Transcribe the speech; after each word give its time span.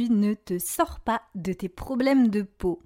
ne 0.00 0.34
te 0.34 0.58
sors 0.58 1.00
pas 1.00 1.22
de 1.34 1.52
tes 1.52 1.68
problèmes 1.68 2.28
de 2.28 2.42
peau, 2.42 2.82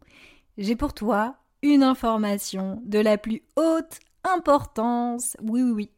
j'ai 0.57 0.77
pour 0.77 0.95
toi 0.95 1.37
une 1.63 1.83
information 1.83 2.81
de 2.85 2.99
la 2.99 3.19
plus 3.19 3.43
haute 3.57 3.99
importance. 4.25 5.37
Oui, 5.43 5.63
oui, 5.63 5.71
oui. 5.71 5.91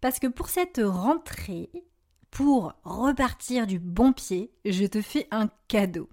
Parce 0.00 0.18
que 0.18 0.26
pour 0.26 0.48
cette 0.48 0.80
rentrée, 0.82 1.70
pour 2.30 2.74
repartir 2.84 3.66
du 3.66 3.78
bon 3.78 4.12
pied, 4.12 4.50
je 4.64 4.86
te 4.86 5.02
fais 5.02 5.26
un 5.30 5.48
cadeau. 5.68 6.08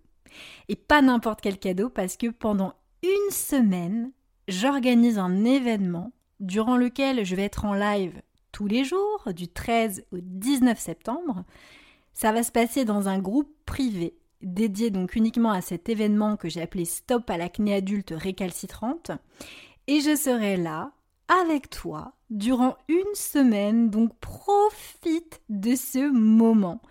Et 0.68 0.76
pas 0.76 1.02
n'importe 1.02 1.42
quel 1.42 1.58
cadeau 1.58 1.90
parce 1.90 2.18
que 2.18 2.28
pendant 2.28 2.74
une 3.04 3.32
semaine, 3.32 4.12
j'organise 4.48 5.20
un 5.20 5.46
événement 5.46 6.12
durant 6.40 6.78
lequel 6.78 7.26
je 7.26 7.36
vais 7.36 7.44
être 7.44 7.66
en 7.66 7.74
live 7.74 8.22
tous 8.52 8.68
les 8.68 8.84
jours, 8.84 9.34
du 9.36 9.48
13 9.48 10.06
au 10.12 10.18
19 10.20 10.80
septembre. 10.80 11.44
Ça 12.14 12.32
va 12.32 12.44
se 12.44 12.52
passer 12.52 12.86
dans 12.86 13.08
un 13.08 13.20
groupe 13.20 13.54
privé 13.66 14.16
dédié 14.42 14.90
donc 14.90 15.16
uniquement 15.16 15.52
à 15.52 15.62
cet 15.62 15.90
événement 15.90 16.38
que 16.38 16.50
j'ai 16.50 16.62
appelé 16.62 16.86
Stop 16.86 17.30
à 17.30 17.38
l'acné 17.38 17.74
adulte 17.74 18.14
récalcitrante. 18.16 19.12
Et 19.88 20.02
je 20.02 20.16
serai 20.16 20.58
là 20.58 20.92
avec 21.28 21.70
toi 21.70 22.14
durant 22.30 22.78
une 22.88 23.16
semaine, 23.16 23.90
donc 23.90 24.18
profite 24.20 25.42
de 25.50 25.76
ce 25.76 26.12
moment. 26.12 26.82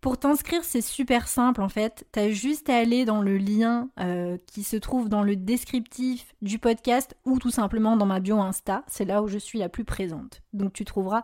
Pour 0.00 0.18
t'inscrire, 0.18 0.64
c'est 0.64 0.80
super 0.80 1.28
simple 1.28 1.62
en 1.62 1.68
fait. 1.68 2.06
Tu 2.12 2.18
as 2.18 2.30
juste 2.30 2.68
à 2.68 2.76
aller 2.76 3.04
dans 3.04 3.22
le 3.22 3.38
lien 3.38 3.88
euh, 4.00 4.36
qui 4.46 4.64
se 4.64 4.76
trouve 4.76 5.08
dans 5.08 5.22
le 5.22 5.36
descriptif 5.36 6.34
du 6.42 6.58
podcast 6.58 7.16
ou 7.24 7.38
tout 7.38 7.52
simplement 7.52 7.96
dans 7.96 8.06
ma 8.06 8.18
bio 8.18 8.40
Insta. 8.40 8.82
C'est 8.88 9.04
là 9.04 9.22
où 9.22 9.28
je 9.28 9.38
suis 9.38 9.60
la 9.60 9.68
plus 9.68 9.84
présente. 9.84 10.42
Donc 10.52 10.72
tu 10.72 10.84
trouveras 10.84 11.22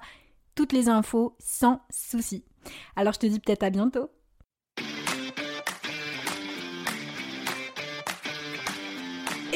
toutes 0.55 0.73
les 0.73 0.89
infos 0.89 1.35
sans 1.41 1.81
souci. 1.91 2.45
Alors 2.95 3.13
je 3.15 3.19
te 3.19 3.27
dis 3.27 3.41
peut-être 3.41 3.65
à 3.65 3.71
bientôt. 3.71 4.11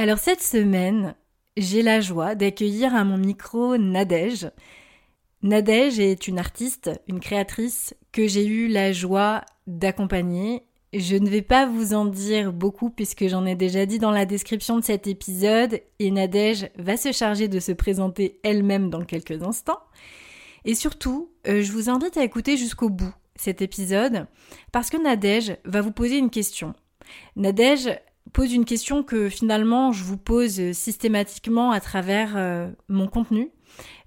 Alors 0.00 0.18
cette 0.18 0.44
semaine, 0.44 1.16
j'ai 1.56 1.82
la 1.82 2.00
joie 2.00 2.36
d'accueillir 2.36 2.94
à 2.94 3.02
mon 3.02 3.18
micro 3.18 3.76
Nadège. 3.76 4.48
Nadège 5.42 5.98
est 5.98 6.28
une 6.28 6.38
artiste, 6.38 6.92
une 7.08 7.18
créatrice 7.18 7.96
que 8.12 8.28
j'ai 8.28 8.46
eu 8.46 8.68
la 8.68 8.92
joie 8.92 9.42
d'accompagner. 9.66 10.62
Je 10.92 11.16
ne 11.16 11.28
vais 11.28 11.42
pas 11.42 11.66
vous 11.66 11.94
en 11.94 12.04
dire 12.04 12.52
beaucoup 12.52 12.90
puisque 12.90 13.26
j'en 13.26 13.44
ai 13.44 13.56
déjà 13.56 13.86
dit 13.86 13.98
dans 13.98 14.12
la 14.12 14.24
description 14.24 14.78
de 14.78 14.84
cet 14.84 15.08
épisode 15.08 15.80
et 15.98 16.12
Nadège 16.12 16.70
va 16.78 16.96
se 16.96 17.10
charger 17.10 17.48
de 17.48 17.58
se 17.58 17.72
présenter 17.72 18.38
elle-même 18.44 18.90
dans 18.90 19.04
quelques 19.04 19.42
instants. 19.42 19.80
Et 20.64 20.76
surtout, 20.76 21.32
euh, 21.48 21.60
je 21.60 21.72
vous 21.72 21.90
invite 21.90 22.16
à 22.16 22.22
écouter 22.22 22.56
jusqu'au 22.56 22.88
bout 22.88 23.14
cet 23.34 23.62
épisode 23.62 24.28
parce 24.70 24.90
que 24.90 25.02
Nadège 25.02 25.56
va 25.64 25.80
vous 25.80 25.90
poser 25.90 26.18
une 26.18 26.30
question. 26.30 26.74
Nadège, 27.34 27.90
pose 28.32 28.52
une 28.52 28.64
question 28.64 29.02
que 29.02 29.28
finalement 29.28 29.92
je 29.92 30.04
vous 30.04 30.16
pose 30.16 30.72
systématiquement 30.72 31.70
à 31.70 31.80
travers 31.80 32.36
euh, 32.36 32.70
mon 32.88 33.06
contenu. 33.06 33.50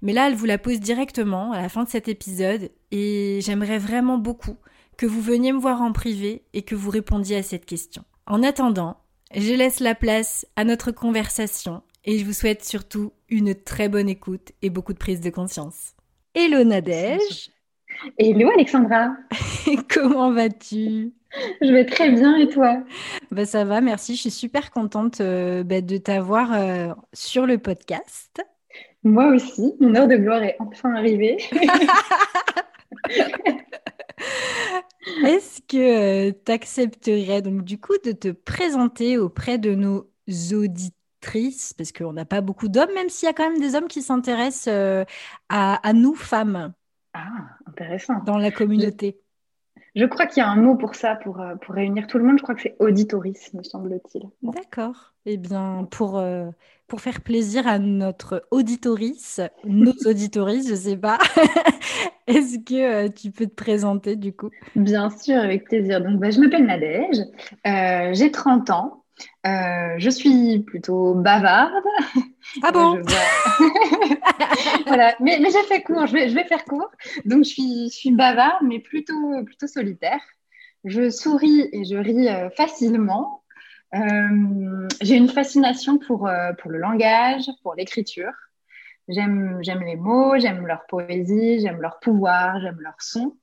Mais 0.02 0.12
là, 0.12 0.28
elle 0.28 0.34
vous 0.34 0.44
la 0.44 0.58
pose 0.58 0.80
directement 0.80 1.52
à 1.52 1.60
la 1.60 1.68
fin 1.68 1.84
de 1.84 1.88
cet 1.88 2.08
épisode 2.08 2.70
et 2.90 3.40
j'aimerais 3.42 3.78
vraiment 3.78 4.18
beaucoup 4.18 4.56
que 4.96 5.06
vous 5.06 5.20
veniez 5.20 5.52
me 5.52 5.58
voir 5.58 5.82
en 5.82 5.92
privé 5.92 6.42
et 6.52 6.62
que 6.62 6.74
vous 6.74 6.90
répondiez 6.90 7.36
à 7.36 7.42
cette 7.42 7.64
question. 7.64 8.04
En 8.26 8.42
attendant, 8.42 8.98
je 9.34 9.52
laisse 9.54 9.80
la 9.80 9.94
place 9.94 10.46
à 10.56 10.64
notre 10.64 10.92
conversation 10.92 11.82
et 12.04 12.18
je 12.18 12.24
vous 12.24 12.32
souhaite 12.32 12.64
surtout 12.64 13.12
une 13.28 13.54
très 13.54 13.88
bonne 13.88 14.08
écoute 14.08 14.52
et 14.60 14.70
beaucoup 14.70 14.92
de 14.92 14.98
prise 14.98 15.20
de 15.20 15.30
conscience. 15.30 15.94
Hello 16.34 16.64
Nadège 16.64 17.50
Hello 18.18 18.50
Alexandra 18.50 19.16
Comment 19.88 20.32
vas-tu? 20.32 21.12
Je 21.60 21.72
vais 21.72 21.86
très 21.86 22.10
bien 22.10 22.36
et 22.36 22.48
toi? 22.48 22.82
Bah, 23.30 23.44
Ça 23.46 23.64
va, 23.64 23.80
merci. 23.80 24.16
Je 24.16 24.22
suis 24.22 24.30
super 24.30 24.70
contente 24.70 25.20
euh, 25.20 25.62
bah, 25.64 25.80
de 25.80 25.96
t'avoir 25.96 26.52
euh, 26.52 26.92
sur 27.12 27.46
le 27.46 27.58
podcast. 27.58 28.42
Moi 29.04 29.28
aussi, 29.28 29.74
mon 29.80 29.94
heure 29.94 30.08
de 30.08 30.16
gloire 30.16 30.42
est 30.42 30.56
enfin 30.58 30.94
arrivée. 30.94 31.38
Est-ce 35.24 35.60
que 35.62 36.28
euh, 36.28 36.32
tu 36.44 36.52
accepterais 36.52 37.42
donc 37.42 37.64
du 37.64 37.78
coup 37.80 37.96
de 38.04 38.12
te 38.12 38.28
présenter 38.28 39.18
auprès 39.18 39.58
de 39.58 39.74
nos 39.74 40.08
auditrices, 40.52 41.72
parce 41.72 41.90
qu'on 41.90 42.12
n'a 42.12 42.24
pas 42.24 42.40
beaucoup 42.40 42.68
d'hommes, 42.68 42.94
même 42.94 43.08
s'il 43.08 43.26
y 43.26 43.30
a 43.30 43.32
quand 43.32 43.50
même 43.50 43.58
des 43.60 43.74
hommes 43.74 43.88
qui 43.88 44.02
s'intéressent 44.02 44.72
à, 45.48 45.92
nous 45.92 46.14
femmes 46.14 46.72
Ah, 47.12 47.26
intéressant. 47.66 48.22
Dans 48.24 48.38
la 48.38 48.52
communauté. 48.52 49.21
Je, 49.94 50.04
crois 50.06 50.26
qu'il 50.26 50.42
y 50.42 50.44
a 50.44 50.48
un 50.48 50.56
mot 50.56 50.76
pour 50.76 50.94
ça, 50.94 51.16
pour, 51.16 51.40
euh, 51.40 51.54
pour 51.56 51.74
réunir 51.74 52.06
tout 52.06 52.18
le 52.18 52.24
monde. 52.24 52.38
Je 52.38 52.42
crois 52.42 52.54
que 52.54 52.62
c'est 52.62 52.76
auditoris, 52.78 53.52
me 53.54 53.62
semble-t-il. 53.62 54.22
D'accord. 54.42 55.12
Eh 55.26 55.36
bien, 55.36 55.86
pour, 55.90 56.18
euh, 56.18 56.50
pour 56.88 57.00
faire 57.00 57.20
plaisir 57.20 57.66
à 57.66 57.78
notre 57.78 58.44
auditoris, 58.50 59.40
nos 59.64 59.92
auditoris, 60.06 60.66
je 60.66 60.72
ne 60.72 60.76
sais 60.76 60.96
pas, 60.96 61.18
est-ce 62.26 62.58
que 62.58 63.06
euh, 63.06 63.08
tu 63.08 63.30
peux 63.30 63.46
te 63.46 63.54
présenter 63.54 64.16
du 64.16 64.32
coup? 64.32 64.50
Bien 64.74 65.10
sûr, 65.10 65.38
avec 65.38 65.64
plaisir. 65.64 66.02
Donc, 66.02 66.18
bah, 66.18 66.30
je 66.30 66.40
m'appelle 66.40 66.66
Nadège, 66.66 68.16
j'ai 68.16 68.30
30 68.30 68.70
ans. 68.70 69.01
Euh, 69.46 69.94
je 69.98 70.10
suis 70.10 70.60
plutôt 70.60 71.14
bavarde. 71.14 71.84
Ah 72.62 72.72
bon 72.72 73.02
Voilà, 74.86 75.14
mais, 75.20 75.38
j'ai 75.38 75.62
fait 75.64 75.82
court, 75.82 76.06
je 76.06 76.12
vais, 76.12 76.28
je 76.28 76.34
vais, 76.34 76.44
faire 76.44 76.64
court. 76.64 76.90
Donc, 77.24 77.44
je 77.44 77.50
suis, 77.50 77.90
je 77.90 77.94
suis 77.94 78.12
bavarde, 78.12 78.62
mais 78.62 78.78
plutôt, 78.78 79.44
plutôt 79.44 79.66
solitaire. 79.66 80.20
Je 80.84 81.10
souris 81.10 81.68
et 81.72 81.84
je 81.84 81.96
ris 81.96 82.28
euh, 82.28 82.50
facilement. 82.50 83.44
Euh, 83.94 84.88
j'ai 85.00 85.16
une 85.16 85.28
fascination 85.28 85.98
pour, 85.98 86.30
pour 86.58 86.70
le 86.70 86.78
langage, 86.78 87.44
pour 87.62 87.74
l'écriture. 87.74 88.32
J'aime 89.08 89.60
les 89.60 89.96
mots, 89.96 90.38
j'aime 90.38 90.66
leur 90.66 90.86
poésie, 90.86 91.60
j'aime 91.60 91.80
leur 91.80 91.98
pouvoir, 92.00 92.60
j'aime 92.60 92.80
leur 92.80 93.00
son. 93.00 93.36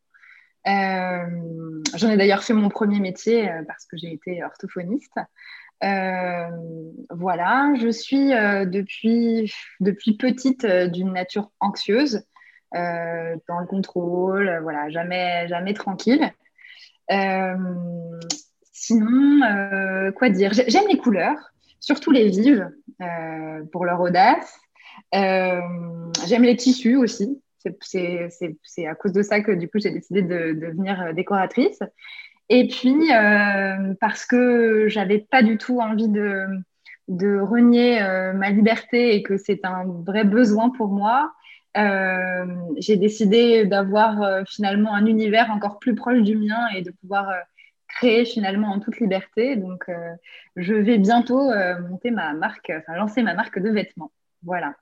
J'en 0.65 2.09
ai 2.09 2.17
d'ailleurs 2.17 2.43
fait 2.43 2.53
mon 2.53 2.69
premier 2.69 2.99
métier 2.99 3.49
parce 3.67 3.85
que 3.85 3.97
j'ai 3.97 4.13
été 4.13 4.43
orthophoniste. 4.43 5.19
Euh, 5.83 6.49
voilà, 7.09 7.73
je 7.79 7.89
suis 7.89 8.33
euh, 8.33 8.65
depuis, 8.65 9.53
depuis 9.79 10.17
petite 10.17 10.65
euh, 10.65 10.87
d'une 10.87 11.13
nature 11.13 11.51
anxieuse, 11.59 12.23
dans 12.71 13.59
le 13.59 13.65
contrôle, 13.65 14.59
voilà, 14.61 14.91
jamais, 14.91 15.47
jamais 15.47 15.73
tranquille. 15.73 16.31
sinon, 18.71 19.41
quoi 20.15 20.29
dire 20.29 20.53
J'aime 20.53 20.87
les 20.87 20.99
couleurs, 20.99 21.39
surtout 21.79 22.11
les 22.11 22.27
vives, 22.27 22.69
pour 23.71 23.85
leur 23.85 23.99
audace. 24.01 24.59
J'aime 25.11 26.43
les 26.43 26.55
tissus 26.57 26.95
aussi. 26.95 27.41
C'est 27.81 28.85
à 28.85 28.93
cause 28.93 29.13
de 29.13 29.23
ça 29.23 29.41
que 29.41 29.51
du 29.51 29.67
coup 29.67 29.79
j'ai 29.79 29.89
décidé 29.89 30.21
de, 30.21 30.53
de 30.53 30.67
devenir 30.67 31.15
décoratrice. 31.15 31.79
Et 32.49 32.67
puis, 32.67 33.13
euh, 33.13 33.93
parce 34.01 34.25
que 34.25 34.87
j'avais 34.87 35.19
pas 35.19 35.43
du 35.43 35.57
tout 35.57 35.79
envie 35.79 36.09
de, 36.09 36.47
renier 37.07 38.01
euh, 38.01 38.33
ma 38.33 38.49
liberté 38.49 39.15
et 39.15 39.23
que 39.23 39.37
c'est 39.37 39.65
un 39.65 39.85
vrai 39.85 40.23
besoin 40.23 40.69
pour 40.69 40.89
moi, 40.89 41.33
euh, 41.77 42.45
j'ai 42.77 42.97
décidé 42.97 43.65
d'avoir 43.65 44.45
finalement 44.47 44.93
un 44.95 45.05
univers 45.05 45.51
encore 45.51 45.79
plus 45.79 45.95
proche 45.95 46.21
du 46.21 46.35
mien 46.35 46.67
et 46.75 46.81
de 46.81 46.91
pouvoir 46.91 47.31
créer 47.87 48.25
finalement 48.25 48.69
en 48.69 48.79
toute 48.79 48.99
liberté. 48.99 49.55
Donc, 49.55 49.85
je 50.55 50.73
vais 50.73 50.97
bientôt 50.97 51.51
monter 51.89 52.11
ma 52.11 52.33
marque, 52.33 52.71
enfin 52.75 52.95
lancer 52.95 53.21
ma 53.21 53.35
marque 53.35 53.59
de 53.59 53.69
vêtements. 53.69 54.11
Voilà. 54.43 54.75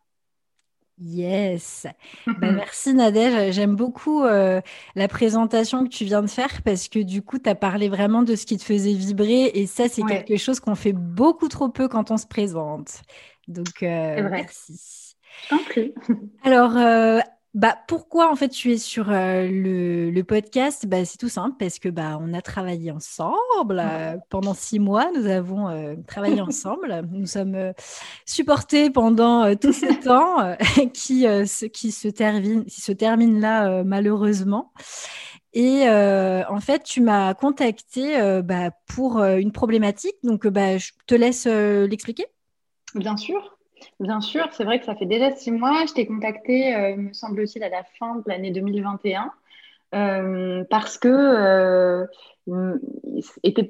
Yes. 0.99 1.85
Bah, 2.25 2.51
merci 2.51 2.93
Nadège. 2.93 3.53
J'aime 3.53 3.75
beaucoup 3.75 4.23
euh, 4.23 4.61
la 4.95 5.07
présentation 5.07 5.83
que 5.83 5.89
tu 5.89 6.05
viens 6.05 6.21
de 6.21 6.27
faire 6.27 6.61
parce 6.63 6.87
que 6.87 6.99
du 6.99 7.21
coup, 7.21 7.37
tu 7.37 7.49
as 7.49 7.55
parlé 7.55 7.87
vraiment 7.87 8.23
de 8.23 8.35
ce 8.35 8.45
qui 8.45 8.57
te 8.57 8.63
faisait 8.63 8.93
vibrer 8.93 9.51
et 9.53 9.67
ça, 9.67 9.87
c'est 9.89 10.03
quelque 10.03 10.37
chose 10.37 10.59
qu'on 10.59 10.75
fait 10.75 10.93
beaucoup 10.93 11.47
trop 11.47 11.69
peu 11.69 11.87
quand 11.87 12.11
on 12.11 12.17
se 12.17 12.27
présente. 12.27 13.01
Donc, 13.47 13.83
euh, 13.83 14.27
merci. 14.29 15.15
Tant 15.49 15.59
pis. 15.69 15.93
Alors, 16.43 16.75
euh, 16.75 17.19
bah, 17.57 17.75
pourquoi 17.87 18.31
en 18.31 18.35
fait 18.35 18.49
tu 18.49 18.71
es 18.71 18.77
sur 18.77 19.09
euh, 19.09 19.47
le, 19.49 20.21
podcast? 20.21 20.85
Bah, 20.85 21.03
C'est 21.05 21.17
tout 21.17 21.27
simple 21.27 21.55
parce 21.57 21.79
que 21.79 21.89
bah, 21.89 22.19
on 22.21 22.31
a 22.35 22.41
travaillé 22.43 22.91
ensemble 22.91 23.81
euh, 23.83 24.15
pendant 24.29 24.53
six 24.53 24.77
mois. 24.77 25.09
Nous 25.15 25.25
avons 25.25 25.67
euh, 25.67 25.95
travaillé 26.05 26.39
ensemble. 26.39 27.01
Nous 27.11 27.25
sommes 27.25 27.73
supportés 28.27 28.91
pendant 28.91 29.55
tout 29.55 29.73
ce 29.73 29.87
temps 30.03 30.55
qui, 30.93 31.23
se, 31.23 31.65
qui, 31.65 31.91
se 31.91 32.07
termine, 32.09 32.63
qui 32.65 32.79
se 32.79 32.91
termine 32.91 33.41
là 33.41 33.83
malheureusement. 33.83 34.71
Et 35.53 35.89
en 35.89 36.59
fait, 36.59 36.83
tu 36.83 37.01
m'as 37.01 37.33
contacté 37.33 38.41
bah, 38.43 38.69
pour 38.85 39.23
une 39.23 39.51
problématique. 39.51 40.17
Donc, 40.21 40.45
bah, 40.45 40.77
je 40.77 40.91
te 41.07 41.15
laisse 41.15 41.47
l'expliquer. 41.47 42.27
Bien 42.93 43.17
sûr. 43.17 43.56
Bien 43.99 44.21
sûr, 44.21 44.47
c'est 44.51 44.63
vrai 44.63 44.79
que 44.79 44.85
ça 44.85 44.95
fait 44.95 45.05
déjà 45.05 45.31
six 45.31 45.51
mois. 45.51 45.85
Je 45.87 45.93
t'ai 45.93 46.05
contacté, 46.05 46.75
euh, 46.75 46.95
me 46.95 47.13
semble-t-il, 47.13 47.63
à 47.63 47.69
la 47.69 47.83
fin 47.83 48.15
de 48.15 48.23
l'année 48.27 48.51
2021. 48.51 49.31
Euh, 49.95 50.65
parce 50.69 50.97
que 50.97 51.07
euh, 51.07 52.05
était, 53.43 53.67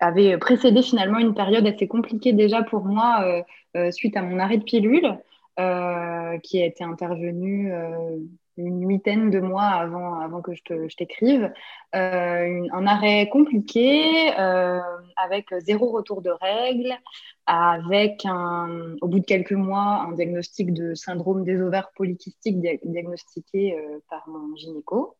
avait 0.00 0.36
précédé 0.38 0.82
finalement 0.82 1.18
une 1.18 1.34
période 1.34 1.66
assez 1.66 1.86
compliquée 1.86 2.32
déjà 2.32 2.62
pour 2.62 2.84
moi 2.84 3.24
suite 3.92 4.16
à 4.16 4.22
mon 4.22 4.38
arrêt 4.38 4.58
de 4.58 4.64
pilule 4.64 5.16
qui 6.42 6.62
a 6.62 6.66
été 6.66 6.82
intervenu 6.82 7.72
une 8.56 8.88
huitaine 8.88 9.30
de 9.30 9.40
mois 9.40 9.62
avant, 9.64 10.20
avant 10.20 10.42
que 10.42 10.52
je 10.54 10.96
t'écrive. 10.96 11.52
un 11.92 12.86
arrêt 12.86 13.28
compliqué 13.28 14.30
avec 15.16 15.54
zéro 15.60 15.90
retour 15.90 16.22
de 16.22 16.30
règles, 16.30 16.94
avec 17.46 18.24
un, 18.24 18.96
au 19.00 19.08
bout 19.08 19.20
de 19.20 19.24
quelques 19.24 19.52
mois 19.52 20.04
un 20.06 20.12
diagnostic 20.12 20.72
de 20.72 20.94
syndrome 20.94 21.44
des 21.44 21.60
ovaires 21.60 21.90
polykystiques 21.94 22.60
diagnostiqué 22.84 23.76
euh, 23.76 23.98
par 24.08 24.26
mon 24.28 24.54
gynéco. 24.56 25.16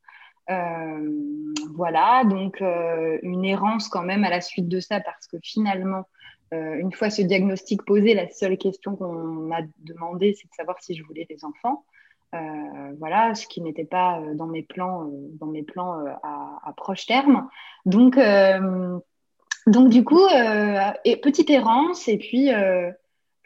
Euh, 0.50 1.54
voilà, 1.74 2.24
donc 2.24 2.60
euh, 2.60 3.18
une 3.22 3.44
errance 3.44 3.88
quand 3.88 4.02
même 4.02 4.24
à 4.24 4.30
la 4.30 4.40
suite 4.40 4.68
de 4.68 4.80
ça 4.80 5.00
parce 5.00 5.26
que 5.26 5.36
finalement, 5.42 6.04
une 6.52 6.92
fois 6.92 7.10
ce 7.10 7.20
diagnostic 7.20 7.84
posé, 7.84 8.14
la 8.14 8.28
seule 8.28 8.56
question 8.56 8.94
qu'on 8.94 9.12
m'a 9.12 9.62
demandé, 9.80 10.34
c'est 10.34 10.46
de 10.46 10.54
savoir 10.54 10.80
si 10.80 10.94
je 10.94 11.02
voulais 11.02 11.26
des 11.28 11.44
enfants. 11.44 11.84
Voilà, 12.98 13.34
ce 13.34 13.46
qui 13.46 13.60
n'était 13.60 13.84
pas 13.84 14.20
dans 14.34 14.46
mes 14.46 14.62
plans, 14.62 15.10
dans 15.40 15.46
mes 15.46 15.62
plans 15.62 16.04
à, 16.22 16.60
à, 16.64 16.72
proche 16.72 17.06
terme. 17.06 17.48
Donc, 17.86 18.16
donc 19.66 19.88
du 19.88 20.04
coup, 20.04 20.24
euh, 20.24 20.90
et, 21.04 21.16
petite 21.16 21.48
errance, 21.48 22.06
et 22.08 22.18
puis 22.18 22.52
euh, 22.52 22.90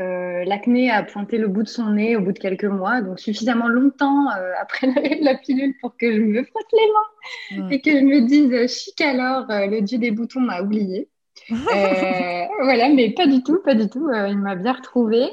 euh, 0.00 0.44
l'acné 0.44 0.90
a 0.90 1.05
pointé 1.05 1.38
le 1.38 1.46
bout 1.46 1.62
de 1.62 1.69
son 1.69 1.90
nez 1.90 2.17
au 2.17 2.20
bout 2.20 2.32
de 2.32 2.38
quelques 2.38 2.64
mois, 2.64 3.02
donc 3.02 3.20
suffisamment 3.20 3.69
longtemps 3.69 4.26
après 4.61 4.88
la, 5.20 5.37
pilule 5.37 5.75
pour 5.81 5.96
que 5.96 6.12
je 6.12 6.20
me 6.20 6.43
frotte 6.43 6.73
les 6.73 7.58
mains 7.61 7.70
et 7.70 7.81
que 7.81 7.90
je 7.90 8.05
me 8.05 8.26
dise 8.26 8.73
chic 8.73 9.00
alors, 9.00 9.46
le 9.49 9.81
dieu 9.81 9.99
des 9.99 10.11
boutons 10.11 10.40
m'a 10.40 10.61
oublié. 10.61 11.08
Voilà, 11.49 12.89
mais 12.91 13.11
pas 13.11 13.27
du 13.27 13.43
tout, 13.43 13.61
pas 13.65 13.75
du 13.75 13.89
tout. 13.89 14.11
il 14.12 14.39
m'a 14.39 14.55
bien 14.55 14.73
retrouvé. 14.73 15.29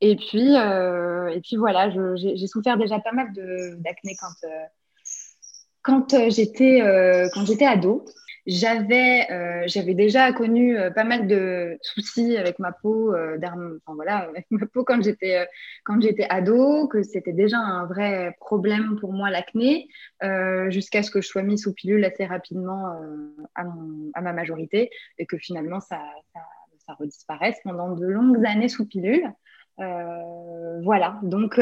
Et 0.00 0.16
puis, 0.16 0.54
et 0.54 1.40
puis 1.42 1.56
voilà, 1.56 1.90
j'ai 2.16 2.46
souffert 2.46 2.76
déjà 2.76 2.98
pas 3.00 3.12
mal 3.12 3.28
d'acné 3.78 4.16
quand, 4.20 4.48
quand 5.82 6.30
j'étais 6.30 6.80
quand 7.32 7.46
j'étais 7.46 7.66
ado. 7.66 8.04
J'avais, 8.46 9.26
euh, 9.30 9.62
j'avais 9.66 9.94
déjà 9.94 10.30
connu 10.34 10.76
euh, 10.76 10.90
pas 10.90 11.04
mal 11.04 11.26
de 11.26 11.78
soucis 11.80 12.36
avec 12.36 12.58
ma 12.58 12.72
peau, 12.72 13.14
euh, 13.14 13.38
enfin, 13.38 13.94
voilà, 13.94 14.18
avec 14.18 14.46
ma 14.50 14.66
peau 14.66 14.84
quand 14.84 15.02
j'étais 15.02 15.38
euh, 15.38 15.46
quand 15.84 15.98
j'étais 16.02 16.26
ado, 16.28 16.86
que 16.88 17.02
c'était 17.02 17.32
déjà 17.32 17.56
un 17.56 17.86
vrai 17.86 18.36
problème 18.40 18.98
pour 19.00 19.14
moi 19.14 19.30
l'acné, 19.30 19.88
jusqu'à 20.68 21.02
ce 21.02 21.10
que 21.10 21.22
je 21.22 21.28
sois 21.28 21.42
mise 21.42 21.62
sous 21.62 21.72
pilule 21.72 22.04
assez 22.04 22.26
rapidement 22.26 23.00
à, 23.54 24.20
ma 24.20 24.32
majorité 24.32 24.90
et 25.18 25.26
que 25.26 25.38
finalement 25.38 25.80
ça, 25.80 26.00
ça, 26.34 26.40
ça, 26.86 26.94
redisparaisse 26.94 27.56
pendant 27.64 27.94
de 27.94 28.06
longues 28.06 28.44
années 28.44 28.68
sous 28.68 28.86
pilule. 28.86 29.26
voilà, 29.78 31.18
donc. 31.22 31.58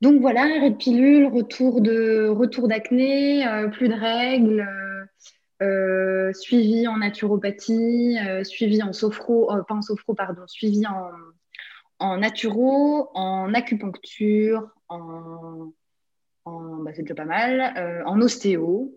donc 0.00 0.20
voilà, 0.20 0.70
pilule, 0.78 1.26
retour 1.26 1.80
de 1.80 2.28
retour 2.28 2.68
d'acné, 2.68 3.44
plus 3.72 3.88
de 3.88 3.94
règles, 3.94 4.66
euh, 5.60 6.32
suivi 6.34 6.86
en 6.86 6.98
naturopathie, 6.98 8.16
euh, 8.24 8.44
suivi 8.44 8.80
en 8.80 8.92
sophro, 8.92 9.52
euh, 9.52 9.62
en 9.68 9.82
sophro, 9.82 10.14
pardon, 10.14 10.46
suivi 10.46 10.84
en, 11.98 12.16
naturo, 12.16 13.10
en 13.14 13.52
acupuncture, 13.54 14.70
en, 14.88 15.72
bah, 16.44 16.92
c'est 16.94 17.02
déjà 17.02 17.16
pas 17.16 17.24
mal, 17.24 18.04
en 18.06 18.20
ostéo. 18.20 18.94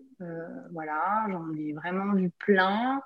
voilà, 0.72 1.26
j'en 1.30 1.52
ai 1.54 1.72
vraiment 1.72 2.14
vu 2.14 2.30
plein. 2.30 3.02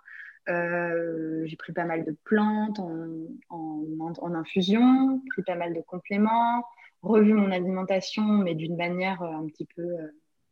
j'ai 0.47 1.57
pris 1.57 1.73
pas 1.73 1.85
mal 1.85 2.05
de 2.05 2.15
plantes 2.25 2.79
en, 2.79 3.01
en, 3.49 4.35
infusion, 4.35 5.23
pris 5.31 5.43
pas 5.43 5.57
mal 5.57 5.73
de 5.73 5.81
compléments, 5.81 6.63
revu 7.01 7.33
mon 7.33 7.51
alimentation, 7.51 8.23
mais 8.23 8.55
d'une 8.55 8.77
manière 8.77 9.23
un 9.23 9.47
petit 9.47 9.67
peu 9.75 9.87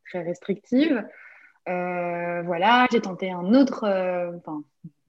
très 0.07 0.23
restrictive. 0.23 1.05
Euh, 1.69 2.43
voilà, 2.43 2.87
j'ai 2.93 3.01
tenté 3.01 3.31
un 3.31 3.55
autre, 3.55 3.85
euh, 3.85 4.33
enfin, 4.37 4.63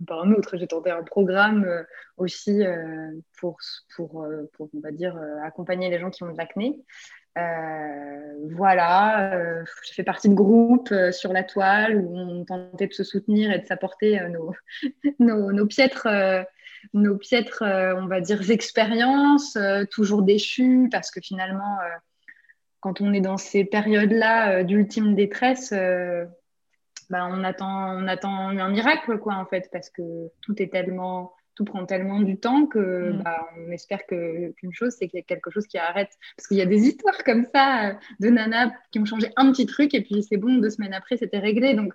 pas 0.07 0.21
un 0.21 0.31
autre, 0.31 0.57
j'ai 0.57 0.67
tenté 0.67 0.89
un 0.89 1.03
programme 1.03 1.65
euh, 1.65 1.83
aussi 2.17 2.63
pour, 3.37 3.57
pour, 3.95 4.15
on 4.59 4.79
va 4.81 4.91
dire, 4.91 5.19
accompagner 5.43 5.89
les 5.89 5.99
gens 5.99 6.09
qui 6.09 6.23
ont 6.23 6.31
de 6.31 6.37
l'acné. 6.37 6.79
voilà, 8.51 9.63
j'ai 9.85 9.93
fait 9.93 10.03
partie 10.03 10.29
de 10.29 10.33
groupes 10.33 10.93
sur 11.11 11.33
la 11.33 11.43
toile 11.43 11.97
où 11.97 12.17
on 12.17 12.45
tentait 12.45 12.87
de 12.87 12.93
se 12.93 13.03
soutenir 13.03 13.51
et 13.51 13.59
de 13.59 13.65
s'apporter 13.65 14.19
nos, 14.29 14.53
nos, 15.19 15.51
nos, 15.51 15.65
piètres, 15.65 16.07
nos 16.93 17.17
piètres 17.17 17.63
on 17.63 18.07
va 18.07 18.21
dire, 18.21 18.49
expériences, 18.49 19.57
toujours 19.91 20.21
déchues 20.21 20.87
parce 20.89 21.11
que 21.11 21.19
finalement, 21.19 21.77
quand 22.79 23.01
on 23.01 23.11
est 23.11 23.21
dans 23.21 23.37
ces 23.37 23.65
périodes-là 23.65 24.63
d'ultime 24.63 25.15
détresse, 25.15 25.73
bah, 27.09 27.27
on 27.31 27.43
attend, 27.43 27.97
on 27.97 28.07
attend 28.07 28.49
un 28.49 28.69
miracle, 28.69 29.17
quoi, 29.19 29.35
en 29.35 29.45
fait, 29.45 29.69
parce 29.71 29.89
que 29.89 30.01
tout 30.41 30.61
est 30.61 30.71
tellement, 30.71 31.33
tout 31.55 31.65
prend 31.65 31.85
tellement 31.85 32.19
du 32.19 32.37
temps 32.37 32.65
que 32.65 33.11
mm. 33.11 33.23
bah, 33.23 33.47
on 33.57 33.71
espère 33.71 34.05
que 34.05 34.51
qu'une 34.51 34.73
chose, 34.73 34.93
c'est 34.97 35.07
qu'il 35.07 35.19
y 35.19 35.23
a 35.23 35.25
quelque 35.25 35.49
chose 35.49 35.65
qui 35.67 35.77
arrête. 35.77 36.11
Parce 36.35 36.47
qu'il 36.47 36.57
y 36.57 36.61
a 36.61 36.65
des 36.65 36.81
histoires 36.81 37.23
comme 37.23 37.45
ça 37.53 37.89
euh, 37.89 37.93
de 38.19 38.29
nanas 38.29 38.71
qui 38.91 38.99
ont 38.99 39.05
changé 39.05 39.29
un 39.35 39.51
petit 39.51 39.65
truc 39.65 39.93
et 39.93 40.01
puis 40.01 40.23
c'est 40.23 40.37
bon, 40.37 40.55
deux 40.55 40.69
semaines 40.69 40.93
après, 40.93 41.17
c'était 41.17 41.39
réglé. 41.39 41.73
Donc, 41.73 41.93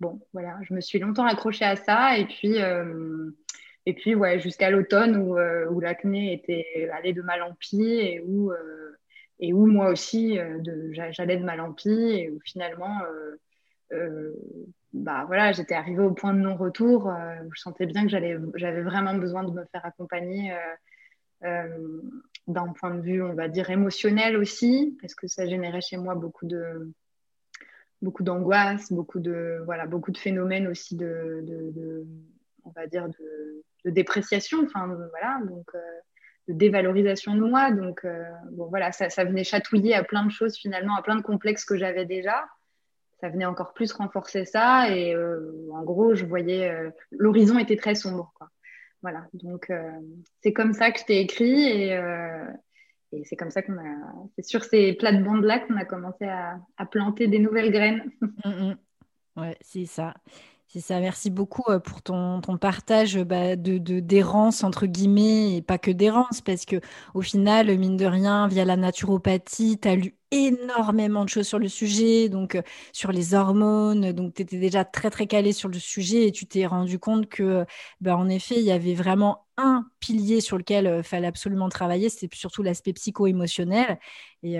bon, 0.00 0.20
voilà, 0.32 0.56
je 0.62 0.74
me 0.74 0.80
suis 0.80 0.98
longtemps 0.98 1.26
accrochée 1.26 1.64
à 1.64 1.76
ça 1.76 2.16
et 2.16 2.26
puis. 2.26 2.62
Euh, 2.62 3.30
et 3.86 3.92
puis, 3.92 4.14
ouais, 4.14 4.40
jusqu'à 4.40 4.70
l'automne 4.70 5.14
où, 5.14 5.36
euh, 5.36 5.66
où 5.68 5.78
l'acné 5.78 6.32
était 6.32 6.88
allé 6.94 7.12
de 7.12 7.20
mal 7.20 7.42
en 7.42 7.52
pis 7.52 7.82
et 7.82 8.18
où, 8.26 8.50
et 9.40 9.52
où 9.52 9.66
moi 9.66 9.90
aussi, 9.90 10.38
j'allais 11.10 11.36
de 11.36 11.44
mal 11.44 11.60
en 11.60 11.74
pis 11.74 11.90
et 11.90 12.30
où 12.30 12.40
finalement, 12.46 12.96
bah 14.94 15.24
voilà, 15.26 15.50
j'étais 15.50 15.74
arrivée 15.74 16.02
au 16.02 16.12
point 16.12 16.32
de 16.32 16.38
non-retour. 16.38 17.10
Euh, 17.10 17.34
je 17.52 17.60
sentais 17.60 17.84
bien 17.84 18.04
que 18.04 18.08
j'avais 18.08 18.82
vraiment 18.82 19.14
besoin 19.16 19.42
de 19.42 19.50
me 19.50 19.64
faire 19.64 19.84
accompagner 19.84 20.56
euh, 21.42 22.00
d'un 22.46 22.68
point 22.68 22.94
de 22.94 23.00
vue, 23.00 23.20
on 23.20 23.34
va 23.34 23.48
dire, 23.48 23.70
émotionnel 23.70 24.36
aussi, 24.36 24.96
parce 25.00 25.16
que 25.16 25.26
ça 25.26 25.46
générait 25.46 25.80
chez 25.80 25.96
moi 25.96 26.14
beaucoup 26.14 26.46
de 26.46 26.92
beaucoup 28.02 28.22
d'angoisse, 28.22 28.92
beaucoup 28.92 29.18
de 29.18 29.62
voilà, 29.64 29.86
beaucoup 29.86 30.12
de 30.12 30.18
phénomènes 30.18 30.68
aussi 30.68 30.94
de, 30.94 31.40
de, 31.42 32.06
on 32.64 32.70
va 32.70 32.86
dire 32.86 33.08
de, 33.08 33.90
dépréciation, 33.90 34.62
enfin 34.64 34.86
voilà, 35.10 35.40
donc 35.44 35.66
de 36.46 36.52
dévalorisation 36.52 37.34
de 37.34 37.40
moi. 37.40 37.72
Donc 37.72 38.06
bon 38.52 38.66
voilà, 38.66 38.92
ça, 38.92 39.10
ça, 39.10 39.24
venait 39.24 39.44
chatouiller 39.44 39.94
à 39.94 40.04
plein 40.04 40.24
de 40.24 40.30
choses 40.30 40.56
finalement, 40.56 40.94
à 40.96 41.02
plein 41.02 41.16
de 41.16 41.22
complexes 41.22 41.64
que 41.64 41.76
j'avais 41.76 42.04
déjà 42.04 42.44
ça 43.24 43.30
venait 43.30 43.46
encore 43.46 43.72
plus 43.72 43.90
renforcer 43.94 44.44
ça. 44.44 44.94
Et 44.94 45.14
euh, 45.14 45.50
en 45.72 45.82
gros, 45.82 46.14
je 46.14 46.26
voyais 46.26 46.68
euh, 46.68 46.90
l'horizon 47.10 47.58
était 47.58 47.76
très 47.76 47.94
sombre. 47.94 48.30
Quoi. 48.36 48.50
Voilà. 49.00 49.26
Donc 49.32 49.70
euh, 49.70 49.90
c'est 50.42 50.52
comme 50.52 50.74
ça 50.74 50.90
que 50.90 51.00
je 51.00 51.06
t'ai 51.06 51.20
écrit 51.20 51.62
et, 51.70 51.98
c'est 53.24 53.36
comme 53.36 53.50
ça 53.50 53.62
qu'on 53.62 53.78
a. 53.78 54.12
C'est 54.36 54.44
sur 54.44 54.62
ces 54.64 54.92
plates-bandes 54.92 55.44
là 55.44 55.60
qu'on 55.60 55.76
a 55.76 55.84
commencé 55.86 56.26
à, 56.26 56.58
planter 56.90 57.28
des 57.28 57.38
nouvelles 57.38 57.70
graines. 57.70 58.10
Mm, 58.44 58.50
mm. 58.50 58.76
Ouais, 59.36 59.56
c'est 59.62 59.86
ça. 59.86 60.14
C'est 60.80 61.00
merci 61.00 61.30
beaucoup 61.30 61.62
euh, 61.70 61.78
pour 61.78 62.02
ton, 62.02 62.40
partage 62.60 63.22
bah, 63.22 63.54
de, 63.54 63.78
d'errance, 63.78 64.64
entre 64.64 64.86
guillemets, 64.86 65.56
et 65.56 65.62
pas 65.62 65.78
que 65.78 65.92
d'errance, 65.92 66.40
parce 66.40 66.64
que 66.64 66.80
au 67.14 67.22
final, 67.22 67.78
mine 67.78 67.96
de 67.96 68.06
rien, 68.06 68.48
via 68.48 68.64
la 68.64 68.76
naturopathie, 68.76 69.78
tu 69.78 69.86
as 69.88 69.94
lu 69.94 70.16
énormément 70.32 71.22
de 71.24 71.28
choses 71.28 71.46
sur 71.46 71.60
le 71.60 71.68
sujet, 71.68 72.28
donc 72.28 72.56
euh, 72.56 72.62
sur 72.92 73.12
les 73.12 73.34
hormones, 73.34 74.10
donc 74.12 74.34
tu 74.34 74.42
étais 74.42 74.58
déjà 74.58 74.84
très 74.84 75.10
très 75.10 75.28
calé 75.28 75.52
sur 75.52 75.68
le 75.68 75.78
sujet 75.78 76.26
et 76.26 76.32
tu 76.32 76.44
t'es 76.46 76.66
rendu 76.66 76.98
compte 76.98 77.28
que, 77.28 77.64
bah, 78.00 78.16
en 78.16 78.28
effet, 78.28 78.56
il 78.56 78.64
y 78.64 78.72
avait 78.72 78.94
vraiment 78.94 79.46
un 79.56 79.86
pilier 80.00 80.40
sur 80.40 80.58
lequel 80.58 80.86
il 80.86 80.88
euh, 80.88 81.02
fallait 81.04 81.28
absolument 81.28 81.68
travailler, 81.68 82.08
c'était 82.08 82.34
surtout 82.36 82.64
l'aspect 82.64 82.92
psycho-émotionnel. 82.94 84.00
Et 84.42 84.58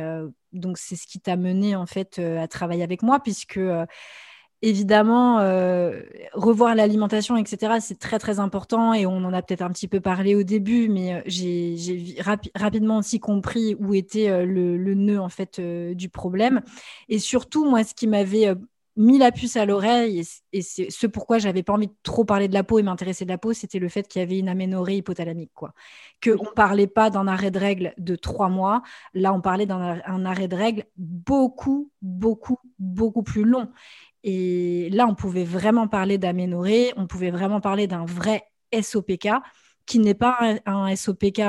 donc, 0.53 0.79
c'est 0.79 0.97
ce 0.97 1.07
qui 1.07 1.21
t'a 1.21 1.37
mené 1.37 1.77
en 1.77 1.85
fait 1.85 2.19
à 2.19 2.49
travailler 2.49 2.83
avec 2.83 3.03
moi, 3.03 3.21
puisque 3.21 3.61
évidemment, 4.65 5.41
euh, 5.41 6.01
revoir 6.33 6.75
l'alimentation, 6.75 7.37
etc., 7.37 7.75
c'est 7.81 7.99
très, 7.99 8.19
très 8.19 8.39
important 8.39 8.95
et 8.95 9.05
on 9.05 9.19
en 9.19 9.33
a 9.35 9.43
peut-être 9.43 9.63
un 9.63 9.71
petit 9.71 9.89
peu 9.89 10.01
parlé 10.01 10.35
au 10.35 10.43
début, 10.43 10.89
mais 10.89 11.15
euh, 11.15 11.21
j'ai 11.27 12.17
rapidement 12.55 12.99
aussi 12.99 13.21
compris 13.21 13.77
où 13.79 13.93
était 13.93 14.31
euh, 14.31 14.47
le, 14.47 14.95
nœud, 14.95 15.21
en 15.21 15.29
fait, 15.29 15.61
du 15.61 16.09
problème. 16.09 16.63
Et 17.09 17.19
surtout, 17.19 17.69
moi, 17.69 17.85
ce 17.85 17.95
qui 17.95 18.07
m'avait 18.07 18.55
mis 18.97 19.19
la 19.19 19.33
puce 19.33 19.57
à 19.57 19.67
l'oreille, 19.67 20.23
et, 20.53 20.63
c'est 20.63 20.91
ce 20.91 21.07
pourquoi 21.07 21.39
j'avais 21.39 21.63
pas 21.63 21.73
envie 21.73 21.89
de 21.89 21.95
trop 22.03 22.25
parler 22.25 22.49
de 22.49 22.55
la 22.55 22.63
peau 22.63 22.79
et 22.79 22.83
m'intéresser 22.83 23.25
de 23.25 23.31
la 23.31 23.39
peau, 23.39 23.53
c'était 23.53 23.81
le 23.81 23.89
fait 23.89 24.07
qu'il 24.09 24.21
y 24.21 24.23
avait 24.23 24.39
une 24.39 24.49
aménorrhée 24.49 24.97
hypothalamique, 24.99 25.53
quoi. 25.53 25.75
Que 26.21 26.31
on 26.31 26.55
parlait 26.55 26.87
pas 26.87 27.11
d'un 27.11 27.27
arrêt 27.27 27.51
de 27.51 27.59
règle 27.59 27.93
de 27.99 28.17
trois 28.17 28.49
mois, 28.49 28.83
là 29.13 29.35
on 29.35 29.41
parlait 29.41 29.67
d'un 29.67 30.25
arrêt 30.25 30.49
de 30.49 30.57
règle 30.57 30.85
beaucoup, 30.97 31.91
beaucoup, 32.01 32.59
beaucoup 32.79 33.23
plus 33.23 33.45
long. 33.45 33.69
Et 34.25 34.89
là, 34.91 35.07
on 35.07 35.15
pouvait 35.15 35.45
vraiment 35.45 35.87
parler 35.87 36.17
d'aménorrhée, 36.17 36.93
on 36.97 37.07
pouvait 37.07 37.31
vraiment 37.31 37.61
parler 37.61 37.87
d'un 37.87 38.07
vrai 38.07 38.43
SOPK 38.73 39.29
qui 39.87 39.99
n'est 39.99 40.15
pas 40.15 40.39
un, 40.67 40.95
SOPK 40.97 41.41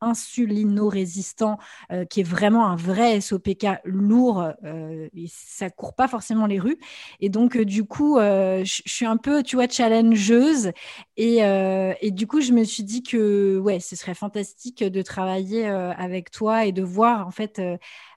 insulino-résistant, 0.00 1.58
euh, 1.90 2.04
qui 2.04 2.20
est 2.20 2.24
vraiment 2.24 2.66
un 2.66 2.76
vrai 2.76 3.20
SOPK 3.20 3.66
lourd, 3.84 4.52
euh, 4.64 5.08
et 5.14 5.26
ça 5.28 5.68
court 5.70 5.94
pas 5.94 6.08
forcément 6.08 6.46
les 6.46 6.58
rues. 6.58 6.78
Et 7.20 7.28
donc, 7.28 7.56
euh, 7.56 7.64
du 7.64 7.84
coup, 7.84 8.18
je 8.18 8.82
suis 8.86 9.06
un 9.06 9.16
peu, 9.16 9.42
tu 9.42 9.56
vois, 9.56 9.68
challengeuse. 9.68 10.72
Et, 11.16 11.38
et, 11.38 12.10
du 12.10 12.26
coup, 12.26 12.40
je 12.40 12.52
me 12.52 12.64
suis 12.64 12.84
dit 12.84 13.02
que, 13.02 13.58
ouais, 13.58 13.80
ce 13.80 13.96
serait 13.96 14.14
fantastique 14.14 14.82
de 14.82 15.02
travailler 15.02 15.66
avec 15.66 16.30
toi 16.30 16.64
et 16.66 16.72
de 16.72 16.82
voir, 16.82 17.26
en 17.26 17.30
fait, 17.30 17.60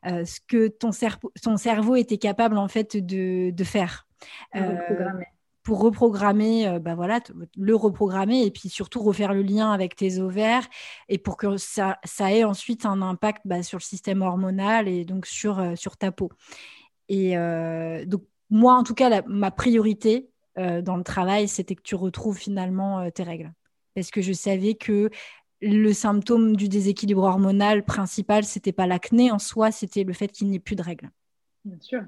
ce 0.03 0.39
que 0.47 0.67
ton, 0.67 0.91
cerveau, 0.91 1.31
ton 1.41 1.57
cerveau 1.57 1.95
était 1.95 2.17
capable, 2.17 2.57
en 2.57 2.67
fait, 2.67 2.97
de, 2.97 3.51
de 3.51 3.63
faire 3.63 4.07
pour 5.65 5.81
reprogrammer, 5.81 6.67
euh, 6.67 6.79
bah 6.79 6.93
voilà, 6.93 7.19
le 7.57 7.75
reprogrammer 7.75 8.45
et 8.45 8.51
puis 8.51 8.69
surtout 8.69 9.01
refaire 9.01 9.33
le 9.33 9.41
lien 9.41 9.71
avec 9.71 9.95
tes 9.95 10.19
ovaires 10.19 10.65
et 11.09 11.17
pour 11.17 11.37
que 11.37 11.57
ça, 11.57 11.97
ait 12.19 12.43
ensuite 12.43 12.85
un 12.85 13.01
impact 13.01 13.41
bah, 13.45 13.63
sur 13.63 13.79
le 13.79 13.83
système 13.83 14.21
hormonal 14.21 14.87
et 14.87 15.05
donc 15.05 15.25
sur, 15.25 15.59
euh, 15.59 15.75
sur 15.75 15.97
ta 15.97 16.11
peau. 16.11 16.29
Et 17.09 17.35
euh, 17.35 18.05
donc, 18.05 18.23
moi, 18.51 18.75
en 18.75 18.83
tout 18.83 18.93
cas, 18.93 19.23
ma 19.27 19.51
priorité 19.51 20.29
dans 20.55 20.95
le 20.95 21.03
travail, 21.03 21.49
c'était 21.49 21.75
que 21.75 21.81
tu 21.81 21.95
retrouves 21.95 22.37
finalement 22.37 23.11
tes 23.11 23.23
règles. 23.23 23.51
Parce 23.93 24.09
que 24.09 24.21
je 24.21 24.31
savais 24.31 24.75
que 24.75 25.09
le 25.59 25.91
symptôme 25.91 26.55
du 26.55 26.69
déséquilibre 26.69 27.23
hormonal 27.23 27.83
principal, 27.83 28.45
c'était 28.45 28.71
pas 28.71 28.87
l'acné 28.87 29.31
en 29.31 29.39
soi, 29.39 29.71
c'était 29.71 30.05
le 30.05 30.13
fait 30.13 30.29
qu'il 30.29 30.47
n'y 30.47 30.55
ait 30.55 30.59
plus 30.59 30.77
de 30.77 30.83
règles. 30.83 31.09
Bien 31.65 31.77
sûr. 31.81 32.03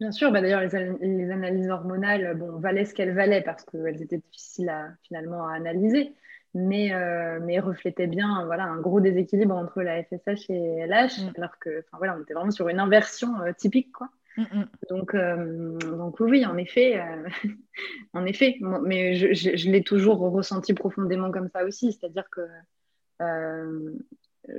Bien 0.00 0.10
sûr, 0.10 0.32
bah 0.32 0.40
d'ailleurs, 0.40 0.62
les, 1.00 1.30
analyses 1.30 1.70
hormonales 1.70 2.36
bon, 2.36 2.58
valaient 2.58 2.84
ce 2.84 2.94
qu'elles 2.94 3.14
valaient 3.14 3.42
parce 3.42 3.64
qu'elles 3.64 4.02
étaient 4.02 4.18
difficiles 4.18 4.68
à, 4.68 4.88
finalement 5.02 5.46
à 5.46 5.54
analyser, 5.54 6.14
mais, 6.52 6.92
euh, 6.92 7.38
mais 7.40 7.60
reflétaient 7.60 8.08
bien 8.08 8.44
voilà, 8.46 8.64
un 8.64 8.80
gros 8.80 9.00
déséquilibre 9.00 9.54
entre 9.54 9.82
la 9.82 10.02
FSH 10.02 10.50
et 10.50 10.86
LH, 10.86 11.22
mm. 11.22 11.32
alors 11.36 11.58
que 11.60 11.84
voilà, 11.96 12.16
on 12.16 12.22
était 12.22 12.34
vraiment 12.34 12.50
sur 12.50 12.68
une 12.68 12.80
inversion 12.80 13.40
euh, 13.40 13.52
typique. 13.52 13.92
Quoi. 13.92 14.08
Mm, 14.36 14.42
mm. 14.42 14.68
Donc, 14.90 15.14
euh, 15.14 15.78
donc 15.78 16.18
oui, 16.18 16.44
en 16.44 16.56
effet, 16.56 17.00
en 18.14 18.26
effet 18.26 18.58
mais 18.82 19.14
je, 19.14 19.32
je, 19.32 19.70
l'ai 19.70 19.84
toujours 19.84 20.18
ressenti 20.18 20.74
profondément 20.74 21.30
comme 21.30 21.48
ça 21.48 21.64
aussi, 21.64 21.92
c'est-à-dire 21.92 22.28
que 22.30 22.42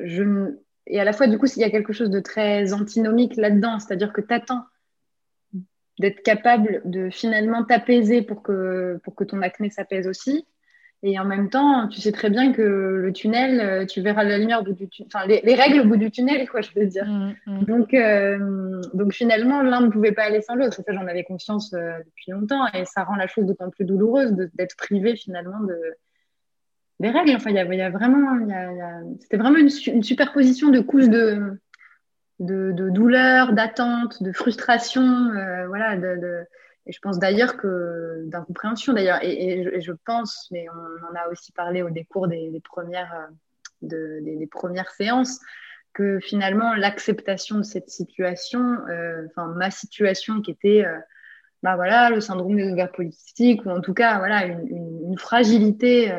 je... 0.03 0.55
Et 0.87 0.99
à 0.99 1.03
la 1.03 1.13
fois, 1.13 1.27
du 1.27 1.39
coup, 1.39 1.47
il 1.47 1.61
y 1.61 1.63
a 1.63 1.71
quelque 1.71 1.93
chose 1.93 2.11
de 2.11 2.19
très 2.19 2.71
antinomique 2.71 3.37
là-dedans, 3.37 3.79
c'est-à-dire 3.79 4.13
que 4.13 4.21
tu 4.21 4.31
attends 4.31 4.65
d'être 5.99 6.21
capable 6.23 6.81
de 6.85 7.09
finalement 7.09 7.63
t'apaiser 7.63 8.21
pour 8.21 8.43
que, 8.43 8.99
pour 9.03 9.15
que 9.15 9.23
ton 9.23 9.41
acné 9.41 9.69
s'apaise 9.69 10.07
aussi. 10.07 10.45
Et 11.03 11.19
en 11.19 11.25
même 11.25 11.49
temps, 11.49 11.87
tu 11.87 12.01
sais 12.01 12.11
très 12.11 12.31
bien 12.31 12.51
que 12.51 12.61
le 12.63 13.13
tunnel, 13.13 13.59
euh, 13.59 13.85
tu 13.85 14.01
verras 14.01 14.23
la 14.23 14.39
lumière 14.39 14.61
au 14.61 14.63
bout 14.63 14.73
du 14.73 14.89
tunnel, 14.89 15.09
enfin 15.13 15.27
les, 15.27 15.53
règles 15.53 15.81
au 15.81 15.85
bout 15.85 15.97
du 15.97 16.09
tunnel, 16.09 16.49
quoi, 16.49 16.61
je 16.61 16.71
veux 16.75 16.87
dire. 16.87 17.05
Mm, 17.05 17.35
mm. 17.45 17.65
Donc, 17.65 17.93
euh, 17.93 18.81
donc 18.95 19.13
finalement, 19.13 19.61
l'un 19.61 19.81
ne 19.81 19.89
pouvait 19.89 20.13
pas 20.13 20.23
aller 20.23 20.41
sans 20.41 20.55
l'autre. 20.55 20.81
Ça, 20.83 20.93
j'en 20.93 21.05
avais 21.05 21.23
conscience 21.23 21.73
euh, 21.73 21.99
depuis 21.99 22.31
longtemps, 22.31 22.65
et 22.73 22.85
ça 22.85 23.03
rend 23.03 23.15
la 23.15 23.27
chose 23.27 23.45
d'autant 23.45 23.69
plus 23.69 23.85
douloureuse 23.85 24.31
d'être 24.55 24.75
privé 24.77 25.15
finalement 25.15 25.59
de 25.59 25.77
des 27.01 27.09
règles. 27.09 27.35
Enfin, 27.35 27.51
il 27.51 27.55
y 27.57 27.59
a, 27.59 27.65
y 27.71 27.81
a, 27.81 27.89
vraiment, 27.89 28.39
y 28.47 28.53
a, 28.53 29.01
c'était 29.19 29.37
vraiment 29.37 29.59
une, 29.59 29.69
une, 29.87 30.03
superposition 30.03 30.69
de 30.69 30.79
couches 30.79 31.09
de 31.09 31.59
de, 32.39 32.71
de 32.73 32.89
douleur, 32.89 33.53
d'attente, 33.53 34.21
de 34.21 34.31
frustration, 34.31 35.03
euh, 35.03 35.67
voilà. 35.67 35.95
De, 35.97 36.45
et 36.85 36.91
je 36.91 36.99
pense 36.99 37.17
d'ailleurs 37.17 37.57
que 37.57 38.23
d'incompréhension 38.27 38.93
d'ailleurs. 38.93 39.19
Et, 39.23 39.81
je, 39.81 39.91
pense, 40.05 40.47
mais 40.51 40.67
on 40.69 41.05
en 41.05 41.15
a 41.15 41.29
aussi 41.31 41.51
parlé 41.51 41.81
au 41.81 41.89
décours 41.89 42.27
des, 42.27 42.61
premières, 42.63 43.29
euh, 43.83 44.19
des, 44.21 44.47
premières 44.47 44.91
séances, 44.91 45.39
que 45.93 46.19
finalement 46.19 46.75
l'acceptation 46.75 47.57
de 47.57 47.63
cette 47.63 47.89
situation, 47.89 48.59
euh, 48.89 49.25
enfin 49.27 49.47
ma 49.47 49.71
situation 49.71 50.41
qui 50.41 50.51
était 50.51 50.85
bah 51.63 51.75
voilà, 51.75 52.11
le 52.11 52.19
syndrome 52.19 52.57
des 52.57 52.71
ovaires 52.71 52.91
polycystiques, 52.91 53.65
ou 53.65 53.71
en 53.71 53.81
tout 53.81 53.93
cas 53.93 54.19
voilà, 54.19 54.45
une, 54.45 54.67
une, 55.09 55.17
fragilité, 55.17 56.11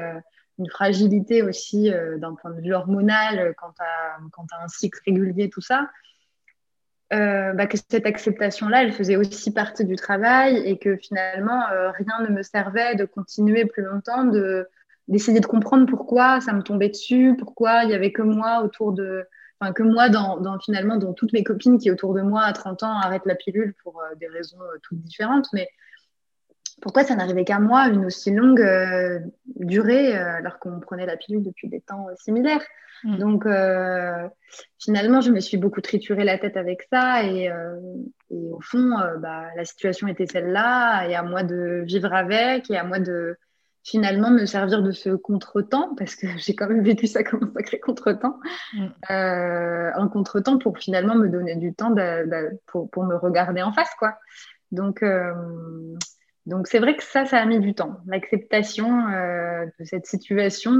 une 0.58 0.68
fragilité 0.68 1.42
aussi 1.42 1.90
d'un 2.16 2.34
point 2.34 2.50
de 2.50 2.60
vue 2.60 2.72
hormonal 2.72 3.54
quand 3.58 3.72
tu 3.72 3.82
as, 3.82 4.62
un 4.62 4.68
cycle 4.68 4.98
régulier, 5.06 5.50
tout 5.50 5.60
ça, 5.60 5.88
euh, 7.12 7.52
bah, 7.52 7.66
que 7.66 7.76
cette 7.76 8.04
acceptation-là, 8.04 8.82
elle 8.82 8.92
faisait 8.92 9.14
aussi 9.14 9.52
partie 9.52 9.84
du 9.84 9.94
travail 9.94 10.56
et 10.56 10.76
que 10.76 10.96
finalement, 10.96 11.68
euh, 11.70 11.92
rien 11.92 12.26
ne 12.28 12.34
me 12.34 12.42
servait 12.42 12.96
de 12.96 13.04
continuer 13.04 13.64
plus 13.64 13.82
longtemps, 13.82 14.24
de 14.24 14.68
d'essayer 15.06 15.38
de 15.38 15.46
comprendre 15.46 15.86
pourquoi 15.86 16.40
ça 16.40 16.52
me 16.52 16.62
tombait 16.62 16.88
dessus, 16.88 17.36
pourquoi 17.38 17.84
il 17.84 17.90
y 17.90 17.94
avait 17.94 18.10
que 18.10 18.22
moi 18.22 18.62
autour 18.64 18.92
de, 18.92 19.24
enfin 19.60 19.72
que 19.72 19.84
moi 19.84 20.08
dans, 20.08 20.58
finalement 20.58 20.96
dans 20.96 21.12
toutes 21.12 21.32
mes 21.32 21.44
copines 21.44 21.78
qui 21.78 21.92
autour 21.92 22.12
de 22.12 22.22
moi 22.22 22.42
à 22.42 22.52
30 22.52 22.82
ans 22.82 22.98
arrêtent 22.98 23.24
la 23.24 23.36
pilule 23.36 23.72
pour 23.84 24.00
euh, 24.00 24.16
des 24.16 24.26
raisons 24.26 24.58
toutes 24.82 24.98
différentes, 24.98 25.46
mais 25.52 25.68
pourquoi 26.80 27.04
ça 27.04 27.16
n'arrivait 27.16 27.44
qu'à 27.44 27.58
moi 27.58 27.88
une 27.88 28.04
aussi 28.04 28.32
longue 28.32 28.64
durée 29.46 30.14
alors 30.16 30.58
qu'on 30.58 30.80
prenait 30.80 31.06
la 31.06 31.16
pilule 31.16 31.42
depuis 31.42 31.68
des 31.68 31.80
temps 31.80 32.06
similaires 32.16 32.62
Mm. 33.04 33.18
Donc, 33.18 33.46
euh, 33.46 34.28
finalement, 34.78 35.20
je 35.20 35.30
me 35.30 35.40
suis 35.40 35.56
beaucoup 35.56 35.80
trituré 35.80 36.24
la 36.24 36.38
tête 36.38 36.56
avec 36.56 36.86
ça. 36.92 37.22
Et, 37.24 37.50
euh, 37.50 37.76
au 38.30 38.60
fond, 38.60 38.98
euh, 38.98 39.16
bah, 39.18 39.44
la 39.56 39.64
situation 39.64 40.06
était 40.08 40.26
celle-là. 40.26 41.08
Et 41.08 41.14
à 41.14 41.22
moi 41.22 41.42
de 41.42 41.82
vivre 41.84 42.12
avec 42.12 42.70
et 42.70 42.76
à 42.76 42.84
moi 42.84 42.98
de 42.98 43.36
finalement 43.84 44.30
me 44.30 44.46
servir 44.46 44.82
de 44.82 44.90
ce 44.90 45.10
contretemps, 45.10 45.94
parce 45.96 46.16
que 46.16 46.26
j'ai 46.38 46.54
quand 46.54 46.68
même 46.68 46.82
vécu 46.82 47.06
ça 47.06 47.22
comme 47.22 47.44
un 47.44 47.52
sacré 47.54 47.78
contretemps, 47.78 48.38
mm. 48.74 48.86
un 49.08 50.08
contretemps 50.08 50.58
pour 50.58 50.78
finalement 50.78 51.14
me 51.14 51.28
donner 51.28 51.56
du 51.56 51.74
temps 51.74 51.94
pour, 52.66 52.90
pour, 52.90 53.04
me 53.04 53.16
regarder 53.16 53.62
en 53.62 53.72
face. 53.72 53.94
quoi. 53.98 54.18
Donc, 54.72 55.04
donc 56.46 56.68
c'est 56.68 56.78
vrai 56.78 56.96
que 56.96 57.02
ça, 57.02 57.26
ça 57.26 57.38
a 57.38 57.44
mis 57.44 57.60
du 57.60 57.74
temps. 57.74 57.98
L'acceptation 58.06 58.88
de 59.08 59.84
cette 59.84 60.06
situation 60.06 60.72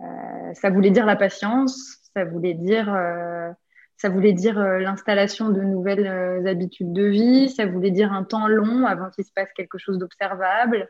euh, 0.00 0.54
ça 0.54 0.70
voulait 0.70 0.90
dire 0.90 1.06
la 1.06 1.16
patience, 1.16 1.98
ça 2.14 2.24
voulait 2.24 2.54
dire, 2.54 2.92
euh, 2.94 3.50
ça 3.96 4.08
voulait 4.08 4.32
dire 4.32 4.58
euh, 4.58 4.78
l'installation 4.78 5.48
de 5.48 5.60
nouvelles 5.60 6.46
habitudes 6.46 6.92
de 6.92 7.04
vie, 7.04 7.50
ça 7.50 7.66
voulait 7.66 7.90
dire 7.90 8.12
un 8.12 8.24
temps 8.24 8.46
long 8.46 8.86
avant 8.86 9.10
qu'il 9.10 9.24
se 9.24 9.32
passe 9.32 9.52
quelque 9.54 9.78
chose 9.78 9.98
d'observable. 9.98 10.88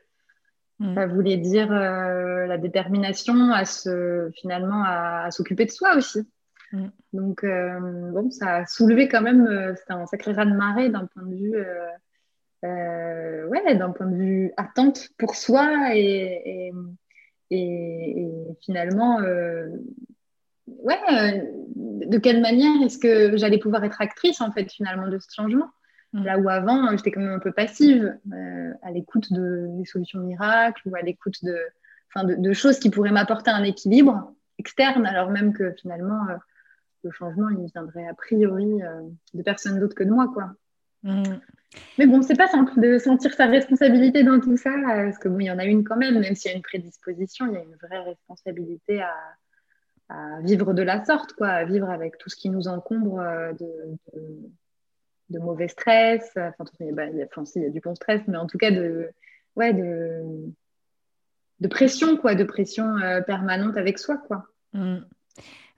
Mm. 0.78 0.94
Ça 0.94 1.06
voulait 1.06 1.38
dire 1.38 1.70
la 1.70 2.58
détermination 2.58 3.50
à 3.52 3.64
se, 3.64 4.30
finalement, 4.34 4.84
à, 4.84 5.30
s'occuper 5.30 5.64
de 5.64 5.70
soi 5.70 5.96
aussi. 5.96 6.28
Mm. 6.72 6.88
Donc, 7.14 7.44
bon, 7.44 8.30
ça 8.30 8.56
a 8.56 8.66
soulevé 8.66 9.08
quand 9.08 9.22
même, 9.22 9.74
c'était 9.76 9.94
un 9.94 10.06
sacré 10.06 10.32
raz-de-marée 10.32 10.90
d'un 10.90 11.06
point 11.06 11.24
de 11.24 11.34
vue, 11.34 11.64
ouais, 12.62 13.74
d'un 13.76 13.90
point 13.90 14.06
de 14.06 14.16
vue 14.16 14.52
attente 14.56 15.08
pour 15.18 15.34
soi 15.34 15.94
et, 15.94 16.72
et, 17.50 18.28
finalement, 18.60 19.20
euh, 19.20 19.68
ouais, 20.66 20.98
euh, 21.12 21.42
de 22.06 22.18
quelle 22.18 22.40
manière 22.40 22.82
est-ce 22.82 22.98
que 22.98 23.36
j'allais 23.36 23.58
pouvoir 23.58 23.84
être 23.84 24.00
actrice 24.00 24.40
en 24.40 24.52
fait 24.52 24.70
finalement 24.70 25.08
de 25.08 25.18
ce 25.18 25.28
changement? 25.34 25.68
Mm. 26.12 26.24
Là 26.24 26.38
où 26.38 26.48
avant, 26.48 26.96
j'étais 26.96 27.10
quand 27.10 27.20
même 27.20 27.32
un 27.32 27.38
peu 27.38 27.52
passive, 27.52 28.16
euh, 28.32 28.72
à 28.82 28.90
l'écoute 28.90 29.32
de, 29.32 29.66
des 29.78 29.84
solutions 29.84 30.20
miracles 30.20 30.88
ou 30.88 30.94
à 30.96 31.02
l'écoute 31.02 31.44
de, 31.44 31.58
de, 32.16 32.34
de, 32.34 32.52
choses 32.52 32.78
qui 32.78 32.90
pourraient 32.90 33.12
m'apporter 33.12 33.50
un 33.50 33.62
équilibre 33.62 34.32
externe, 34.58 35.06
alors 35.06 35.30
même 35.30 35.52
que 35.52 35.72
finalement, 35.72 36.28
euh, 36.30 36.36
le 37.04 37.10
changement, 37.10 37.48
il 37.50 37.70
viendrait 37.72 38.08
a 38.08 38.14
priori 38.14 38.82
euh, 38.82 39.02
de 39.34 39.42
personne 39.42 39.78
d'autre 39.78 39.94
que 39.94 40.04
de 40.04 40.10
moi. 40.10 40.30
Quoi. 40.32 40.52
Mm. 41.02 41.40
Mais 41.98 42.06
bon, 42.06 42.22
c'est 42.22 42.36
pas 42.36 42.48
simple 42.48 42.80
de 42.80 42.98
sentir 42.98 43.34
sa 43.34 43.46
responsabilité 43.46 44.22
dans 44.24 44.40
tout 44.40 44.56
ça, 44.56 44.72
parce 44.84 45.18
que 45.18 45.28
bon, 45.28 45.38
il 45.40 45.46
y 45.46 45.50
en 45.50 45.58
a 45.58 45.64
une 45.64 45.84
quand 45.84 45.96
même, 45.96 46.18
même 46.18 46.34
s'il 46.34 46.50
y 46.50 46.54
a 46.54 46.56
une 46.56 46.62
prédisposition, 46.62 47.46
il 47.46 47.52
y 47.52 47.56
a 47.56 47.62
une 47.62 47.76
vraie 47.76 48.00
responsabilité 48.00 49.02
à, 49.02 49.14
à 50.08 50.40
vivre 50.40 50.72
de 50.72 50.82
la 50.82 51.04
sorte, 51.04 51.34
quoi, 51.34 51.48
à 51.48 51.64
vivre 51.64 51.90
avec 51.90 52.16
tout 52.18 52.30
ce 52.30 52.36
qui 52.36 52.48
nous 52.48 52.68
encombre 52.68 53.22
de, 53.60 54.20
de 55.28 55.38
mauvais 55.38 55.68
stress. 55.68 56.30
Enfin, 56.36 56.64
il 56.80 56.86
y, 56.86 56.98
a, 56.98 57.06
il 57.06 57.62
y 57.62 57.66
a 57.66 57.70
du 57.70 57.80
bon 57.80 57.94
stress, 57.94 58.22
mais 58.26 58.38
en 58.38 58.46
tout 58.46 58.58
cas 58.58 58.70
de, 58.70 59.10
ouais, 59.54 59.74
de, 59.74 60.24
de 61.60 61.68
pression, 61.68 62.16
quoi, 62.16 62.34
de 62.34 62.44
pression 62.44 62.96
euh, 62.96 63.20
permanente 63.20 63.76
avec 63.76 63.98
soi, 63.98 64.16
quoi. 64.16 64.46
Mmh. 64.72 64.98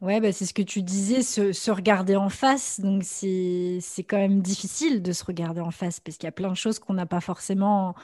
Ouais, 0.00 0.18
bah, 0.20 0.32
c'est 0.32 0.46
ce 0.46 0.54
que 0.54 0.62
tu 0.62 0.82
disais, 0.82 1.20
se, 1.22 1.52
se 1.52 1.70
regarder 1.70 2.16
en 2.16 2.30
face. 2.30 2.80
Donc, 2.80 3.02
c'est 3.04 3.80
quand 4.08 4.16
même 4.16 4.40
difficile 4.40 5.02
de 5.02 5.12
se 5.12 5.24
regarder 5.24 5.60
en 5.60 5.70
face 5.70 6.00
parce 6.00 6.16
qu'il 6.16 6.26
y 6.26 6.28
a 6.28 6.32
plein 6.32 6.48
de 6.50 6.54
choses 6.56 6.78
qu'on 6.78 6.94
n'a 6.94 7.04
pas 7.04 7.20
forcément 7.20 7.94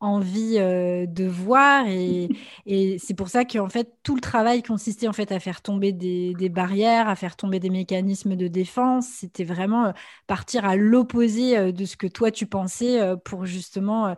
envie 0.00 0.56
euh, 0.58 1.06
de 1.06 1.24
voir 1.24 1.86
et, 1.88 2.28
et 2.66 2.98
c'est 2.98 3.14
pour 3.14 3.28
ça 3.28 3.44
qu'en 3.44 3.68
fait 3.68 3.94
tout 4.02 4.14
le 4.14 4.20
travail 4.20 4.62
consistait 4.62 5.08
en 5.08 5.12
fait 5.12 5.32
à 5.32 5.40
faire 5.40 5.62
tomber 5.62 5.92
des, 5.92 6.34
des 6.34 6.48
barrières, 6.48 7.08
à 7.08 7.16
faire 7.16 7.36
tomber 7.36 7.60
des 7.60 7.70
mécanismes 7.70 8.36
de 8.36 8.48
défense. 8.48 9.06
C'était 9.06 9.44
vraiment 9.44 9.86
euh, 9.86 9.92
partir 10.26 10.64
à 10.64 10.76
l'opposé 10.76 11.56
euh, 11.56 11.72
de 11.72 11.84
ce 11.84 11.96
que 11.96 12.06
toi 12.06 12.30
tu 12.30 12.46
pensais 12.46 13.00
pour 13.24 13.46
justement 13.46 14.14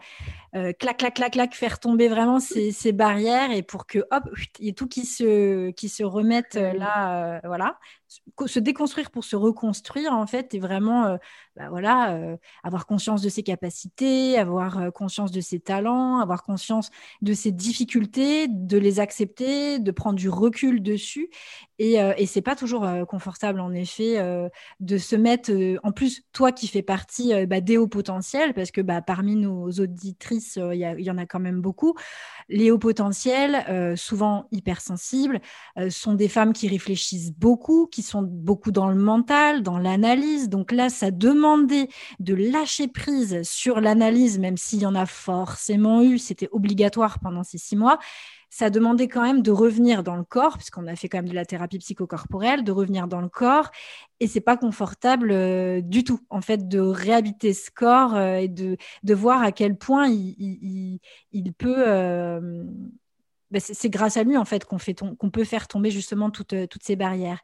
clac 0.53 0.99
clac 0.99 1.15
clac 1.15 1.33
clac 1.33 1.55
faire 1.55 1.79
tomber 1.79 2.09
vraiment 2.09 2.41
ces, 2.41 2.73
ces, 2.73 2.93
barrières 2.93 3.51
et 3.51 3.63
pour 3.63 3.87
que 3.87 4.01
hop 4.11 4.25
il 4.59 4.67
y 4.67 4.69
ait 4.69 4.73
tout 4.73 4.89
qui 4.89 5.05
se 5.05 5.71
qui 5.71 5.89
se 5.89 6.03
remette 6.03 6.55
là 6.55 7.41
voilà 7.45 7.79
se 8.47 8.59
déconstruire 8.59 9.11
pour 9.11 9.25
se 9.25 9.37
reconstruire 9.37 10.13
en 10.13 10.27
fait 10.27 10.55
et 10.55 10.59
vraiment 10.59 11.05
euh, 11.05 11.17
bah, 11.57 11.69
voilà 11.69 12.15
euh, 12.15 12.37
avoir 12.63 12.87
conscience 12.87 13.21
de 13.21 13.29
ses 13.29 13.43
capacités 13.43 14.39
avoir 14.39 14.79
euh, 14.79 14.91
conscience 14.91 15.31
de 15.31 15.41
ses 15.41 15.61
talents 15.61 16.19
avoir 16.19 16.43
conscience 16.43 16.91
de 17.21 17.35
ses 17.35 17.53
difficultés 17.53 18.49
de 18.49 18.79
les 18.79 19.01
accepter 19.01 19.79
de 19.79 19.91
prendre 19.91 20.17
du 20.17 20.31
recul 20.31 20.83
dessus 20.83 21.29
et, 21.79 21.95
et 22.17 22.27
c'est 22.27 22.43
pas 22.43 22.57
toujours 22.57 22.87
confortable 23.09 23.61
en 23.61 23.73
effet 23.73 24.17
de 24.81 24.99
se 24.99 25.17
mettre 25.17 25.53
en 25.83 25.93
plus 25.93 26.23
toi 26.33 26.53
qui 26.53 26.67
fais 26.69 26.83
partie 26.83 27.47
bah, 27.47 27.61
des 27.61 27.77
hauts 27.77 27.89
potentiels 27.89 28.55
parce 28.55 28.71
que 28.71 28.81
bah, 28.81 29.03
parmi 29.03 29.37
nos 29.37 29.71
auditrices 29.71 30.57
il 30.57 30.77
y, 30.77 31.05
y, 31.05 31.11
en 31.11 31.19
a 31.19 31.27
quand 31.27 31.41
même 31.41 31.61
beaucoup 31.61 31.95
les 32.49 32.71
hauts 32.71 32.79
potentiels 32.79 33.97
souvent 33.97 34.49
hypersensibles 34.51 35.41
sont 35.91 36.15
des 36.15 36.29
femmes 36.29 36.53
qui 36.53 36.69
réfléchissent 36.69 37.33
beaucoup 37.33 37.87
qui 37.87 38.03
sont 38.03 38.23
beaucoup 38.23 38.73
dans 38.73 38.89
le 38.89 38.97
mental, 38.97 39.63
dans 39.63 39.79
l'analyse. 39.79 40.49
Donc 40.49 40.73
là, 40.73 40.89
ça 40.89 41.11
demandait 41.11 41.89
de 42.21 42.35
lâcher 42.35 42.89
prise 42.89 43.43
sur 43.43 43.81
l'analyse, 43.81 44.39
même 44.39 44.57
s'il 44.57 44.81
y 44.81 44.87
en 44.87 44.95
a 44.95 45.07
forcément 45.07 46.03
eu, 46.03 46.19
c'était 46.19 46.49
obligatoire 46.53 47.19
pendant 47.21 47.45
ces 47.45 47.59
six 47.59 47.77
mois. 47.77 47.99
Ça 48.51 48.71
demandait 48.71 49.09
quand 49.09 49.23
même 49.23 49.43
de 49.43 49.51
revenir 49.51 50.03
dans 50.03 50.17
le 50.17 50.25
corps, 50.25 50.57
puisqu'on 50.57 50.87
a 50.87 50.97
fait 50.97 51.09
quand 51.09 51.19
même 51.19 51.29
de 51.29 51.35
la 51.35 51.45
thérapie 51.45 51.79
psychocorporelle, 51.79 52.65
de 52.65 52.73
revenir 52.73 53.09
dans 53.09 53.21
le 53.21 53.29
corps. 53.29 53.71
Et 54.21 54.27
c'est 54.27 54.41
pas 54.41 54.57
confortable 54.57 55.31
euh, 55.31 55.81
du 55.81 56.05
tout, 56.05 56.21
en 56.31 56.41
fait, 56.41 56.69
de 56.69 56.81
réhabiter 56.81 57.53
ce 57.53 57.71
corps 57.71 58.15
euh, 58.15 58.37
et 58.37 58.49
de, 58.49 58.77
de 59.03 59.15
voir 59.15 59.43
à 59.43 59.53
quel 59.53 59.77
point 59.77 60.09
il, 60.09 61.01
peut. 61.59 61.87
Euh, 61.87 62.65
ben, 63.51 63.61
c'est 63.61 63.89
grâce 63.89 64.19
à 64.19 64.25
lui 64.25 64.37
en 64.37 64.45
fait 64.45 64.67
qu'on 64.67 64.77
qu'on 64.77 65.31
peut 65.31 65.45
faire 65.45 65.69
tomber 65.69 65.91
justement 65.91 66.31
toutes, 66.31 66.69
toutes 66.69 66.83
ces 66.83 66.97
barrières. 66.97 67.41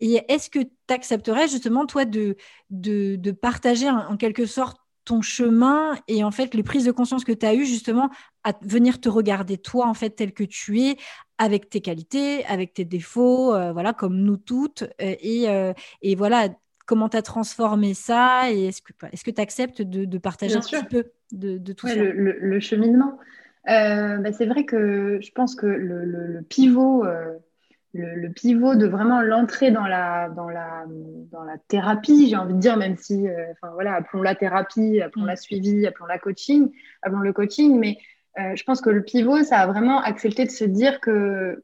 Et 0.00 0.20
est-ce 0.28 0.50
que 0.50 0.60
tu 0.60 0.94
accepterais 0.94 1.48
justement, 1.48 1.86
toi, 1.86 2.04
de, 2.04 2.36
de, 2.70 3.30
partager 3.32 3.90
en, 3.90 4.16
quelque 4.16 4.46
sorte 4.46 4.78
ton 5.08 5.22
chemin 5.22 5.94
et 6.06 6.22
en 6.22 6.30
fait 6.30 6.54
les 6.54 6.62
prises 6.62 6.84
de 6.84 6.92
conscience 6.92 7.24
que 7.24 7.32
tu 7.32 7.46
as 7.46 7.54
eues 7.54 7.64
justement 7.64 8.10
à 8.44 8.52
venir 8.60 9.00
te 9.00 9.08
regarder 9.08 9.56
toi 9.56 9.86
en 9.86 9.94
fait 9.94 10.10
tel 10.10 10.34
que 10.34 10.44
tu 10.44 10.82
es 10.82 10.98
avec 11.38 11.70
tes 11.70 11.80
qualités, 11.80 12.44
avec 12.44 12.74
tes 12.74 12.84
défauts, 12.84 13.54
euh, 13.54 13.72
voilà 13.72 13.94
comme 13.94 14.18
nous 14.18 14.36
toutes 14.36 14.82
euh, 14.82 15.14
et, 15.22 15.48
euh, 15.48 15.72
et, 16.02 16.14
voilà 16.14 16.50
comment 16.84 17.08
tu 17.08 17.16
as 17.16 17.22
transformé 17.22 17.94
ça 17.94 18.52
et 18.52 18.66
est-ce 18.66 18.82
que 18.82 18.92
est-ce 19.10 19.24
que 19.24 19.30
tu 19.30 19.40
acceptes 19.40 19.80
de, 19.80 20.18
partager 20.18 20.56
un 20.56 20.60
petit 20.60 20.84
peu 20.84 21.04
de, 21.32 21.72
tout 21.72 21.88
ça? 21.88 21.94
le, 21.94 22.60
cheminement. 22.60 23.18
Bah, 23.64 24.32
c'est 24.32 24.46
vrai 24.46 24.66
que 24.66 25.20
je 25.22 25.32
pense 25.32 25.54
que 25.54 25.66
le, 25.66 26.42
pivot 26.50 27.04
le, 27.94 28.28
pivot 28.28 28.74
de 28.74 28.86
vraiment 28.86 29.22
l'entrée 29.22 29.70
dans 29.70 29.86
la, 29.86 30.28
dans, 30.28 30.48
la, 30.48 30.84
dans 31.32 31.42
la 31.42 31.58
thérapie, 31.68 32.28
j'ai 32.28 32.36
envie 32.36 32.54
de 32.54 32.58
dire, 32.58 32.76
même 32.76 32.96
si, 32.96 33.28
euh, 33.28 33.52
enfin 33.52 33.72
voilà, 33.72 33.94
appelons 33.94 34.22
la 34.22 34.34
thérapie, 34.34 35.00
appelons 35.00 35.24
la 35.24 35.36
suivi, 35.36 35.86
appelons 35.86 36.06
la 36.06 36.18
coaching, 36.18 36.70
appelons 37.02 37.20
le 37.20 37.32
coaching, 37.32 37.78
mais 37.78 37.98
euh, 38.38 38.54
je 38.54 38.64
pense 38.64 38.80
que 38.80 38.90
le 38.90 39.02
pivot, 39.02 39.42
ça 39.42 39.58
a 39.58 39.66
vraiment 39.66 40.00
accepté 40.00 40.44
de 40.44 40.50
se 40.50 40.64
dire 40.64 41.00
que 41.00 41.62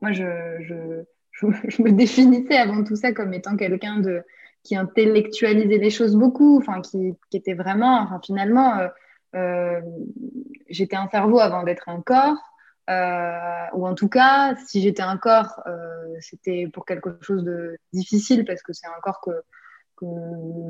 moi, 0.00 0.12
je, 0.12 0.24
je, 0.60 1.04
je, 1.32 1.46
me 1.82 1.92
définissais 1.92 2.56
avant 2.56 2.84
tout 2.84 2.96
ça 2.96 3.12
comme 3.12 3.32
étant 3.32 3.56
quelqu'un 3.56 4.00
de 4.00 4.22
qui 4.64 4.76
intellectualisait 4.76 5.78
les 5.78 5.90
choses 5.90 6.16
beaucoup, 6.16 6.58
enfin 6.58 6.82
qui, 6.82 7.14
qui 7.30 7.36
était 7.36 7.54
vraiment, 7.54 8.00
enfin 8.00 8.20
finalement, 8.22 8.88
euh, 9.34 9.80
j'étais 10.68 10.96
un 10.96 11.08
cerveau 11.08 11.38
avant 11.38 11.62
d'être 11.62 11.88
un 11.88 12.00
corps. 12.00 12.36
Euh, 12.88 13.66
ou 13.74 13.86
en 13.86 13.94
tout 13.94 14.08
cas, 14.08 14.54
si 14.66 14.80
j'étais 14.80 15.02
un 15.02 15.18
corps, 15.18 15.62
euh, 15.66 16.16
c'était 16.20 16.68
pour 16.72 16.86
quelque 16.86 17.18
chose 17.20 17.44
de 17.44 17.76
difficile 17.92 18.44
parce 18.46 18.62
que 18.62 18.72
c'est 18.72 18.86
un 18.86 19.00
corps 19.02 19.20
que, 19.20 19.30
que 19.96 20.06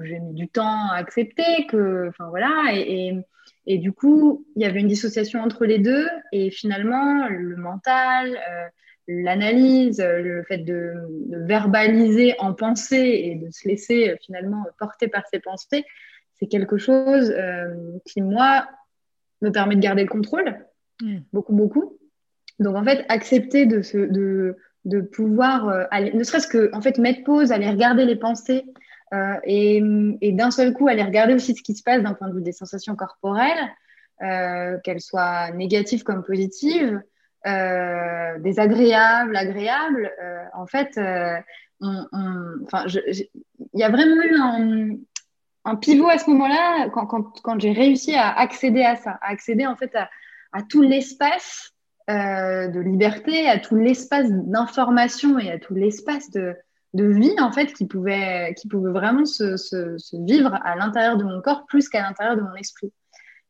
j'ai 0.02 0.18
mis 0.18 0.34
du 0.34 0.48
temps 0.48 0.90
à 0.90 0.96
accepter, 0.96 1.66
que, 1.68 2.08
enfin 2.08 2.28
voilà, 2.28 2.50
et, 2.72 3.14
et, 3.66 3.78
du 3.78 3.92
coup, 3.92 4.44
il 4.56 4.62
y 4.62 4.64
avait 4.66 4.80
une 4.80 4.88
dissociation 4.88 5.40
entre 5.40 5.64
les 5.64 5.78
deux, 5.78 6.08
et 6.32 6.50
finalement, 6.50 7.28
le 7.28 7.56
mental, 7.56 8.36
euh, 8.36 8.66
l'analyse, 9.06 10.00
le 10.00 10.42
fait 10.42 10.58
de, 10.58 10.94
de, 11.28 11.38
verbaliser 11.46 12.34
en 12.40 12.52
pensée 12.52 13.20
et 13.24 13.34
de 13.36 13.48
se 13.52 13.68
laisser 13.68 14.16
finalement 14.22 14.64
porter 14.78 15.06
par 15.06 15.22
ses 15.28 15.38
pensées, 15.38 15.84
c'est 16.34 16.46
quelque 16.46 16.78
chose 16.78 17.34
qui, 18.04 18.22
moi, 18.22 18.66
me 19.40 19.50
permet 19.50 19.76
de 19.76 19.80
garder 19.80 20.02
le 20.02 20.08
contrôle, 20.08 20.66
mmh. 21.00 21.18
beaucoup, 21.32 21.54
beaucoup. 21.54 21.98
Donc 22.58 22.76
en 22.76 22.84
fait, 22.84 23.04
accepter 23.08 23.66
de, 23.66 23.82
se, 23.82 23.98
de, 23.98 24.56
de 24.84 25.00
pouvoir, 25.00 25.68
euh, 25.68 25.84
aller, 25.90 26.12
ne 26.12 26.22
serait-ce 26.24 26.48
que 26.48 26.70
en 26.74 26.80
fait 26.80 26.98
mettre 26.98 27.24
pause, 27.24 27.52
aller 27.52 27.68
regarder 27.68 28.04
les 28.04 28.16
pensées 28.16 28.64
euh, 29.14 29.34
et, 29.44 29.82
et 30.20 30.32
d'un 30.32 30.50
seul 30.50 30.72
coup 30.72 30.88
aller 30.88 31.02
regarder 31.02 31.34
aussi 31.34 31.54
ce 31.54 31.62
qui 31.62 31.74
se 31.74 31.82
passe 31.82 32.02
d'un 32.02 32.14
point 32.14 32.28
de 32.28 32.34
vue 32.34 32.42
des 32.42 32.52
sensations 32.52 32.96
corporelles, 32.96 33.70
euh, 34.22 34.78
qu'elles 34.82 35.00
soient 35.00 35.50
négatives 35.52 36.02
comme 36.02 36.24
positives, 36.24 37.00
désagréables, 37.44 39.36
agréables. 39.36 40.12
En 40.52 40.66
fait, 40.66 40.98
il 41.80 43.28
y 43.74 43.82
a 43.82 43.88
vraiment 43.88 44.22
eu 44.22 44.36
un, 44.36 44.96
un 45.64 45.76
pivot 45.76 46.08
à 46.08 46.18
ce 46.18 46.28
moment-là 46.30 46.90
quand, 46.90 47.06
quand, 47.06 47.40
quand 47.42 47.60
j'ai 47.60 47.72
réussi 47.72 48.14
à 48.14 48.36
accéder 48.36 48.82
à 48.82 48.96
ça, 48.96 49.12
à 49.22 49.30
accéder 49.30 49.66
en 49.66 49.76
fait 49.76 49.94
à, 49.94 50.10
à 50.52 50.62
tout 50.62 50.82
l'espace 50.82 51.72
euh, 52.08 52.68
de 52.68 52.80
liberté, 52.80 53.48
à 53.48 53.58
tout 53.58 53.76
l'espace 53.76 54.30
d'information 54.30 55.38
et 55.38 55.50
à 55.50 55.58
tout 55.58 55.74
l'espace 55.74 56.30
de, 56.30 56.54
de, 56.94 57.04
vie 57.04 57.34
en 57.38 57.52
fait 57.52 57.72
qui 57.74 57.86
pouvait, 57.86 58.54
qui 58.54 58.66
pouvait 58.66 58.92
vraiment 58.92 59.26
se, 59.26 59.56
se, 59.56 59.96
vivre 60.24 60.58
à 60.64 60.74
l'intérieur 60.76 61.18
de 61.18 61.24
mon 61.24 61.42
corps 61.42 61.66
plus 61.66 61.88
qu'à 61.88 62.00
l'intérieur 62.00 62.36
de 62.36 62.42
mon 62.42 62.54
esprit. 62.54 62.92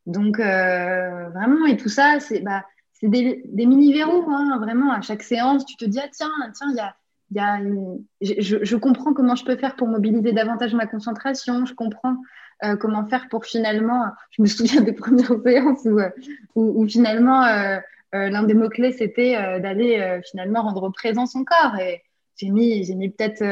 Donc 0.07 0.41
euh, 0.41 1.29
vraiment 1.31 1.67
et 1.67 1.77
tout 1.77 1.89
ça 1.89 2.19
c'est 2.19 2.41
bah, 2.41 2.65
des, 3.03 3.43
des 3.45 3.67
mini 3.67 3.93
verrous 3.93 4.29
hein, 4.29 4.59
vraiment 4.61 4.91
à 4.91 5.03
chaque 5.03 5.23
séance 5.23 5.65
tu 5.65 5.77
te 5.77 5.85
dis 5.85 6.01
ah 6.03 6.09
tiens 6.11 6.31
tiens 6.53 6.69
il 6.71 6.77
y 6.77 6.81
a 6.81 6.97
y 7.31 7.39
a 7.39 7.61
je, 8.23 8.65
je, 8.65 8.77
comprends 8.77 9.13
comment 9.13 9.37
je 9.37 9.45
peux 9.45 9.57
faire 9.57 9.77
pour 9.77 9.87
mobiliser 9.87 10.33
davantage 10.33 10.75
ma 10.75 10.87
concentration, 10.87 11.67
je 11.67 11.75
comprends 11.75 12.17
euh, 12.65 12.77
comment 12.77 13.07
faire 13.07 13.29
pour 13.29 13.45
finalement, 13.45 14.07
je 14.31 14.43
me 14.43 14.49
souviens 14.49 14.81
des 14.81 14.95
premières 14.95 15.39
séances 15.45 15.85
où, 15.85 16.01
où, 16.57 16.89
finalement 16.89 17.45
l'un 18.13 18.43
des 18.45 18.55
mots-clés, 18.55 18.93
c'était 18.93 19.37
euh, 19.37 19.59
d'aller 19.59 19.99
euh, 19.99 20.21
finalement 20.23 20.63
rendre 20.63 20.91
présent 20.91 21.27
son 21.27 21.45
corps. 21.45 21.77
Et 21.81 22.03
j'ai 22.37 22.51
mis, 22.51 22.85
j'ai 22.85 22.95
mis 22.95 23.11
peut-être 23.11 23.45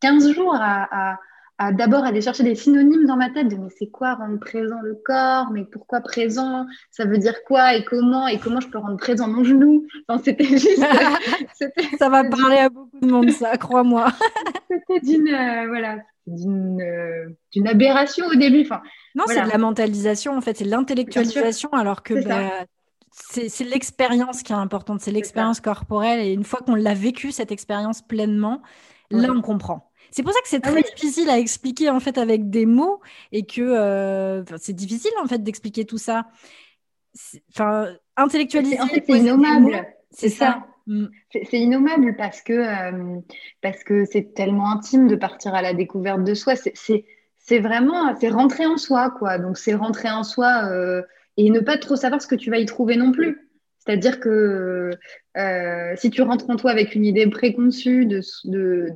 15 0.00 0.32
jours 0.32 0.54
à, 0.58 1.16
à, 1.58 1.72
d'abord 1.72 2.04
aller 2.04 2.22
chercher 2.22 2.42
des 2.42 2.54
synonymes 2.54 3.06
dans 3.06 3.16
ma 3.16 3.28
tête 3.28 3.48
de 3.48 3.56
mais 3.56 3.68
c'est 3.78 3.90
quoi 3.90 4.14
rendre 4.14 4.40
présent 4.40 4.80
le 4.82 4.94
corps, 5.04 5.50
mais 5.52 5.64
pourquoi 5.70 6.00
présent, 6.00 6.66
ça 6.90 7.04
veut 7.04 7.18
dire 7.18 7.44
quoi? 7.44 7.74
Et 7.76 7.84
comment? 7.84 8.26
Et 8.26 8.38
comment 8.38 8.60
je 8.60 8.68
peux 8.68 8.78
rendre 8.78 8.96
présent 8.96 9.28
mon 9.28 9.44
genou? 9.44 9.86
Enfin, 10.08 10.22
c'était 10.24 10.44
juste. 10.58 10.82
ça 11.98 12.08
va 12.08 12.24
parler 12.24 12.56
à 12.56 12.70
beaucoup 12.70 12.98
de 12.98 13.06
monde, 13.06 13.30
ça, 13.30 13.58
crois-moi. 13.58 14.08
c'était 14.70 15.00
d'une 15.00 15.28
voilà, 15.68 15.98
d'une 16.26 17.66
aberration 17.66 18.26
au 18.28 18.34
début. 18.36 18.62
Enfin, 18.62 18.80
non, 19.14 19.24
c'est 19.26 19.42
de 19.42 19.48
la 19.48 19.58
mentalisation, 19.58 20.36
en 20.36 20.40
fait, 20.40 20.56
c'est 20.56 20.64
de 20.64 20.70
l'intellectualisation, 20.70 21.70
alors 21.74 22.02
que 22.02 22.26
bah, 22.26 22.64
c'est 23.10 23.64
l'expérience 23.64 24.42
qui 24.42 24.52
est 24.52 24.56
importante, 24.56 25.00
c'est 25.00 25.10
l'expérience 25.10 25.60
corporelle. 25.60 26.20
Et 26.20 26.32
une 26.32 26.44
fois 26.44 26.60
qu'on 26.60 26.74
l'a 26.74 26.94
vécu, 26.94 27.32
cette 27.32 27.52
expérience 27.52 28.02
pleinement, 28.02 28.62
là, 29.10 29.30
on 29.34 29.42
comprend. 29.42 29.90
C'est 30.10 30.22
pour 30.22 30.32
ça 30.32 30.40
que 30.40 30.48
c'est 30.48 30.64
ah 30.66 30.70
très 30.70 30.82
difficile 30.82 31.30
à 31.30 31.38
expliquer 31.38 31.90
en 31.90 32.00
fait 32.00 32.18
avec 32.18 32.50
des 32.50 32.66
mots 32.66 33.00
et 33.30 33.44
que 33.44 33.60
euh, 33.60 34.42
c'est 34.58 34.72
difficile 34.72 35.12
en 35.22 35.26
fait 35.26 35.42
d'expliquer 35.42 35.84
tout 35.84 35.98
ça. 35.98 36.26
Enfin, 37.52 37.88
intellectualiser. 38.16 38.80
En 38.80 38.86
fait, 38.86 39.04
c'est 39.06 39.18
innommable. 39.18 39.86
C'est 40.10 40.28
ça. 40.28 40.66
Mm. 40.86 41.06
C'est 41.32 41.60
innommable 41.60 42.16
parce 42.16 42.42
que 42.42 42.52
euh, 42.52 43.20
parce 43.62 43.84
que 43.84 44.04
c'est 44.04 44.34
tellement 44.34 44.72
intime 44.72 45.06
de 45.06 45.16
partir 45.16 45.54
à 45.54 45.62
la 45.62 45.74
découverte 45.74 46.24
de 46.24 46.34
soi. 46.34 46.54
C'est 46.56 47.58
vraiment 47.58 48.14
c'est 48.20 48.30
rentrer 48.30 48.66
en 48.66 48.76
soi 48.76 49.10
quoi. 49.10 49.38
Donc 49.38 49.58
c'est 49.58 49.74
rentrer 49.74 50.10
en 50.10 50.24
soi 50.24 50.64
euh, 50.70 51.02
et 51.46 51.50
ne 51.50 51.60
pas 51.60 51.78
trop 51.78 51.96
savoir 51.96 52.20
ce 52.20 52.26
que 52.26 52.34
tu 52.34 52.50
vas 52.50 52.58
y 52.58 52.66
trouver 52.66 52.96
non 52.96 53.12
plus. 53.12 53.48
C'est-à-dire 53.78 54.20
que 54.20 54.90
euh, 55.38 55.92
si 55.96 56.10
tu 56.10 56.20
rentres 56.20 56.48
en 56.50 56.56
toi 56.56 56.70
avec 56.70 56.94
une 56.94 57.06
idée 57.06 57.26
préconçue 57.28 58.04
de, 58.04 58.20
de, 58.44 58.92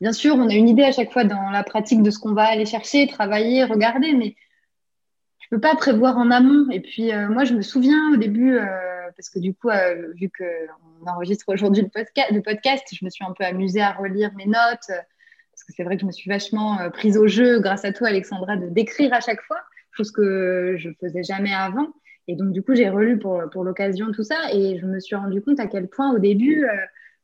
bien 0.00 0.12
sûr, 0.12 0.36
on 0.36 0.48
a 0.48 0.54
une 0.54 0.68
idée 0.68 0.84
à 0.84 0.92
chaque 0.92 1.12
fois 1.12 1.24
dans 1.24 1.50
la 1.50 1.64
pratique 1.64 2.02
de 2.02 2.10
ce 2.10 2.20
qu'on 2.20 2.32
va 2.32 2.44
aller 2.44 2.64
chercher, 2.64 3.08
travailler, 3.08 3.64
regarder, 3.64 4.12
mais 4.12 4.36
je 5.40 5.48
peux 5.50 5.60
pas 5.60 5.74
prévoir 5.74 6.16
en 6.16 6.30
amont. 6.30 6.70
Et 6.70 6.80
puis 6.80 7.12
euh, 7.12 7.28
moi, 7.28 7.44
je 7.44 7.54
me 7.54 7.62
souviens 7.62 8.12
au 8.12 8.16
début, 8.16 8.56
euh, 8.56 8.66
parce 9.16 9.30
que 9.30 9.40
du 9.40 9.52
coup, 9.52 9.68
vu 10.14 10.30
qu'on 10.30 11.10
enregistre 11.10 11.46
aujourd'hui 11.48 11.82
le 11.82 11.88
le 12.32 12.40
podcast, 12.40 12.86
je 12.92 13.04
me 13.04 13.10
suis 13.10 13.24
un 13.24 13.32
peu 13.32 13.44
amusée 13.44 13.82
à 13.82 13.92
relire 13.92 14.30
mes 14.36 14.46
notes, 14.46 14.86
parce 14.86 15.64
que 15.66 15.72
c'est 15.76 15.82
vrai 15.82 15.96
que 15.96 16.02
je 16.02 16.06
me 16.06 16.12
suis 16.12 16.30
vachement 16.30 16.88
prise 16.92 17.18
au 17.18 17.26
jeu 17.26 17.58
grâce 17.58 17.84
à 17.84 17.92
toi, 17.92 18.08
Alexandra, 18.08 18.56
de 18.56 18.68
d'écrire 18.68 19.12
à 19.12 19.20
chaque 19.20 19.42
fois, 19.42 19.58
que 20.10 20.76
je 20.78 20.90
faisais 21.00 21.22
jamais 21.22 21.52
avant. 21.52 21.88
Et 22.28 22.36
donc, 22.36 22.52
du 22.52 22.62
coup, 22.62 22.74
j'ai 22.74 22.88
relu 22.88 23.18
pour, 23.18 23.42
pour 23.50 23.64
l'occasion 23.64 24.12
tout 24.12 24.22
ça 24.22 24.52
et 24.52 24.78
je 24.78 24.86
me 24.86 25.00
suis 25.00 25.16
rendu 25.16 25.42
compte 25.42 25.60
à 25.60 25.66
quel 25.66 25.88
point, 25.88 26.14
au 26.14 26.18
début, 26.18 26.64
euh, 26.64 26.76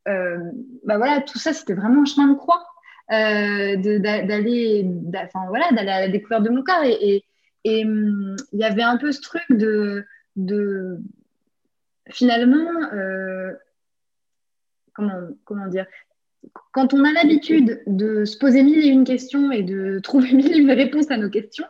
euh, 0.09 0.39
bah 0.85 0.97
voilà, 0.97 1.21
tout 1.21 1.39
ça, 1.39 1.53
c'était 1.53 1.75
vraiment 1.75 2.03
un 2.03 2.07
chemin 2.07 2.29
de 2.29 2.35
croix 2.37 2.67
euh, 3.13 3.77
d'aller 3.77 4.87
enfin, 5.15 5.47
voilà, 5.49 5.67
à 5.69 5.85
la 5.85 6.09
découverte 6.09 6.43
de 6.43 6.51
mon 6.51 6.63
corps. 6.63 6.85
Et 6.85 7.25
hum, 7.85 8.37
il 8.53 8.61
y 8.61 8.65
avait 8.65 8.83
un 8.83 8.97
peu 8.97 9.13
ce 9.13 9.21
truc 9.21 9.45
de, 9.51 10.05
de 10.37 10.99
finalement, 12.11 12.69
comment, 14.93 15.29
comment 15.45 15.67
dire 15.67 15.87
quand 16.73 16.95
on 16.95 17.05
a 17.05 17.13
l'habitude 17.13 17.83
de 17.87 18.25
se 18.25 18.39
poser 18.39 18.63
mille 18.63 18.85
et 18.85 18.89
une 18.89 19.05
questions 19.05 19.51
et 19.51 19.63
de 19.63 19.99
trouver 19.99 20.33
mille 20.35 20.55
et 20.55 20.59
une 20.59 20.71
réponses 20.71 21.11
à 21.11 21.17
nos 21.17 21.31
questions, 21.31 21.67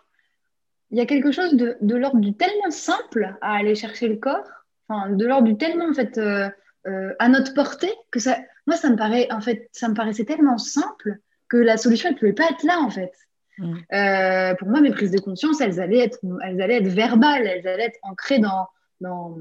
il 0.91 0.99
y 0.99 1.01
a 1.01 1.07
quelque 1.07 1.33
chose 1.33 1.55
de, 1.55 1.77
de 1.81 1.97
l'ordre 1.97 2.21
du 2.21 2.35
tellement 2.35 2.71
simple 2.71 3.37
à 3.41 3.57
aller 3.57 3.75
chercher 3.75 4.09
le 4.09 4.17
corps, 4.17 4.49
enfin, 4.89 5.11
de 5.11 5.27
l'ordre 5.27 5.49
du 5.49 5.57
tellement 5.57 5.89
en 5.91 5.95
fait 5.95 6.19
euh, 6.19 6.49
euh, 6.87 7.13
à 7.19 7.29
notre 7.29 7.55
portée 7.55 7.93
que 8.11 8.21
ça, 8.21 8.39
moi 8.67 8.77
ça 8.77 8.91
me 8.91 8.97
paraît 8.97 9.29
en 9.33 9.41
fait, 9.41 9.69
ça 9.73 9.89
me 9.89 9.95
paraissait 9.95 10.25
tellement 10.25 10.59
simple 10.59 11.17
que 11.49 11.57
la 11.57 11.77
solution 11.77 12.11
ne 12.11 12.17
pouvait 12.17 12.33
pas 12.33 12.51
être 12.51 12.63
là 12.63 12.79
en 12.81 12.91
fait. 12.91 13.13
Mm. 13.59 13.75
Euh, 13.93 14.55
pour 14.57 14.69
moi, 14.69 14.81
mes 14.81 14.91
prises 14.91 15.11
de 15.11 15.19
conscience, 15.19 15.61
elles 15.61 15.81
allaient 15.81 16.05
être, 16.05 16.19
elles 16.45 16.61
allaient 16.61 16.77
être 16.77 16.89
verbales, 16.89 17.47
elles 17.47 17.67
allaient 17.67 17.87
être 17.87 17.99
ancrées 18.03 18.39
dans, 18.39 18.67
dans 19.01 19.37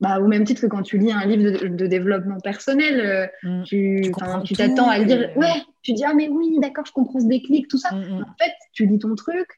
bah, 0.00 0.20
au 0.20 0.26
même 0.26 0.44
titre 0.44 0.60
que 0.60 0.66
quand 0.66 0.82
tu 0.82 0.98
lis 0.98 1.12
un 1.12 1.24
livre 1.24 1.66
de, 1.68 1.86
développement 1.86 2.38
personnel, 2.40 3.30
mm. 3.42 3.62
tu 3.64 4.12
t'attends 4.56 4.88
à 4.88 4.98
lire, 4.98 5.30
ouais, 5.36 5.62
tu 5.82 5.92
dis 5.92 6.04
ah 6.04 6.14
mais 6.14 6.28
oui, 6.28 6.58
d'accord, 6.60 6.84
je 6.86 6.92
comprends 6.92 7.20
ce 7.20 7.26
déclic, 7.26 7.66
tout 7.68 7.78
ça. 7.78 7.92
Mm, 7.92 8.22
en 8.22 8.44
fait, 8.44 8.52
tu 8.72 8.86
lis 8.86 8.98
ton 8.98 9.14
truc, 9.14 9.48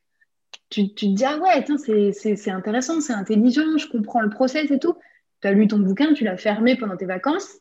tu, 0.71 0.95
te 0.95 1.07
dis, 1.07 1.25
ah 1.25 1.39
ouais, 1.39 1.65
c'est 2.13 2.51
intéressant, 2.51 3.01
c'est 3.01 3.13
intelligent, 3.13 3.77
je 3.79 3.89
comprends 3.89 4.21
le 4.21 4.31
process 4.31 4.71
et 4.71 4.79
tout. 4.79 4.97
Tu 5.41 5.49
as 5.49 5.53
lu 5.53 5.69
ton 5.69 5.79
bouquin, 5.79 6.13
tu 6.13 6.25
l'as 6.25 6.37
fermé 6.37 6.77
pendant 6.77 6.97
tes 6.97 7.07
vacances. 7.07 7.59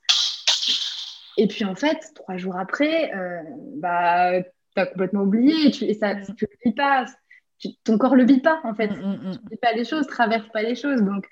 Et 1.37 1.47
puis 1.47 1.65
en 1.65 1.75
fait, 1.75 1.99
trois 2.15 2.37
jours 2.37 2.57
après, 2.57 3.13
euh, 3.13 3.41
bah, 3.77 4.41
tu 4.41 4.81
as 4.81 4.85
complètement 4.85 5.21
oublié 5.21 5.67
et, 5.67 5.71
tu, 5.71 5.83
et 5.83 5.93
ça, 5.93 6.15
mm. 6.15 6.35
tu 6.35 6.45
le 6.45 6.69
vis 6.69 6.75
pas. 6.75 7.05
ton 7.83 7.97
corps 7.97 8.15
le 8.15 8.25
vit 8.25 8.39
pas 8.39 8.61
en 8.63 8.73
fait. 8.73 8.87
Mm, 8.87 8.93
mm, 8.93 9.31
tu 9.33 9.43
ne 9.43 9.49
vis 9.49 9.57
pas 9.57 9.73
les 9.73 9.85
choses, 9.85 10.07
traverse 10.07 10.47
pas 10.49 10.63
les 10.63 10.75
choses. 10.75 11.01
Donc, 11.01 11.27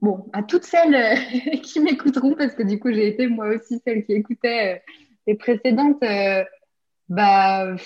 bon, 0.00 0.30
à 0.32 0.42
toutes 0.42 0.64
celles 0.64 0.94
euh, 0.94 1.56
qui 1.62 1.80
m'écouteront, 1.80 2.34
parce 2.34 2.54
que 2.54 2.62
du 2.62 2.78
coup, 2.78 2.92
j'ai 2.92 3.08
été 3.08 3.26
moi 3.26 3.48
aussi 3.48 3.80
celle 3.84 4.04
qui 4.06 4.12
écoutait 4.12 4.76
euh, 4.76 4.92
les 5.26 5.34
précédentes, 5.34 6.02
bah, 7.08 7.76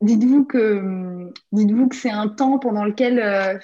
dites-vous 0.00 0.44
que, 0.44 1.32
dites-vous 1.52 1.88
que 1.88 1.96
c'est 1.96 2.10
un 2.10 2.28
temps 2.28 2.58
pendant 2.58 2.84
lequel 2.84 3.18
euh, 3.18 3.58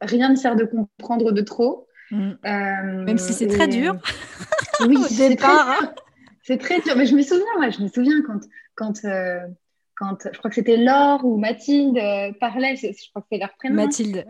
rien 0.00 0.30
ne 0.30 0.36
sert 0.36 0.56
de 0.56 0.64
comprendre 0.64 1.32
de 1.32 1.40
trop. 1.40 1.86
Mm. 2.10 2.30
Euh, 2.44 3.04
Même 3.04 3.18
si 3.18 3.32
c'est 3.32 3.46
très 3.46 3.68
dur. 3.68 3.96
oui, 4.86 4.98
c'est 5.08 5.36
très, 5.36 5.48
hein. 5.48 5.92
c'est 6.42 6.58
très 6.58 6.80
dur. 6.80 6.94
Mais 6.96 7.06
je 7.06 7.14
me 7.14 7.22
souviens, 7.22 7.44
moi, 7.56 7.70
je 7.70 7.82
me 7.82 7.88
souviens 7.88 8.22
quand, 8.26 8.40
quand, 8.74 9.04
euh, 9.04 9.40
quand 9.96 10.28
je 10.32 10.38
crois 10.38 10.50
que 10.50 10.56
c'était 10.56 10.76
Laure 10.76 11.24
ou 11.24 11.36
Mathilde 11.36 11.98
parlait, 12.40 12.76
je, 12.76 13.10
crois 13.10 13.22
que 13.22 13.28
c'est 13.32 13.38
leur 13.38 13.54
prénom. 13.56 13.76
Mathilde, 13.76 14.26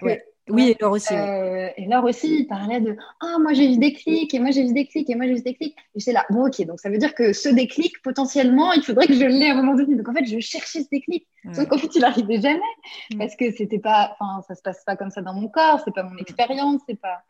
oui. 0.49 0.71
Et 0.71 0.77
Laure 0.81 0.93
aussi. 0.93 1.15
Euh, 1.15 1.69
et 1.77 1.87
Laure 1.87 2.05
aussi, 2.05 2.41
il 2.41 2.47
parlait 2.47 2.81
de 2.81 2.97
Ah, 3.21 3.37
moi 3.41 3.53
j'ai 3.53 3.73
eu 3.73 3.79
des 3.79 3.93
clics, 3.93 4.33
et 4.35 4.39
moi 4.39 4.51
j'ai 4.51 4.63
eu 4.63 4.73
des 4.73 4.87
clics, 4.87 5.09
et 5.09 5.15
moi 5.15 5.27
j'ai 5.27 5.39
eu 5.39 5.43
des 5.43 5.55
clics. 5.55 5.77
Et 5.95 6.01
c'est 6.01 6.13
là, 6.13 6.25
bon, 6.31 6.47
ok, 6.47 6.65
donc 6.67 6.81
ça 6.81 6.91
veut 6.91 6.99
dire 6.99 7.15
que 7.15 7.33
ce 7.33 7.49
déclic, 7.49 8.01
potentiellement, 8.03 8.73
il 8.73 8.83
faudrait 8.83 9.07
que 9.07 9.15
je 9.15 9.25
l'ai 9.25 9.51
à 9.51 9.53
un 9.53 9.63
moment 9.63 9.75
donné. 9.75 9.97
Donc 9.97 10.09
en 10.09 10.15
fait, 10.15 10.25
je 10.25 10.39
cherchais 10.41 10.83
ce 10.83 10.89
déclic. 10.91 11.27
Sauf 11.53 11.67
qu'en 11.69 11.79
fait, 11.79 11.95
il 11.95 12.01
n'arrivait 12.01 12.41
jamais. 12.41 12.61
Mm. 13.13 13.19
Parce 13.19 13.37
que 13.37 13.51
c'était 13.53 13.79
pas, 13.79 14.17
enfin, 14.19 14.43
ça 14.47 14.55
se 14.55 14.63
passe 14.63 14.83
pas 14.85 14.97
comme 14.97 15.11
ça 15.11 15.23
dans 15.23 15.35
mon 15.35 15.49
corps, 15.49 15.81
c'est 15.85 15.95
pas 15.95 16.03
mon 16.03 16.17
expérience, 16.17 16.81
c'est 16.89 17.01
pas. 17.01 17.23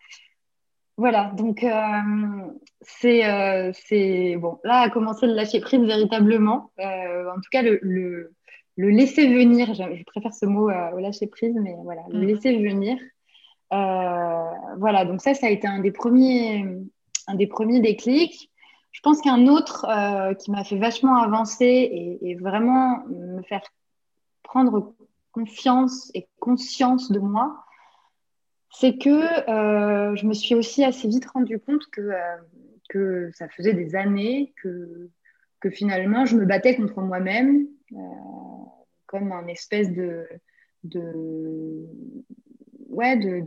Voilà, 0.96 1.32
donc 1.34 1.64
euh, 1.64 1.70
c'est, 2.82 3.24
euh, 3.24 3.72
c'est. 3.72 4.36
Bon, 4.36 4.58
là 4.64 4.80
a 4.80 4.90
commencé 4.90 5.26
le 5.26 5.32
lâcher 5.32 5.60
prise 5.60 5.80
véritablement. 5.80 6.72
en 6.78 7.36
tout 7.36 7.50
cas, 7.50 7.62
le, 7.62 7.78
le 7.82 8.34
le 8.76 8.90
laisser 8.90 9.26
venir, 9.26 9.74
je, 9.74 10.04
préfère 10.04 10.32
ce 10.32 10.46
mot 10.46 10.70
au 10.70 10.98
lâcher 10.98 11.26
prise, 11.26 11.54
mais 11.60 11.74
voilà, 11.82 12.02
le 12.10 12.20
mm. 12.20 12.26
laisser 12.26 12.56
venir. 12.56 12.98
Euh, 13.72 14.50
voilà, 14.78 15.04
donc 15.04 15.20
ça, 15.20 15.34
ça 15.34 15.46
a 15.46 15.50
été 15.50 15.66
un 15.66 15.78
des 15.78 15.92
premiers, 15.92 16.66
un 17.26 17.34
des 17.34 17.46
premiers 17.46 17.80
déclics. 17.80 18.50
Je 18.92 19.00
pense 19.00 19.20
qu'un 19.20 19.46
autre 19.46 19.86
euh, 19.88 20.34
qui 20.34 20.50
m'a 20.50 20.64
fait 20.64 20.78
vachement 20.78 21.16
avancer 21.16 22.18
et, 22.20 22.34
vraiment 22.34 23.04
me 23.06 23.42
faire 23.42 23.62
prendre 24.42 24.94
confiance 25.30 26.10
et 26.14 26.26
conscience 26.40 27.12
de 27.12 27.20
moi, 27.20 27.64
c'est 28.72 28.98
que 28.98 29.08
euh, 29.48 30.16
je 30.16 30.26
me 30.26 30.34
suis 30.34 30.56
aussi 30.56 30.82
assez 30.82 31.06
vite 31.06 31.26
rendu 31.26 31.60
compte 31.60 31.86
que, 31.92 32.10
que 32.88 33.30
ça 33.34 33.48
faisait 33.48 33.74
des 33.74 33.94
années 33.94 34.52
que, 34.60 35.08
que 35.60 35.70
finalement 35.70 36.24
je 36.24 36.36
me 36.36 36.44
battais 36.44 36.74
contre 36.74 37.00
moi-même, 37.00 37.68
comme 39.10 39.32
un 39.32 39.48
espèce 39.48 39.90
de, 39.90 40.24
de 40.84 41.84
ouais, 42.88 43.16
de, 43.16 43.42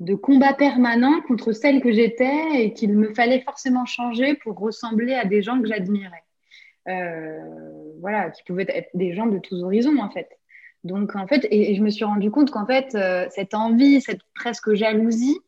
de, 0.00 0.14
combat 0.14 0.52
permanent 0.52 1.22
contre 1.22 1.52
celle 1.52 1.80
que 1.80 1.90
j'étais 1.90 2.62
et 2.62 2.74
qu'il 2.74 2.92
me 2.92 3.14
fallait 3.14 3.40
forcément 3.40 3.86
changer 3.86 4.34
pour 4.34 4.58
ressembler 4.58 5.14
à 5.14 5.24
des 5.24 5.42
gens 5.42 5.58
que 5.62 5.66
j'admirais. 5.66 6.24
Euh, 6.88 7.38
voilà, 8.00 8.30
qui 8.30 8.42
pouvaient 8.44 8.66
être 8.68 8.90
des 8.92 9.14
gens 9.14 9.26
de 9.26 9.38
tous 9.38 9.62
horizons 9.62 9.98
en 9.98 10.10
fait. 10.10 10.28
Donc 10.84 11.16
en 11.16 11.26
fait, 11.26 11.46
et, 11.50 11.74
je 11.74 11.82
me 11.82 11.88
suis 11.88 12.04
rendu 12.04 12.30
compte 12.30 12.50
qu'en 12.50 12.66
fait, 12.66 12.94
euh, 12.94 13.26
cette 13.30 13.54
envie, 13.54 14.02
cette 14.02 14.20
presque 14.34 14.74
jalousie, 14.74 15.38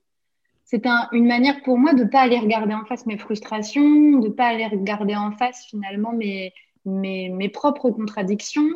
c'était 0.64 0.88
une 1.12 1.26
manière 1.26 1.62
pour 1.64 1.76
moi 1.76 1.92
de 1.92 2.04
ne 2.04 2.08
pas 2.08 2.20
aller 2.20 2.38
regarder 2.38 2.72
en 2.72 2.86
face 2.86 3.04
mes 3.04 3.18
frustrations, 3.18 4.18
de 4.18 4.28
ne 4.28 4.32
pas 4.32 4.46
aller 4.46 4.66
regarder 4.66 5.16
en 5.16 5.32
face 5.32 5.66
finalement 5.68 6.12
mes, 6.12 6.54
mes, 6.84 7.48
propres 7.48 7.90
contradictions, 7.90 8.70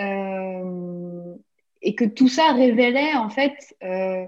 euh, 0.00 1.34
et 1.82 1.94
que 1.94 2.04
tout 2.04 2.28
ça 2.28 2.52
révélait 2.52 3.14
en 3.14 3.28
fait 3.28 3.76
euh, 3.82 4.24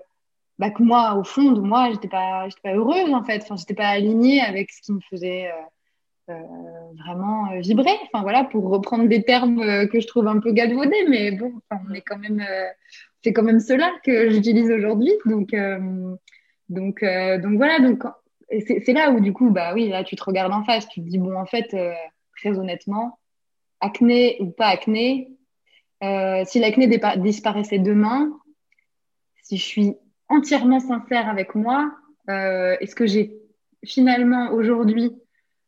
bah, 0.59 0.71
que 0.71 0.83
moi, 0.83 1.17
au 1.17 1.25
fond 1.25 1.53
de 1.53 1.61
moi, 1.61 1.91
j'étais 1.91 2.09
pas, 2.09 2.49
pas 2.63 2.75
heureuse 2.75 3.13
en 3.13 3.25
fait, 3.25 3.43
enfin, 3.43 3.57
j'étais 3.57 3.75
pas 3.75 3.89
alignée 3.89 4.41
avec 4.41 4.71
ce 4.71 4.83
qui 4.83 4.93
me 4.93 5.01
faisait 5.11 5.51
euh, 6.29 6.35
vraiment 7.05 7.59
vibrer. 7.61 7.97
Enfin 8.05 8.23
voilà, 8.23 8.45
pour 8.45 8.69
reprendre 8.69 9.09
des 9.09 9.23
termes 9.23 9.89
que 9.89 10.01
je 10.01 10.07
trouve 10.07 10.29
un 10.29 10.41
peu 10.41 10.53
galvaudés, 10.53 11.07
mais 11.09 11.33
bon, 11.33 11.53
on 11.71 11.93
est 11.95 12.03
quand 12.03 12.19
même, 12.19 12.45
c'est 13.23 13.33
quand 13.33 13.43
même 13.43 13.61
cela 13.61 13.91
que 14.05 14.31
j'utilise 14.31 14.71
aujourd'hui. 14.71 15.13
Donc, 15.25 15.55
donc, 16.69 17.03
donc 17.03 17.57
voilà, 17.57 17.81
donc 17.81 18.05
c'est 18.51 18.93
là 18.93 19.11
où 19.11 19.21
du 19.21 19.33
coup, 19.33 19.51
bah 19.51 19.73
oui, 19.75 19.89
là 19.89 20.05
tu 20.05 20.17
te 20.17 20.25
regardes 20.25 20.53
en 20.53 20.65
face, 20.65 20.89
tu 20.89 21.01
te 21.03 21.09
dis 21.09 21.19
bon 21.19 21.37
en 21.37 21.47
fait 21.47 21.75
très 22.37 22.59
honnêtement, 22.59 23.19
acné 23.81 24.37
ou 24.41 24.51
pas 24.51 24.69
acné, 24.69 25.37
euh, 26.03 26.43
si 26.45 26.59
l'acné 26.59 26.89
disparaissait 27.17 27.79
demain, 27.79 28.39
si 29.43 29.57
je 29.57 29.65
suis 29.65 29.95
entièrement 30.29 30.81
sincère 30.81 31.29
avec 31.29 31.55
moi, 31.55 31.93
euh, 32.29 32.77
est-ce 32.81 32.95
que 32.95 33.07
j'ai 33.07 33.33
finalement 33.85 34.51
aujourd'hui 34.51 35.13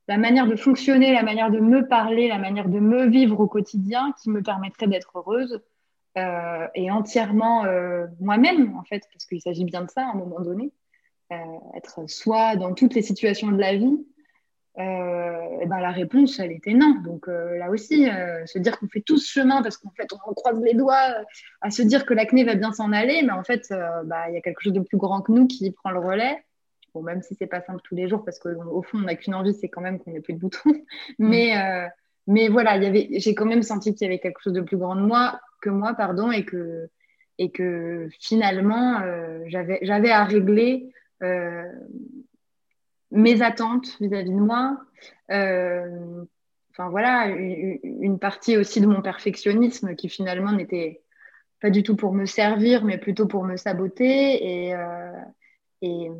la 0.09 0.19
manière 0.19 0.47
de 0.47 0.57
fonctionner, 0.57 1.13
la 1.13 1.23
manière 1.23 1.51
de 1.51 1.61
me 1.61 1.87
parler, 1.87 2.29
la 2.29 2.39
manière 2.39 2.69
de 2.69 2.81
me 2.81 3.07
vivre 3.07 3.41
au 3.41 3.47
quotidien 3.47 4.13
qui 4.21 4.31
me 4.31 4.43
permettrait 4.43 4.87
d'être 4.87 5.13
heureuse 5.17 5.61
euh, 6.17 6.67
et 6.75 6.91
entièrement 6.91 7.65
moi-même, 8.19 8.77
en 8.77 8.85
fait, 8.85 9.05
parce 9.13 9.27
qu'il 9.27 9.41
s'agit 9.41 9.65
bien 9.65 9.83
de 9.83 9.91
ça 9.91 10.07
à 10.07 10.11
un 10.11 10.15
moment 10.15 10.41
donné, 10.41 10.73
être 11.75 12.09
soi 12.09 12.57
dans 12.57 12.75
toutes 12.75 12.95
les 12.95 13.03
situations 13.03 13.49
de 13.49 13.59
la 13.59 13.77
vie. 13.77 13.99
Et 14.79 15.67
ben 15.67 15.81
la 15.81 15.91
réponse, 15.91 16.38
elle 16.38 16.53
était 16.53 16.73
non. 16.73 17.01
Donc 17.05 17.27
là 17.27 17.69
aussi, 17.71 18.09
se 18.47 18.59
dire 18.59 18.79
qu'on 18.79 18.87
fait 18.87 19.01
tout 19.01 19.19
ce 19.19 19.29
chemin 19.29 19.61
parce 19.61 19.77
qu'en 19.77 19.91
fait, 19.91 20.09
on 20.12 20.35
croise 20.35 20.61
les 20.62 20.75
doigts 20.75 21.17
à 21.61 21.71
se 21.71 21.83
dire 21.83 22.07
que 22.07 22.14
l'acné 22.14 22.45
va 22.45 22.55
bien 22.55 22.73
s'en 22.73 22.93
aller, 22.93 23.23
mais 23.23 23.33
en 23.33 23.43
fait, 23.43 23.75
bah, 24.05 24.29
il 24.29 24.35
y 24.35 24.37
a 24.37 24.41
quelque 24.41 24.61
chose 24.61 24.73
de 24.73 24.81
plus 24.81 24.97
grand 24.97 25.21
que 25.21 25.33
nous 25.33 25.49
qui 25.49 25.71
prend 25.73 25.91
le 25.91 25.99
relais 25.99 26.45
même 27.03 27.23
si 27.23 27.35
c'est 27.35 27.47
pas 27.47 27.61
simple 27.61 27.81
tous 27.85 27.95
les 27.95 28.09
jours, 28.09 28.25
parce 28.25 28.38
qu'au 28.38 28.83
fond, 28.83 28.99
on 28.99 29.03
n'a 29.03 29.14
qu'une 29.14 29.35
envie, 29.35 29.55
c'est 29.55 29.69
quand 29.69 29.81
même 29.81 29.99
qu'on 29.99 30.12
n'ait 30.12 30.21
plus 30.21 30.35
de 30.35 30.38
boutons. 30.38 30.59
Mm. 31.19 31.29
mais, 31.29 31.59
euh, 31.59 31.88
mais 32.27 32.49
voilà, 32.49 32.79
j'ai 32.81 33.35
quand 33.35 33.47
même 33.47 33.62
senti 33.62 33.95
qu'il 33.95 34.07
y 34.07 34.11
avait 34.11 34.19
quelque 34.19 34.41
chose 34.41 34.53
de 34.53 34.61
plus 34.61 34.77
grand 34.77 34.95
de 34.95 35.01
moi, 35.01 35.41
que 35.62 35.71
moi, 35.71 35.95
pardon, 35.95 36.31
et 36.31 36.45
que, 36.45 36.88
et 37.38 37.51
que 37.51 38.09
finalement, 38.21 39.01
euh, 39.01 39.41
j'avais 39.47 40.11
à 40.11 40.25
régler 40.25 40.93
euh, 41.23 41.64
mes 43.11 43.42
attentes 43.42 43.97
vis-à-vis 44.01 44.31
de 44.31 44.35
moi. 44.35 44.79
Enfin 45.29 46.90
voilà, 46.90 47.27
une, 47.29 48.18
partie 48.18 48.57
aussi 48.57 48.81
de 48.81 48.87
mon 48.87 49.03
perfectionnisme 49.03 49.94
qui 49.97 50.09
finalement 50.09 50.53
n'était 50.53 51.03
pas 51.61 51.71
du 51.71 51.83
tout 51.83 51.97
pour 51.97 52.12
me 52.12 52.25
servir, 52.25 52.85
mais 52.85 52.99
plutôt 52.99 53.27
pour 53.27 53.44
me 53.44 53.57
saboter. 53.57 54.68
Et, 54.68 54.75
et, 55.83 56.11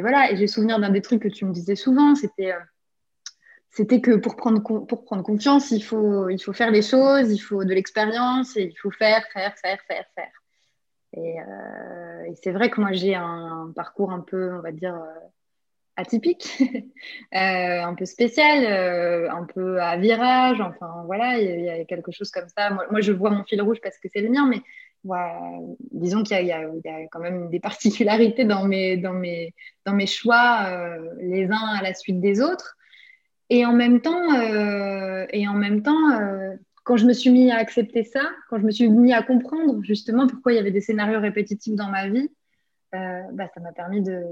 voilà, 0.00 0.32
et 0.32 0.36
j'ai 0.36 0.46
souvenir 0.46 0.80
d'un 0.80 0.90
des 0.90 1.02
trucs 1.02 1.22
que 1.22 1.28
tu 1.28 1.44
me 1.44 1.52
disais 1.52 1.76
souvent, 1.76 2.14
c'était 2.14 2.52
euh, 2.52 2.60
c'était 3.70 4.00
que 4.00 4.16
pour 4.16 4.36
prendre, 4.36 4.62
pour 4.62 5.04
prendre 5.04 5.22
confiance, 5.22 5.70
il 5.70 5.82
faut, 5.82 6.28
il 6.28 6.38
faut 6.38 6.54
faire 6.54 6.70
les 6.70 6.82
choses, 6.82 7.30
il 7.30 7.38
faut 7.38 7.64
de 7.64 7.74
l'expérience 7.74 8.56
et 8.56 8.64
il 8.64 8.76
faut 8.76 8.90
faire, 8.90 9.22
faire, 9.32 9.54
faire, 9.58 9.78
faire, 9.86 10.06
faire. 10.14 10.32
Et, 11.12 11.40
euh, 11.40 12.32
c'est 12.42 12.52
vrai 12.52 12.70
que 12.70 12.80
moi, 12.80 12.92
j'ai 12.92 13.14
un, 13.14 13.70
parcours 13.76 14.12
un 14.12 14.20
peu, 14.20 14.54
on 14.54 14.60
va 14.60 14.72
dire, 14.72 14.94
euh, 14.94 15.28
atypique, 15.96 16.62
un 17.32 17.94
peu 17.94 18.04
spécial, 18.04 19.28
un 19.30 19.44
peu 19.44 19.80
à 19.80 19.96
virage. 19.96 20.60
Enfin, 20.60 21.02
voilà, 21.06 21.38
il 21.38 21.64
y, 21.64 21.70
a 21.70 21.84
quelque 21.84 22.12
chose 22.12 22.30
comme 22.30 22.48
ça. 22.56 22.70
Moi, 22.70 23.00
je 23.00 23.12
vois 23.12 23.30
mon 23.30 23.44
fil 23.44 23.62
rouge 23.62 23.78
parce 23.82 23.98
que 23.98 24.08
c'est 24.12 24.20
le 24.20 24.28
mien, 24.28 24.46
mais 24.48 24.62
disons 25.92 26.22
qu'il 26.22 26.46
y, 26.46 26.52
a 26.52 26.68
quand 27.10 27.20
même 27.20 27.50
des 27.50 27.60
particularités 27.60 28.44
dans 28.44 28.64
mes, 28.64 28.96
dans 28.96 29.12
mes, 29.12 29.54
dans 29.84 29.94
mes 29.94 30.06
choix, 30.06 30.66
euh, 30.68 31.10
les 31.20 31.46
uns 31.46 31.74
à 31.78 31.82
la 31.82 31.94
suite 31.94 32.20
des 32.20 32.40
autres. 32.40 32.76
Et 33.48 33.64
en 33.64 33.72
même 33.72 34.00
temps, 34.00 34.34
euh, 34.34 35.26
et 35.30 35.46
en 35.46 35.54
même 35.54 35.82
temps 35.82 36.10
euh, 36.10 36.54
quand 36.84 36.96
je 36.96 37.06
me 37.06 37.12
suis 37.12 37.30
mis 37.30 37.50
à 37.50 37.56
accepter 37.56 38.02
ça, 38.02 38.22
quand 38.48 38.58
je 38.58 38.64
me 38.64 38.70
suis 38.70 38.88
mis 38.88 39.12
à 39.12 39.22
comprendre 39.22 39.82
justement 39.82 40.26
pourquoi 40.26 40.52
il 40.52 40.56
y 40.56 40.58
avait 40.58 40.72
des 40.72 40.80
scénarios 40.80 41.20
répétitifs 41.20 41.74
dans 41.74 41.88
ma 41.88 42.08
vie, 42.08 42.30
bah, 42.92 43.46
ça 43.52 43.60
m'a 43.60 43.72
permis 43.72 44.02
de, 44.02 44.22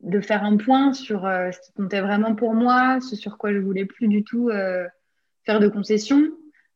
de 0.00 0.20
faire 0.20 0.44
un 0.44 0.56
point 0.56 0.92
sur 0.92 1.22
ce 1.22 1.60
qui 1.60 1.72
comptait 1.72 2.00
vraiment 2.00 2.34
pour 2.34 2.54
moi, 2.54 3.00
ce 3.00 3.16
sur 3.16 3.38
quoi 3.38 3.52
je 3.52 3.58
voulais 3.58 3.84
plus 3.84 4.08
du 4.08 4.24
tout 4.24 4.50
faire 5.44 5.60
de 5.60 5.68
concessions. 5.68 6.30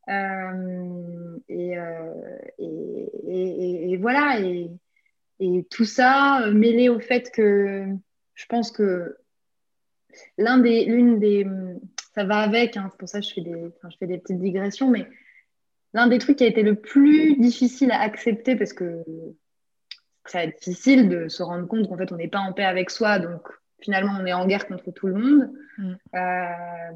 Euh, 0.08 1.38
euh, 1.50 2.38
et, 2.58 3.96
voilà, 3.96 4.38
et, 4.40 4.70
tout 5.70 5.84
ça 5.84 6.42
euh, 6.42 6.52
mêlé 6.52 6.88
au 6.88 7.00
fait 7.00 7.30
que 7.30 7.86
je 8.34 8.46
pense 8.46 8.70
que 8.70 9.16
l'un 10.38 10.58
des, 10.58 10.84
l'une 10.84 11.18
des, 11.18 11.46
ça 12.14 12.24
va 12.24 12.38
avec, 12.38 12.76
hein, 12.76 12.88
c'est 12.90 12.98
pour 12.98 13.08
ça 13.08 13.20
que 13.20 13.26
je 13.26 13.34
fais 13.34 13.40
des, 13.40 13.70
je 13.90 13.96
fais 13.98 14.06
des 14.06 14.18
petites 14.18 14.40
digressions, 14.40 14.90
mais 14.90 15.08
l'un 15.92 16.06
des 16.06 16.18
trucs 16.18 16.36
qui 16.38 16.44
a 16.44 16.48
été 16.48 16.62
le 16.62 16.74
plus 16.74 17.36
difficile 17.36 17.90
à 17.90 18.00
accepter 18.00 18.56
parce 18.56 18.72
que 18.72 19.02
c'est 20.26 20.56
difficile 20.56 21.08
de 21.08 21.28
se 21.28 21.42
rendre 21.42 21.66
compte 21.66 21.88
qu'en 21.88 21.96
fait 21.96 22.12
on 22.12 22.16
n'est 22.16 22.28
pas 22.28 22.40
en 22.40 22.52
paix 22.52 22.64
avec 22.64 22.90
soi, 22.90 23.18
donc 23.18 23.42
finalement 23.80 24.12
on 24.20 24.26
est 24.26 24.32
en 24.32 24.46
guerre 24.46 24.66
contre 24.66 24.90
tout 24.90 25.06
le 25.06 25.14
monde. 25.14 25.50
Mm. 25.78 25.94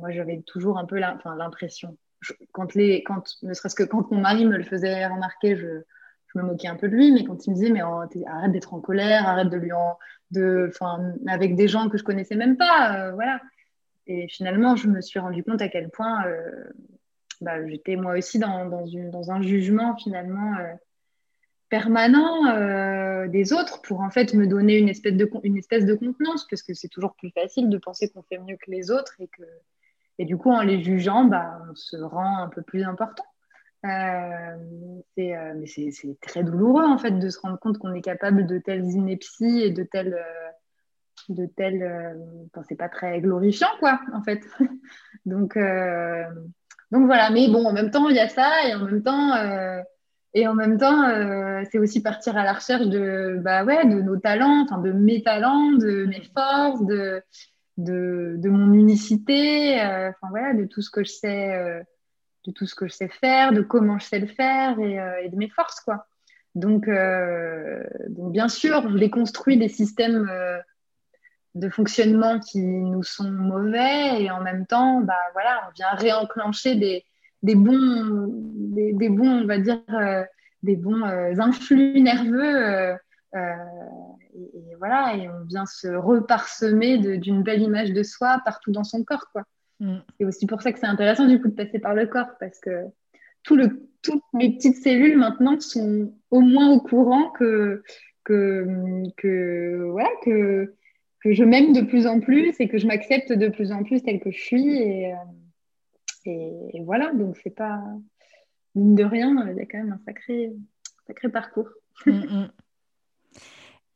moi 0.00 0.10
j'avais 0.10 0.42
toujours 0.46 0.78
un 0.78 0.84
peu 0.84 0.98
l'impression, 0.98 1.96
quand 2.52 2.74
les, 2.74 3.02
quand, 3.02 3.22
ne 3.42 3.54
serait-ce 3.54 3.74
que 3.74 3.82
quand 3.82 4.10
mon 4.10 4.20
mari 4.20 4.44
me 4.44 4.56
le 4.56 4.64
faisait 4.64 5.06
remarquer, 5.06 5.56
je, 5.56 5.82
je, 6.26 6.38
me 6.38 6.42
moquais 6.42 6.68
un 6.68 6.76
peu 6.76 6.88
de 6.88 6.94
lui, 6.94 7.12
mais 7.12 7.24
quand 7.24 7.46
il 7.46 7.50
me 7.50 7.54
disait, 7.54 7.70
mais 7.70 7.82
oh, 7.82 8.02
arrête 8.26 8.52
d'être 8.52 8.74
en 8.74 8.80
colère, 8.80 9.26
arrête 9.28 9.50
de 9.50 9.56
lui 9.56 9.72
en, 9.72 9.98
de, 10.30 10.70
avec 11.26 11.56
des 11.56 11.68
gens 11.68 11.88
que 11.88 11.98
je 11.98 12.04
connaissais 12.04 12.36
même 12.36 12.56
pas, 12.56 13.08
euh, 13.08 13.12
voilà. 13.12 13.40
Et 14.06 14.26
finalement, 14.28 14.74
je 14.76 14.88
me 14.88 15.00
suis 15.00 15.18
rendu 15.18 15.44
compte 15.44 15.60
à 15.60 15.68
quel 15.68 15.90
point 15.90 16.24
euh, 16.26 16.64
bah, 17.40 17.66
j'étais 17.66 17.96
moi 17.96 18.16
aussi 18.16 18.38
dans, 18.38 18.66
dans, 18.66 18.86
une, 18.86 19.10
dans, 19.10 19.30
un 19.30 19.42
jugement 19.42 19.96
finalement 19.96 20.54
euh, 21.72 23.24
permanent 23.24 23.26
des 23.28 23.52
autres 23.52 23.82
pour 23.82 24.00
en 24.00 24.10
fait 24.10 24.34
me 24.34 24.46
donner 24.46 24.78
une 24.78 24.88
espèce 24.88 25.14
de, 25.14 25.30
une 25.42 25.56
espèce 25.56 25.84
de 25.84 25.94
contenance, 25.94 26.46
parce 26.48 26.62
que 26.62 26.74
c'est 26.74 26.88
toujours 26.88 27.14
plus 27.14 27.30
facile 27.30 27.68
de 27.68 27.78
penser 27.78 28.08
qu'on 28.08 28.22
fait 28.22 28.38
mieux 28.38 28.56
que 28.56 28.70
les 28.70 28.90
autres 28.90 29.14
et 29.20 29.28
que 29.28 29.42
et 30.18 30.24
du 30.24 30.36
coup, 30.36 30.50
en 30.50 30.62
les 30.62 30.82
jugeant, 30.82 31.24
bah, 31.24 31.62
on 31.70 31.74
se 31.74 31.96
rend 31.96 32.38
un 32.38 32.48
peu 32.48 32.62
plus 32.62 32.82
important. 32.82 33.24
Euh, 33.86 34.98
euh, 35.18 35.54
mais 35.56 35.66
c'est, 35.66 36.18
très 36.20 36.42
douloureux 36.42 36.84
en 36.84 36.98
fait 36.98 37.12
de 37.12 37.28
se 37.28 37.38
rendre 37.38 37.60
compte 37.60 37.78
qu'on 37.78 37.94
est 37.94 38.00
capable 38.00 38.44
de 38.44 38.58
telles 38.58 38.84
inepties 38.84 39.62
et 39.62 39.70
de 39.70 39.84
telles, 39.84 40.14
euh, 40.14 40.48
de 41.28 41.46
telles, 41.46 42.18
c'est 42.68 42.74
pas 42.74 42.88
très 42.88 43.20
glorifiant 43.20 43.68
quoi 43.78 44.00
en 44.12 44.22
fait. 44.22 44.40
donc, 45.26 45.56
donc 46.90 47.06
voilà. 47.06 47.30
Mais 47.30 47.48
bon, 47.48 47.64
en 47.66 47.72
même 47.72 47.92
temps, 47.92 48.08
il 48.08 48.16
y 48.16 48.20
a 48.20 48.28
ça 48.28 48.66
et 48.66 48.74
en 48.74 48.84
même 48.84 49.02
temps, 49.02 49.32
et 50.34 50.46
en 50.46 50.54
même 50.54 50.78
temps, 50.78 51.04
c'est 51.70 51.78
aussi 51.78 52.02
partir 52.02 52.36
à 52.36 52.44
la 52.44 52.52
recherche 52.52 52.86
de, 52.86 53.38
bah 53.42 53.64
ouais, 53.64 53.86
de 53.86 54.00
nos 54.00 54.16
talents, 54.16 54.66
de 54.82 54.92
mes 54.92 55.22
talents, 55.22 55.72
de 55.72 56.04
mes 56.04 56.22
forces, 56.34 56.84
de 56.84 57.22
de, 57.78 58.48
mon 58.48 58.72
unicité, 58.72 59.80
euh, 59.82 60.10
voilà, 60.30 60.52
de 60.54 60.64
tout 60.64 60.82
ce 60.82 60.90
que 60.90 61.04
je 61.04 61.10
sais, 61.10 61.54
euh, 61.54 61.80
de 62.46 62.52
tout 62.52 62.66
ce 62.66 62.74
que 62.74 62.88
je 62.88 62.92
sais 62.92 63.08
faire, 63.08 63.52
de 63.52 63.62
comment 63.62 63.98
je 63.98 64.06
sais 64.06 64.18
le 64.18 64.26
faire 64.26 64.78
et, 64.78 64.98
euh, 64.98 65.28
de 65.28 65.36
mes 65.36 65.48
forces 65.48 65.80
quoi. 65.80 66.06
Donc, 66.54 66.88
donc 68.08 68.32
bien 68.32 68.48
sûr, 68.48 68.82
on 68.84 68.94
déconstruit 68.94 69.58
des 69.58 69.68
systèmes 69.68 70.28
de 71.54 71.68
fonctionnement 71.68 72.40
qui 72.40 72.60
nous 72.60 73.04
sont 73.04 73.30
mauvais 73.30 74.20
et 74.22 74.30
en 74.32 74.40
même 74.40 74.66
temps, 74.66 75.00
bah 75.02 75.14
voilà, 75.34 75.68
on 75.68 75.72
vient 75.72 75.90
réenclencher 75.92 76.74
des, 76.74 77.04
des 77.42 77.54
bons, 77.54 78.28
des, 78.30 79.08
bons, 79.08 79.42
on 79.42 79.46
va 79.46 79.58
dire, 79.58 79.80
des 80.62 80.76
bons 80.76 81.02
influx 81.04 82.00
nerveux 82.00 82.96
euh, 83.34 83.54
et, 84.34 84.74
voilà, 84.78 85.16
et 85.16 85.28
on 85.28 85.44
vient 85.44 85.66
se 85.66 85.88
reparsemer 85.88 86.98
d'une 87.18 87.42
belle 87.42 87.62
image 87.62 87.92
de 87.92 88.02
soi 88.02 88.40
partout 88.44 88.70
dans 88.70 88.84
son 88.84 89.04
corps, 89.04 89.26
quoi. 89.32 89.44
Mm. 89.80 89.98
C'est 90.18 90.24
aussi 90.24 90.46
pour 90.46 90.62
ça 90.62 90.72
que 90.72 90.78
c'est 90.78 90.86
intéressant 90.86 91.26
du 91.26 91.40
coup 91.40 91.48
de 91.48 91.54
passer 91.54 91.78
par 91.78 91.94
le 91.94 92.06
corps, 92.06 92.30
parce 92.40 92.58
que 92.60 92.86
tout 93.42 93.56
le, 93.56 93.88
toutes 94.02 94.22
mes 94.32 94.54
petites 94.54 94.76
cellules 94.76 95.18
maintenant 95.18 95.58
sont 95.60 96.12
au 96.30 96.40
moins 96.40 96.70
au 96.72 96.80
courant 96.80 97.30
que, 97.30 97.82
que, 98.24 98.66
que, 99.16 99.88
voilà, 99.90 100.10
que, 100.24 100.74
que 101.22 101.32
je 101.32 101.44
m'aime 101.44 101.72
de 101.72 101.82
plus 101.82 102.06
en 102.06 102.20
plus 102.20 102.54
et 102.60 102.68
que 102.68 102.78
je 102.78 102.86
m'accepte 102.86 103.32
de 103.32 103.48
plus 103.48 103.72
en 103.72 103.82
plus 103.82 104.02
telle 104.02 104.20
que 104.20 104.30
je 104.30 104.40
suis. 104.40 104.76
Et, 104.76 105.12
euh, 105.12 105.16
et, 106.26 106.82
voilà, 106.84 107.12
donc 107.12 107.36
c'est 107.42 107.54
pas, 107.54 107.82
mine 108.74 108.94
de 108.94 109.04
rien, 109.04 109.48
il 109.50 109.56
y 109.56 109.60
a 109.60 109.66
quand 109.66 109.78
même 109.78 109.92
un 109.92 110.00
sacré, 110.04 110.52
sacré 111.06 111.28
parcours. 111.28 111.68
Mm, 112.06 112.12
mm. 112.12 112.50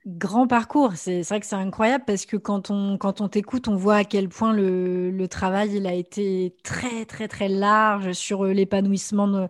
Grand 0.04 0.48
parcours, 0.48 0.94
c'est 0.96 1.22
vrai 1.22 1.38
que 1.38 1.46
c'est 1.46 1.54
incroyable 1.54 2.02
parce 2.04 2.26
que 2.26 2.36
quand 2.36 2.72
on, 2.72 2.98
quand 2.98 3.20
on 3.20 3.28
t'écoute, 3.28 3.68
on 3.68 3.76
voit 3.76 3.94
à 3.98 4.04
quel 4.04 4.28
point 4.28 4.52
le, 4.52 5.12
le, 5.12 5.28
travail 5.28 5.76
il 5.76 5.86
a 5.86 5.94
été 5.94 6.56
très 6.64 7.04
très 7.04 7.28
très 7.28 7.48
large 7.48 8.10
sur 8.12 8.44
euh, 8.44 8.52
l'épanouissement 8.52 9.28
de, 9.28 9.46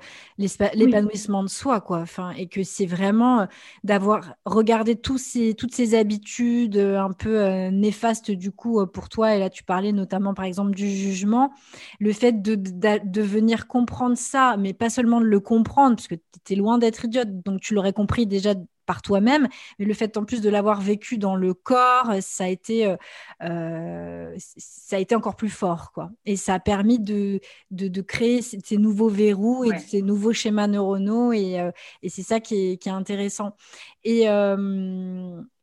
l'épanouissement 0.75 1.43
de 1.43 1.49
soi 1.49 1.81
quoi. 1.81 2.01
Enfin, 2.01 2.33
et 2.33 2.49
que 2.49 2.65
c'est 2.65 2.85
vraiment 2.85 3.41
euh, 3.41 3.47
d'avoir 3.83 4.35
regardé 4.45 4.95
tous 4.95 5.17
ces, 5.17 5.55
toutes 5.55 5.75
ces 5.75 5.95
habitudes 5.95 6.77
euh, 6.77 7.01
un 7.01 7.13
peu 7.13 7.69
néfastes 7.71 8.31
du 8.31 8.53
coup 8.53 8.87
pour 8.87 9.09
toi. 9.09 9.35
Et 9.35 9.39
là, 9.39 9.49
tu 9.49 9.65
parlais 9.65 9.93
notamment 9.93 10.35
par 10.35 10.45
exemple 10.45 10.73
du 10.75 10.91
jugement, 10.91 11.51
le 11.99 12.13
fait 12.13 12.43
de, 12.43 12.57
de, 12.57 13.01
de 13.03 13.23
venir 13.23 13.67
comprendre 13.69 14.19
ça, 14.19 14.57
mais 14.59 14.75
pas 14.75 14.91
seulement 14.91 15.21
de 15.23 15.27
le 15.27 15.41
comprendre 15.41 15.97
parce 15.97 16.09
que 16.09 16.15
tu 16.17 16.23
étais 16.37 16.57
loin 16.57 16.77
d'être 16.77 17.07
idiote, 17.07 17.43
donc 17.43 17.63
tu 17.63 17.73
l'aurais 17.73 17.95
compris 17.95 18.27
déjà 18.27 18.53
par 18.87 19.03
toi-même, 19.03 19.49
mais 19.79 19.85
le 19.85 19.95
fait 19.95 20.17
en 20.17 20.25
plus 20.25 20.41
de 20.41 20.51
l'avoir 20.51 20.81
vécu 20.81 21.19
dans 21.19 21.37
le 21.37 21.55
corps, 21.55 22.13
ça 22.21 22.45
a 22.45 22.49
été, 22.49 22.87
euh, 22.87 22.97
euh, 23.43 24.35
ça 24.39 24.97
a 24.97 24.99
été 24.99 25.15
encore 25.15 25.37
plus 25.37 25.51
fort, 25.51 25.93
quoi. 25.93 26.11
Et 26.27 26.37
ça 26.37 26.55
a 26.55 26.61
permis 26.61 26.99
de, 26.99 27.41
de, 27.71 28.01
créer 28.01 28.43
ces, 28.43 28.77
nouveaux 28.77 29.09
verrous 29.09 29.65
et 29.65 29.79
ces 29.79 30.03
nouveaux 30.03 30.33
schémas 30.33 30.67
neuronaux, 30.67 31.33
et, 31.33 31.61
euh, 31.61 31.71
et 32.03 32.09
c'est 32.09 32.23
ça 32.23 32.41
qui 32.41 32.73
est, 32.73 32.77
qui 32.77 32.89
est, 32.89 32.93
intéressant. 32.93 33.57
Et, 34.05 34.25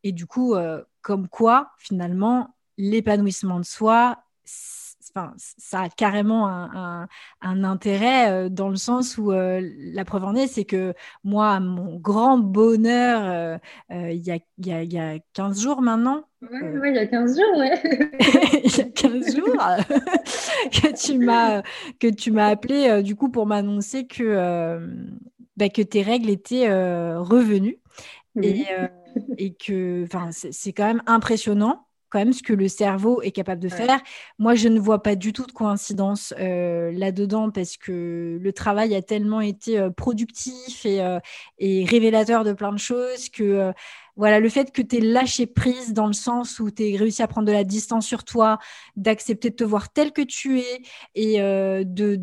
et 0.03 0.11
du 0.11 0.25
coup, 0.25 0.55
comme 1.01 1.27
quoi, 1.27 1.71
finalement, 1.77 2.55
l'épanouissement 2.77 3.59
de 3.59 3.65
soi, 3.65 4.23
Enfin, 5.15 5.33
ça 5.37 5.81
a 5.81 5.89
carrément 5.89 6.47
un, 6.47 7.07
intérêt 7.41 8.49
dans 8.49 8.69
le 8.69 8.75
sens 8.75 9.17
où 9.17 9.31
la 9.31 10.05
preuve 10.05 10.23
en 10.25 10.35
est, 10.35 10.47
c'est 10.47 10.65
que 10.65 10.93
moi, 11.23 11.59
mon 11.59 11.97
grand 11.97 12.37
bonheur, 12.37 13.59
il 13.89 14.25
y, 14.25 14.31
a, 14.31 14.83
y, 14.83 14.99
a, 14.99 15.19
15 15.33 15.61
jours 15.61 15.81
maintenant. 15.81 16.23
Oui, 16.41 16.89
il 16.89 16.95
y 16.95 16.99
a 16.99 17.07
15 17.07 17.37
jours, 17.37 17.57
ouais. 17.57 17.81
il 18.63 18.77
y 18.77 18.81
a 18.81 18.83
15 18.85 19.35
jours 19.35 19.47
que 20.71 20.95
tu 20.95 21.17
m'as 21.17 21.61
que 21.99 22.07
tu 22.07 22.31
m'as 22.31 22.47
appelé 22.47 23.03
du 23.03 23.15
coup 23.15 23.29
pour 23.29 23.45
m'annoncer 23.45 24.07
que, 24.07 24.79
bah, 25.57 25.69
que 25.69 25.81
tes 25.81 26.01
règles 26.01 26.29
étaient 26.29 26.71
revenues. 26.71 27.79
Et, 28.41 28.65
et 29.37 29.53
que 29.53 30.05
c'est 30.31 30.73
quand 30.73 30.85
même 30.85 31.03
impressionnant 31.07 31.88
quand 32.09 32.19
même 32.19 32.33
ce 32.33 32.43
que 32.43 32.53
le 32.53 32.67
cerveau 32.67 33.21
est 33.21 33.31
capable 33.31 33.61
de 33.61 33.69
faire. 33.69 33.99
Moi, 34.37 34.55
je 34.55 34.67
ne 34.67 34.79
vois 34.79 35.01
pas 35.03 35.15
du 35.15 35.33
tout 35.33 35.45
de 35.45 35.51
coïncidence 35.51 36.33
euh, 36.39 36.91
là-dedans 36.91 37.51
parce 37.51 37.77
que 37.77 38.39
le 38.41 38.53
travail 38.53 38.95
a 38.95 39.01
tellement 39.01 39.41
été 39.41 39.79
euh, 39.79 39.89
productif 39.89 40.85
et, 40.85 41.01
euh, 41.01 41.19
et, 41.59 41.85
révélateur 41.85 42.43
de 42.43 42.53
plein 42.53 42.71
de 42.71 42.79
choses 42.79 43.29
que 43.29 43.71
voilà, 44.19 44.41
le 44.41 44.49
fait 44.49 44.73
que 44.73 44.81
tu 44.81 44.97
aies 44.97 44.99
lâché 44.99 45.45
prise 45.45 45.93
dans 45.93 46.05
le 46.05 46.13
sens 46.13 46.59
où 46.59 46.69
tu 46.69 46.83
as 46.83 46.99
réussi 46.99 47.23
à 47.23 47.27
prendre 47.27 47.47
de 47.47 47.53
la 47.53 47.63
distance 47.63 48.05
sur 48.05 48.25
toi, 48.25 48.59
d'accepter 48.97 49.49
de 49.49 49.55
te 49.55 49.63
voir 49.63 49.93
tel 49.93 50.11
que 50.11 50.21
tu 50.21 50.59
es 50.59 50.81
et 51.15 51.41
euh, 51.41 51.85
de, 51.85 52.19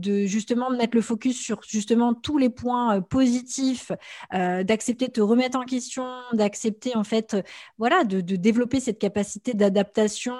mettre 0.76 0.94
le 0.94 1.00
focus 1.00 1.40
sur 1.40 1.62
justement 1.66 2.12
tous 2.12 2.36
les 2.36 2.50
points 2.50 2.98
euh, 2.98 3.00
positifs, 3.00 3.92
euh, 4.34 4.62
d'accepter 4.62 5.06
de 5.06 5.12
te 5.12 5.22
remettre 5.22 5.58
en 5.58 5.64
question, 5.64 6.04
d'accepter 6.34 6.94
en 6.96 7.04
fait, 7.04 7.34
voilà, 7.78 8.04
de, 8.04 8.20
développer 8.20 8.78
cette 8.78 8.98
capacité 8.98 9.54
d'adaptation 9.54 10.34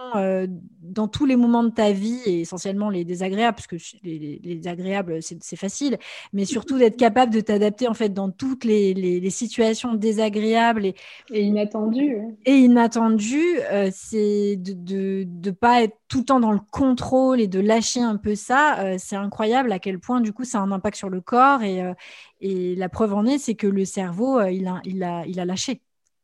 dans 0.82 1.08
tous 1.08 1.24
les 1.24 1.36
moments 1.36 1.64
de 1.64 1.70
ta 1.70 1.90
vie 1.92 2.20
et 2.26 2.42
essentiellement 2.42 2.90
les 2.90 3.04
désagréables, 3.06 3.56
parce 3.56 3.66
que 3.66 3.76
les, 4.02 4.40
les 4.44 4.68
agréables, 4.68 5.20
c'est 5.22 5.56
facile, 5.56 5.96
mais 6.34 6.44
surtout 6.44 6.76
d'être 6.76 6.98
capable 6.98 7.32
de 7.32 7.40
t'adapter 7.40 7.88
en 7.88 7.94
fait 7.94 8.10
dans 8.10 8.30
toutes 8.30 8.64
les, 8.64 9.30
situations 9.30 9.94
désagréables 9.94 10.86
et 10.86 11.45
inattendu. 11.46 12.18
Et 12.44 12.56
inattendu, 12.58 13.42
euh, 13.70 13.90
c'est 13.92 14.56
de 14.56 15.24
ne 15.24 15.50
pas 15.50 15.82
être 15.82 15.96
tout 16.08 16.18
le 16.18 16.24
temps 16.24 16.40
dans 16.40 16.52
le 16.52 16.60
contrôle 16.70 17.40
et 17.40 17.48
de 17.48 17.60
lâcher 17.60 18.00
un 18.00 18.16
peu 18.16 18.34
ça. 18.34 18.80
Euh, 18.80 18.96
c'est 18.98 19.16
incroyable 19.16 19.72
à 19.72 19.78
quel 19.78 19.98
point, 19.98 20.20
du 20.20 20.32
coup, 20.32 20.44
ça 20.44 20.58
a 20.58 20.62
un 20.62 20.72
impact 20.72 20.96
sur 20.96 21.08
le 21.08 21.20
corps. 21.20 21.62
Et, 21.62 21.82
euh, 21.82 21.94
et 22.40 22.74
la 22.76 22.88
preuve 22.88 23.14
en 23.14 23.24
est, 23.26 23.38
c'est 23.38 23.54
que 23.54 23.66
le 23.66 23.84
cerveau, 23.84 24.40
il, 24.42 24.66
a, 24.66 24.80
il, 24.84 25.02
a, 25.02 25.24
il 25.26 25.40
a 25.40 25.44
lâché. 25.44 25.80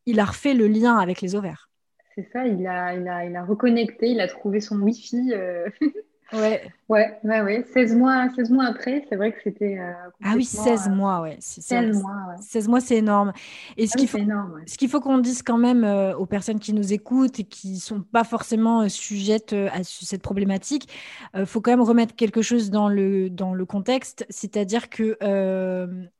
Il 0.06 0.20
a 0.20 0.24
refait 0.24 0.54
le 0.54 0.66
lien 0.66 0.96
avec 0.96 1.20
les 1.20 1.34
ovaires. 1.34 1.70
C'est 2.14 2.28
ça, 2.32 2.46
il 2.46 2.66
a, 2.66 2.94
il, 2.94 3.08
a, 3.08 3.24
il 3.24 3.34
a 3.36 3.44
reconnecté, 3.44 4.10
il 4.10 4.20
a 4.20 4.28
trouvé 4.28 4.60
son 4.60 4.78
Wi-Fi. 4.80 5.32
Ouais. 6.32 6.62
Ouais, 6.92 7.18
ouais, 7.24 7.40
ouais. 7.40 7.64
16 7.72 7.96
mois, 7.96 8.28
16 8.36 8.50
mois 8.50 8.66
après, 8.66 9.06
c'est 9.08 9.16
vrai 9.16 9.32
que 9.32 9.38
c'était. 9.42 9.78
Euh, 9.78 9.92
ah 10.22 10.34
oui, 10.36 10.44
16 10.44 10.88
euh, 10.88 10.90
mois, 10.90 11.22
ouais. 11.22 11.38
16 11.40 12.02
mois, 12.02 12.12
ouais. 12.28 12.42
16 12.42 12.68
mois, 12.68 12.80
c'est 12.80 12.96
énorme. 12.96 13.32
Et 13.78 13.86
ce 13.86 13.94
ah 13.94 13.98
qu'il 13.98 14.08
faut, 14.08 14.18
ce 14.66 14.76
qu'il 14.76 14.90
faut 14.90 15.00
qu'on 15.00 15.16
dise 15.16 15.42
quand 15.42 15.56
même 15.56 15.84
euh, 15.84 16.14
aux 16.14 16.26
personnes 16.26 16.58
qui 16.58 16.74
nous 16.74 16.92
écoutent 16.92 17.40
et 17.40 17.44
qui 17.44 17.72
ne 17.72 17.78
sont 17.78 18.02
pas 18.02 18.24
forcément 18.24 18.86
sujettes 18.90 19.54
à 19.54 19.82
cette 19.84 20.20
problématique, 20.20 20.86
il 21.34 21.46
faut 21.46 21.62
quand 21.62 21.70
même 21.70 21.80
remettre 21.80 22.14
quelque 22.14 22.42
chose 22.42 22.70
dans 22.70 22.90
le, 22.90 23.30
dans 23.30 23.54
le 23.54 23.64
contexte, 23.64 24.26
c'est-à-dire 24.28 24.90
que 24.90 25.16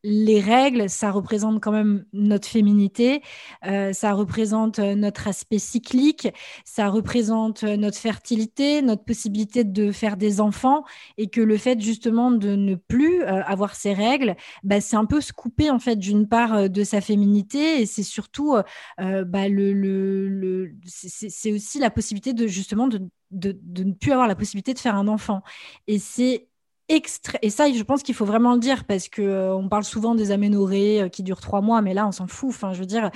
les 0.02 0.40
règles, 0.40 0.88
ça 0.88 1.10
représente 1.10 1.62
quand 1.62 1.72
même 1.72 2.06
notre 2.14 2.48
féminité, 2.48 3.22
ça 3.62 4.12
représente 4.12 4.78
notre 4.78 5.28
aspect 5.28 5.58
cyclique, 5.58 6.32
ça 6.64 6.88
représente 6.88 7.62
notre 7.62 7.98
fertilité, 7.98 8.80
notre 8.80 9.04
possibilité 9.04 9.64
de 9.64 9.92
faire 10.02 10.16
des 10.16 10.40
enfants 10.40 10.82
et 11.16 11.28
que 11.28 11.40
le 11.40 11.56
fait 11.56 11.80
justement 11.80 12.32
de 12.32 12.56
ne 12.56 12.74
plus 12.74 13.22
euh, 13.22 13.40
avoir 13.44 13.76
ses 13.76 13.92
règles, 13.94 14.34
bah, 14.64 14.80
c'est 14.80 14.96
un 14.96 15.04
peu 15.04 15.20
se 15.20 15.32
couper 15.32 15.70
en 15.70 15.78
fait 15.78 15.94
d'une 15.94 16.26
part 16.26 16.54
euh, 16.54 16.68
de 16.68 16.82
sa 16.82 17.00
féminité 17.00 17.80
et 17.80 17.86
c'est 17.86 18.02
surtout 18.02 18.56
euh, 18.56 19.24
bah, 19.24 19.48
le, 19.48 19.72
le, 19.72 20.74
c'est 20.84 21.52
aussi 21.52 21.78
la 21.78 21.90
possibilité 21.90 22.32
de 22.32 22.48
justement 22.48 22.88
de, 22.88 23.08
de, 23.30 23.84
ne 23.84 23.92
plus 23.92 24.10
avoir 24.10 24.26
la 24.26 24.34
possibilité 24.34 24.74
de 24.74 24.80
faire 24.80 24.96
un 24.96 25.06
enfant. 25.06 25.42
Et 25.86 25.98
c'est. 26.00 26.48
Et 26.88 27.48
ça, 27.48 27.72
je 27.72 27.82
pense 27.84 28.02
qu'il 28.02 28.14
faut 28.14 28.26
vraiment 28.26 28.52
le 28.52 28.58
dire 28.58 28.84
parce 28.84 29.08
que 29.08 29.52
on 29.54 29.66
parle 29.70 29.84
souvent 29.84 30.14
des 30.14 30.30
aménorrhées 30.30 31.08
qui 31.10 31.22
durent 31.22 31.40
trois 31.40 31.62
mois, 31.62 31.80
mais 31.80 31.94
là, 31.94 32.06
on 32.06 32.12
s'en 32.12 32.26
fout. 32.26 32.50
Enfin, 32.50 32.74
je 32.74 32.80
veux 32.80 32.86
dire, 32.86 33.10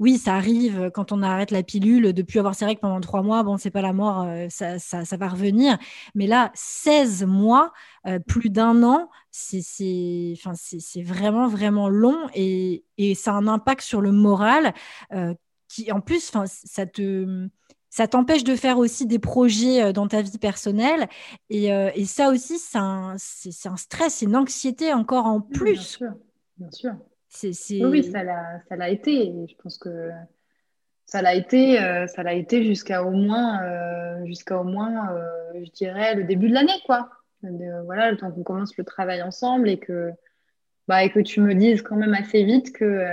oui, 0.00 0.16
ça 0.16 0.34
arrive 0.34 0.90
quand 0.94 1.12
on 1.12 1.22
arrête 1.22 1.50
la 1.50 1.62
pilule 1.62 2.14
de 2.14 2.22
plus 2.22 2.38
avoir 2.38 2.54
ses 2.54 2.64
règles 2.64 2.80
pendant 2.80 3.00
trois 3.02 3.22
mois. 3.22 3.42
Bon, 3.42 3.58
c'est 3.58 3.70
pas 3.70 3.82
la 3.82 3.92
mort, 3.92 4.22
euh, 4.22 4.46
ça, 4.48 4.78
ça, 4.78 5.16
va 5.18 5.28
revenir. 5.28 5.78
Mais 6.14 6.26
là, 6.26 6.50
16 6.54 7.24
mois, 7.26 7.72
euh, 8.06 8.18
plus 8.18 8.48
d'un 8.48 8.82
an, 8.82 9.10
c'est 9.30 10.34
enfin, 10.38 10.54
vraiment, 11.02 11.48
vraiment 11.48 11.90
long 11.90 12.16
et, 12.34 12.82
et, 12.96 13.14
ça 13.14 13.32
a 13.32 13.34
un 13.34 13.46
impact 13.46 13.82
sur 13.82 14.00
le 14.00 14.10
moral 14.10 14.72
euh, 15.12 15.34
qui, 15.68 15.92
en 15.92 16.00
plus, 16.00 16.32
ça 16.46 16.86
te 16.86 17.48
ça 17.90 18.06
t'empêche 18.06 18.44
de 18.44 18.54
faire 18.54 18.78
aussi 18.78 19.04
des 19.04 19.18
projets 19.18 19.92
dans 19.92 20.06
ta 20.06 20.22
vie 20.22 20.38
personnelle. 20.38 21.08
Et, 21.50 21.66
et 21.66 22.04
ça 22.04 22.30
aussi, 22.30 22.58
c'est 22.58 22.78
un, 22.78 23.16
un, 23.16 23.76
stress, 23.76 24.22
une 24.22 24.36
anxiété 24.36 24.94
encore 24.94 25.26
en 25.26 25.40
plus. 25.40 25.72
bien 25.72 25.82
sûr, 25.82 26.12
bien 26.56 26.70
sûr. 26.70 26.92
Oui, 27.84 28.02
ça 28.02 28.22
l'a 28.22 28.90
été. 28.90 29.32
je 29.48 29.54
pense 29.62 29.78
que 29.78 30.10
ça 31.10 31.22
l'a 31.22 31.34
été, 31.34 31.82
euh, 31.82 32.06
ça 32.06 32.22
l'a 32.22 32.34
été 32.34 32.62
jusqu'à 32.64 33.02
au 33.02 33.10
moins, 33.10 33.60
euh, 33.64 34.24
jusqu'à 34.26 34.60
au 34.60 34.64
moins, 34.64 35.12
euh, 35.12 35.64
je 35.64 35.70
dirais, 35.72 36.14
le 36.14 36.22
début 36.22 36.48
de 36.48 36.54
l'année, 36.54 36.80
quoi. 36.86 37.10
voilà, 37.42 38.12
le 38.12 38.16
temps 38.16 38.30
qu'on 38.30 38.44
commence 38.44 38.76
le 38.76 38.84
travail 38.84 39.20
ensemble 39.20 39.68
et 39.68 39.78
que, 39.78 40.12
bah, 40.86 41.02
et 41.02 41.10
que 41.10 41.18
tu 41.18 41.40
me 41.40 41.52
dises 41.54 41.82
quand 41.82 41.96
même 41.96 42.14
assez 42.14 42.44
vite 42.44 42.72
que, 42.72 43.04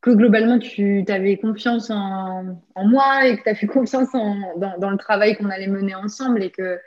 que 0.00 0.10
globalement, 0.10 0.58
tu 0.58 1.04
avais 1.08 1.36
confiance 1.36 1.90
en, 1.90 2.56
moi 2.76 3.26
et 3.26 3.36
que 3.36 3.42
tu 3.42 3.48
as 3.50 3.54
fait 3.54 3.66
confiance 3.78 4.10
dans, 4.12 4.90
le 4.90 4.96
travail 4.96 5.36
qu'on 5.36 5.50
allait 5.50 5.68
mener 5.68 5.94
ensemble 5.94 6.42
et 6.42 6.50
que 6.50 6.80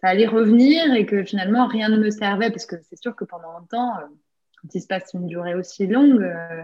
ça 0.00 0.10
allait 0.10 0.28
revenir 0.28 0.94
et 0.94 1.06
que 1.06 1.24
finalement, 1.24 1.66
rien 1.66 1.88
ne 1.88 1.96
me 1.96 2.10
servait 2.10 2.50
parce 2.50 2.66
que 2.66 2.76
c'est 2.88 3.02
sûr 3.02 3.16
que 3.16 3.24
pendant 3.24 3.50
un 3.50 3.64
temps 3.68 3.94
quand 4.64 4.74
il 4.74 4.80
se 4.80 4.86
passe 4.86 5.12
une 5.12 5.26
durée 5.26 5.54
aussi 5.54 5.86
longue 5.86 6.22
euh, 6.22 6.62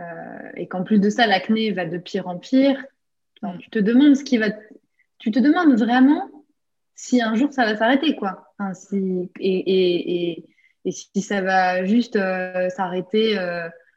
euh, 0.00 0.50
et 0.56 0.68
qu'en 0.68 0.82
plus 0.82 0.98
de 0.98 1.08
ça, 1.08 1.26
l'acné 1.26 1.72
va 1.72 1.86
de 1.86 1.96
pire 1.96 2.28
en 2.28 2.38
pire, 2.38 2.84
tu 3.58 3.70
te 3.70 3.78
demandes 3.78 4.14
ce 4.16 4.24
qui 4.24 4.38
va. 4.38 4.48
Tu 5.18 5.30
te 5.30 5.38
demandes 5.38 5.78
vraiment 5.78 6.30
si 6.94 7.22
un 7.22 7.34
jour 7.34 7.52
ça 7.52 7.64
va 7.64 7.76
s'arrêter, 7.76 8.14
quoi. 8.14 8.54
si... 8.74 9.30
et, 9.40 9.58
et, 9.58 10.30
et, 10.30 10.46
et, 10.84 10.90
si 10.90 11.22
ça 11.22 11.40
va 11.40 11.84
juste 11.84 12.16
euh, 12.16 12.68
s'arrêter. 12.68 13.36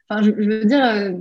Enfin, 0.08 0.22
je, 0.22 0.30
veux 0.30 0.64
dire, 0.64 1.14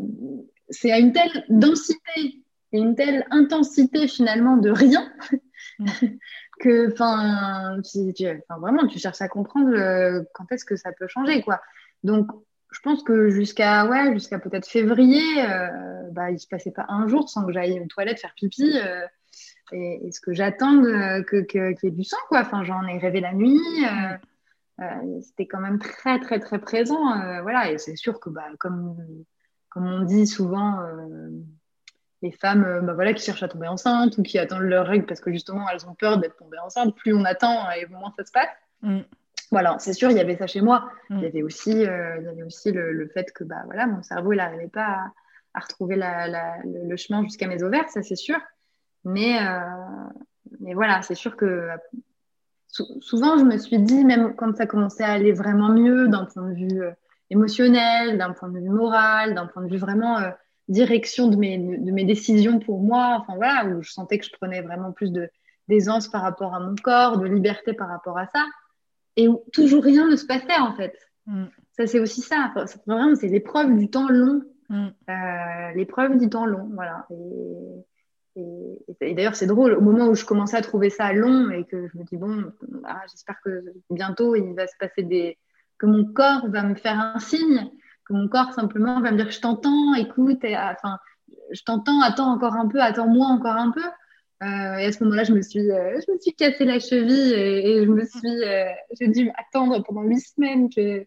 c'est 0.69 0.91
à 0.91 0.99
une 0.99 1.11
telle 1.11 1.45
densité 1.49 2.43
et 2.71 2.77
une 2.77 2.95
telle 2.95 3.25
intensité 3.29 4.07
finalement 4.07 4.57
de 4.57 4.69
rien 4.69 5.11
mm. 5.79 5.87
que, 6.59 6.91
enfin, 6.91 7.79
vraiment, 8.59 8.87
tu 8.87 8.99
cherches 8.99 9.21
à 9.21 9.27
comprendre 9.27 10.23
quand 10.33 10.51
est-ce 10.51 10.65
que 10.65 10.75
ça 10.75 10.91
peut 10.93 11.07
changer, 11.07 11.41
quoi. 11.41 11.59
Donc, 12.05 12.27
je 12.71 12.79
pense 12.81 13.03
que 13.03 13.29
jusqu'à 13.29 13.87
ouais, 13.87 14.13
jusqu'à 14.13 14.37
peut-être 14.37 14.67
février, 14.67 15.23
euh, 15.43 15.67
bah, 16.11 16.29
il 16.29 16.33
ne 16.33 16.39
se 16.39 16.47
passait 16.47 16.71
pas 16.71 16.85
un 16.87 17.07
jour 17.07 17.27
sans 17.27 17.45
que 17.45 17.51
j'aille 17.51 17.79
aux 17.79 17.87
toilettes 17.87 18.19
faire 18.19 18.33
pipi. 18.35 18.77
Euh, 18.77 19.05
et, 19.71 20.11
ce 20.11 20.21
que 20.21 20.31
j'attends 20.31 20.81
que, 20.83 21.41
qu'il 21.41 21.77
y 21.83 21.87
ait 21.87 21.91
du 21.91 22.03
sang, 22.03 22.17
quoi. 22.27 22.41
Enfin, 22.41 22.63
j'en 22.63 22.85
ai 22.85 22.99
rêvé 22.99 23.21
la 23.21 23.33
nuit. 23.33 23.59
Euh, 24.79 25.21
c'était 25.21 25.47
quand 25.47 25.59
même 25.59 25.79
très, 25.79 26.19
très, 26.19 26.39
très 26.39 26.59
présent. 26.59 27.41
voilà. 27.41 27.71
Et 27.71 27.79
c'est 27.79 27.95
sûr 27.95 28.19
que, 28.19 28.29
bah, 28.29 28.45
comme, 28.59 28.97
comme 29.69 29.87
on 29.87 30.01
dit 30.03 30.27
souvent, 30.27 30.79
les 32.21 32.31
femmes 32.31 32.81
bah, 32.83 32.93
voilà, 32.93 33.13
qui 33.13 33.23
cherchent 33.23 33.43
à 33.43 33.47
tomber 33.47 33.67
enceinte 33.67 34.17
ou 34.19 34.23
qui 34.23 34.37
attendent 34.37 34.61
leur 34.61 34.85
règle 34.85 35.07
parce 35.07 35.21
que 35.21 35.31
justement, 35.31 35.67
elles 35.69 35.87
ont 35.87 35.95
peur 35.95 36.19
d'être 36.19 36.35
tombées 36.35 36.59
enceintes, 36.59 36.95
plus 36.95 37.15
on 37.15 37.25
attend 37.25 37.71
et 37.71 37.87
moins 37.87 38.13
ça 38.15 38.23
se 38.23 38.31
passe. 38.31 38.49
Mm. 38.83 39.01
Voilà, 39.51 39.77
c'est 39.79 39.93
sûr, 39.93 40.09
il 40.11 40.17
y 40.17 40.19
avait 40.19 40.37
ça 40.37 40.47
chez 40.47 40.61
moi. 40.61 40.89
Il 41.09 41.19
y 41.19 41.21
mm. 41.21 41.25
avait 41.25 41.43
aussi, 41.43 41.85
euh, 41.85 42.17
il 42.19 42.25
y 42.25 42.27
avait 42.27 42.43
aussi 42.43 42.71
le, 42.71 43.07
fait 43.13 43.31
que 43.31 43.43
bah, 43.43 43.61
voilà, 43.65 43.87
mon 43.87 44.01
cerveau 44.01 44.33
n'arrivait 44.33 44.67
pas 44.67 45.11
à, 45.53 45.59
retrouver 45.59 45.95
le, 45.97 46.95
chemin 46.97 47.23
jusqu'à 47.23 47.47
mes 47.47 47.63
ovaires, 47.63 47.89
ça 47.89 48.01
c'est 48.01 48.15
sûr. 48.15 48.37
Mais, 49.03 49.39
euh, 49.39 49.59
mais 50.59 50.73
voilà, 50.73 51.01
c'est 51.01 51.15
sûr 51.15 51.37
que 51.37 51.67
souvent 52.67 53.37
je 53.37 53.43
me 53.45 53.57
suis 53.57 53.79
dit, 53.79 54.03
même 54.03 54.35
quand 54.35 54.55
ça 54.55 54.65
commençait 54.65 55.03
à 55.03 55.11
aller 55.11 55.31
vraiment 55.31 55.69
mieux 55.69 56.07
d'un 56.07 56.25
point 56.25 56.49
de 56.49 56.55
vue 56.55 56.81
euh, 56.81 56.91
émotionnel, 57.29 58.17
d'un 58.17 58.33
point 58.33 58.49
de 58.49 58.59
vue 58.59 58.69
moral, 58.69 59.35
d'un 59.35 59.45
point 59.45 59.63
de 59.63 59.69
vue 59.69 59.77
vraiment 59.77 60.19
direction 60.67 61.27
de 61.27 61.35
mes, 61.35 61.57
de 61.57 61.91
mes 61.91 62.03
décisions 62.03 62.59
pour 62.59 62.81
moi, 62.81 63.17
enfin 63.19 63.35
voilà, 63.35 63.65
où 63.65 63.83
je 63.83 63.91
sentais 63.91 64.17
que 64.17 64.25
je 64.25 64.31
prenais 64.31 64.61
vraiment 64.61 64.91
plus 64.91 65.11
d'aisance 65.67 66.07
par 66.07 66.23
rapport 66.23 66.53
à 66.55 66.59
mon 66.59 66.75
corps, 66.75 67.19
de 67.19 67.25
liberté 67.27 67.73
par 67.73 67.87
rapport 67.87 68.17
à 68.17 68.25
ça 68.27 68.45
et 69.15 69.27
où 69.27 69.43
toujours 69.53 69.83
rien 69.83 70.07
ne 70.07 70.15
se 70.15 70.25
passait 70.25 70.59
en 70.59 70.73
fait. 70.73 70.97
Mm. 71.27 71.45
Ça, 71.77 71.87
c'est 71.87 71.99
aussi 71.99 72.21
ça. 72.21 72.53
Vraiment, 72.85 73.15
c'est 73.15 73.27
l'épreuve 73.27 73.75
du 73.77 73.89
temps 73.89 74.09
long. 74.09 74.41
Mm. 74.69 74.87
Euh, 75.09 75.71
l'épreuve 75.75 76.17
du 76.17 76.29
temps 76.29 76.45
long, 76.45 76.69
voilà. 76.73 77.07
et, 78.35 79.13
d'ailleurs, 79.13 79.35
c'est 79.35 79.45
drôle, 79.45 79.73
au 79.73 79.81
moment 79.81 80.07
où 80.07 80.15
je 80.15 80.25
commençais 80.25 80.57
à 80.57 80.61
trouver 80.61 80.89
ça 80.89 81.13
long 81.13 81.51
et 81.51 81.65
que 81.65 81.87
je 81.87 81.97
me 81.97 82.03
dis, 82.03 82.17
bon, 82.17 82.51
bah, 82.81 83.01
j'espère 83.09 83.39
que 83.43 83.63
bientôt 83.89 84.35
il 84.35 84.53
va 84.53 84.67
se 84.67 84.75
passer 84.79 85.03
des. 85.03 85.37
que 85.77 85.85
mon 85.85 86.05
corps 86.05 86.47
va 86.49 86.63
me 86.63 86.75
faire 86.75 86.99
un 86.99 87.19
signe, 87.19 87.69
que 88.05 88.13
mon 88.13 88.27
corps 88.27 88.53
simplement 88.53 89.01
va 89.01 89.11
me 89.11 89.17
dire, 89.17 89.31
je 89.31 89.41
t'entends, 89.41 89.93
écoute, 89.95 90.43
et, 90.43 90.57
enfin, 90.57 90.97
je 91.51 91.61
t'entends, 91.63 92.01
attends 92.01 92.31
encore 92.31 92.55
un 92.55 92.67
peu, 92.67 92.81
attends-moi 92.81 93.27
encore 93.27 93.55
un 93.55 93.71
peu. 93.71 93.83
Euh, 94.45 94.77
et 94.77 94.85
à 94.85 94.91
ce 94.91 95.03
moment-là, 95.03 95.23
je 95.23 95.33
me 95.33 95.41
suis, 95.41 95.71
euh, 95.71 95.99
je 96.05 96.11
me 96.11 96.19
suis 96.19 96.33
cassé 96.33 96.65
la 96.65 96.79
cheville 96.79 97.33
et, 97.33 97.85
je 97.85 97.89
me 97.89 98.05
suis, 98.05 98.43
euh, 98.43 98.69
j'ai 98.99 99.07
dû 99.07 99.31
attendre 99.37 99.81
pendant 99.83 100.03
huit 100.03 100.19
semaines 100.19 100.69
que, 100.69 101.05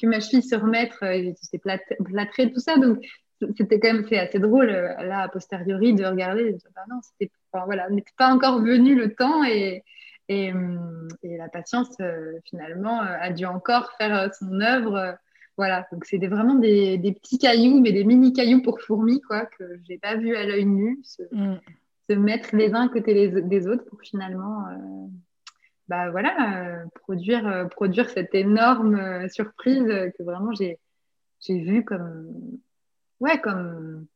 que 0.00 0.06
ma 0.06 0.18
cheville 0.18 0.42
se 0.42 0.56
remette. 0.56 0.92
J'étais 1.02 1.58
plâtrée, 1.58 2.50
tout 2.50 2.58
ça. 2.58 2.76
Donc, 2.78 2.98
c'était 3.56 3.78
quand 3.78 3.92
même 3.92 4.06
fait 4.06 4.18
assez 4.18 4.38
drôle 4.38 4.66
là 4.66 5.20
a 5.22 5.28
posteriori 5.28 5.94
de 5.94 6.04
regarder. 6.04 6.56
Ah 6.76 6.84
non, 6.90 7.00
c'était, 7.02 7.32
voilà, 7.52 7.88
n'était 7.90 8.12
pas 8.16 8.32
encore 8.32 8.60
venu 8.60 8.94
le 8.94 9.14
temps 9.14 9.44
et, 9.44 9.84
et, 10.28 10.52
la 11.22 11.48
patience 11.48 11.96
finalement 12.44 13.00
a 13.00 13.30
dû 13.30 13.46
encore 13.46 13.92
faire 13.98 14.30
son 14.34 14.60
œuvre. 14.60 15.16
voilà, 15.56 15.86
donc 15.90 16.04
c'était 16.04 16.28
vraiment 16.28 16.56
des, 16.56 16.98
des, 16.98 17.12
petits 17.12 17.38
cailloux, 17.38 17.80
mais 17.80 17.92
des 17.92 18.04
mini 18.04 18.34
cailloux 18.34 18.60
pour 18.60 18.80
fourmis 18.80 19.22
quoi 19.22 19.46
que 19.46 19.64
j'ai 19.88 19.96
pas 19.96 20.16
vu 20.16 20.36
à 20.36 20.44
l'œil 20.44 20.66
nu. 20.66 21.00
Mm 21.32 21.56
mettre 22.14 22.54
les 22.54 22.72
uns 22.74 22.86
à 22.86 22.88
côté 22.88 23.14
les, 23.14 23.42
des 23.42 23.68
autres 23.68 23.84
pour 23.84 24.00
finalement 24.00 24.66
euh, 24.68 25.06
bah, 25.88 26.10
voilà, 26.10 26.66
euh, 26.66 26.84
produire, 27.02 27.46
euh, 27.46 27.64
produire 27.64 28.08
cette 28.10 28.34
énorme 28.34 29.28
surprise 29.28 29.86
que 30.16 30.22
vraiment 30.22 30.52
j'ai 30.52 30.78
vu 31.48 31.84
comme, 31.84 32.28
ouais, 33.20 33.40
comme, 33.40 34.06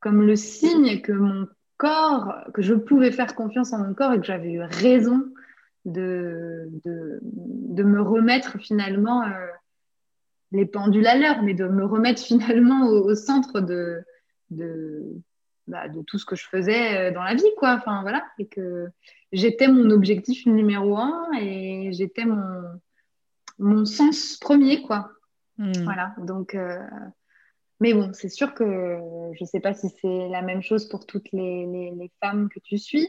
comme 0.00 0.22
le 0.22 0.36
signe 0.36 1.00
que 1.02 1.12
mon 1.12 1.46
corps, 1.76 2.36
que 2.54 2.62
je 2.62 2.74
pouvais 2.74 3.10
faire 3.10 3.34
confiance 3.34 3.72
en 3.72 3.78
mon 3.78 3.94
corps 3.94 4.12
et 4.12 4.20
que 4.20 4.26
j'avais 4.26 4.52
eu 4.52 4.62
raison 4.62 5.26
de, 5.84 6.68
de, 6.84 7.18
de, 7.22 7.82
me 7.82 8.00
remettre 8.00 8.58
finalement 8.58 9.24
les 10.54 10.66
pendules 10.66 11.06
à 11.06 11.18
l'heure, 11.18 11.42
mais 11.42 11.52
de 11.52 11.66
me 11.66 11.84
remettre 11.84 12.22
finalement 12.26 12.86
au, 12.86 13.14
centre 13.14 13.60
de, 13.60 14.02
bah, 15.66 15.88
de 15.88 16.02
tout 16.02 16.18
ce 16.18 16.26
que 16.26 16.36
je 16.36 16.46
faisais 16.46 16.96
euh, 16.98 17.12
dans 17.12 17.22
la 17.22 17.34
vie, 17.34 17.42
quoi. 17.56 17.74
Enfin, 17.74 18.02
voilà. 18.02 18.24
Et 18.38 18.46
que 18.46 18.88
j'étais 19.32 19.68
mon 19.68 19.90
objectif 19.90 20.46
numéro 20.46 20.96
un 20.96 21.30
et 21.40 21.90
j'étais 21.92 22.24
mon, 22.24 22.62
mon 23.58 23.84
sens 23.84 24.36
premier, 24.36 24.82
quoi. 24.82 25.10
Hmm. 25.56 25.72
Voilà. 25.84 26.14
Donc, 26.18 26.54
euh, 26.54 26.78
mais 27.80 27.94
bon, 27.94 28.10
c'est 28.12 28.28
sûr 28.28 28.54
que 28.54 28.98
je 29.32 29.42
ne 29.42 29.46
sais 29.46 29.60
pas 29.60 29.74
si 29.74 29.88
c'est 30.00 30.28
la 30.28 30.42
même 30.42 30.62
chose 30.62 30.88
pour 30.88 31.06
toutes 31.06 31.32
les, 31.32 31.66
les, 31.66 32.10
femmes 32.22 32.48
que 32.48 32.60
tu 32.60 32.78
suis. 32.78 33.08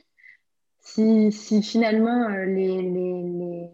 Si, 0.79 1.31
si 1.31 1.61
finalement, 1.61 2.29
euh, 2.29 2.45
les, 2.45 2.81
les, 2.81 3.21
les, 3.23 3.69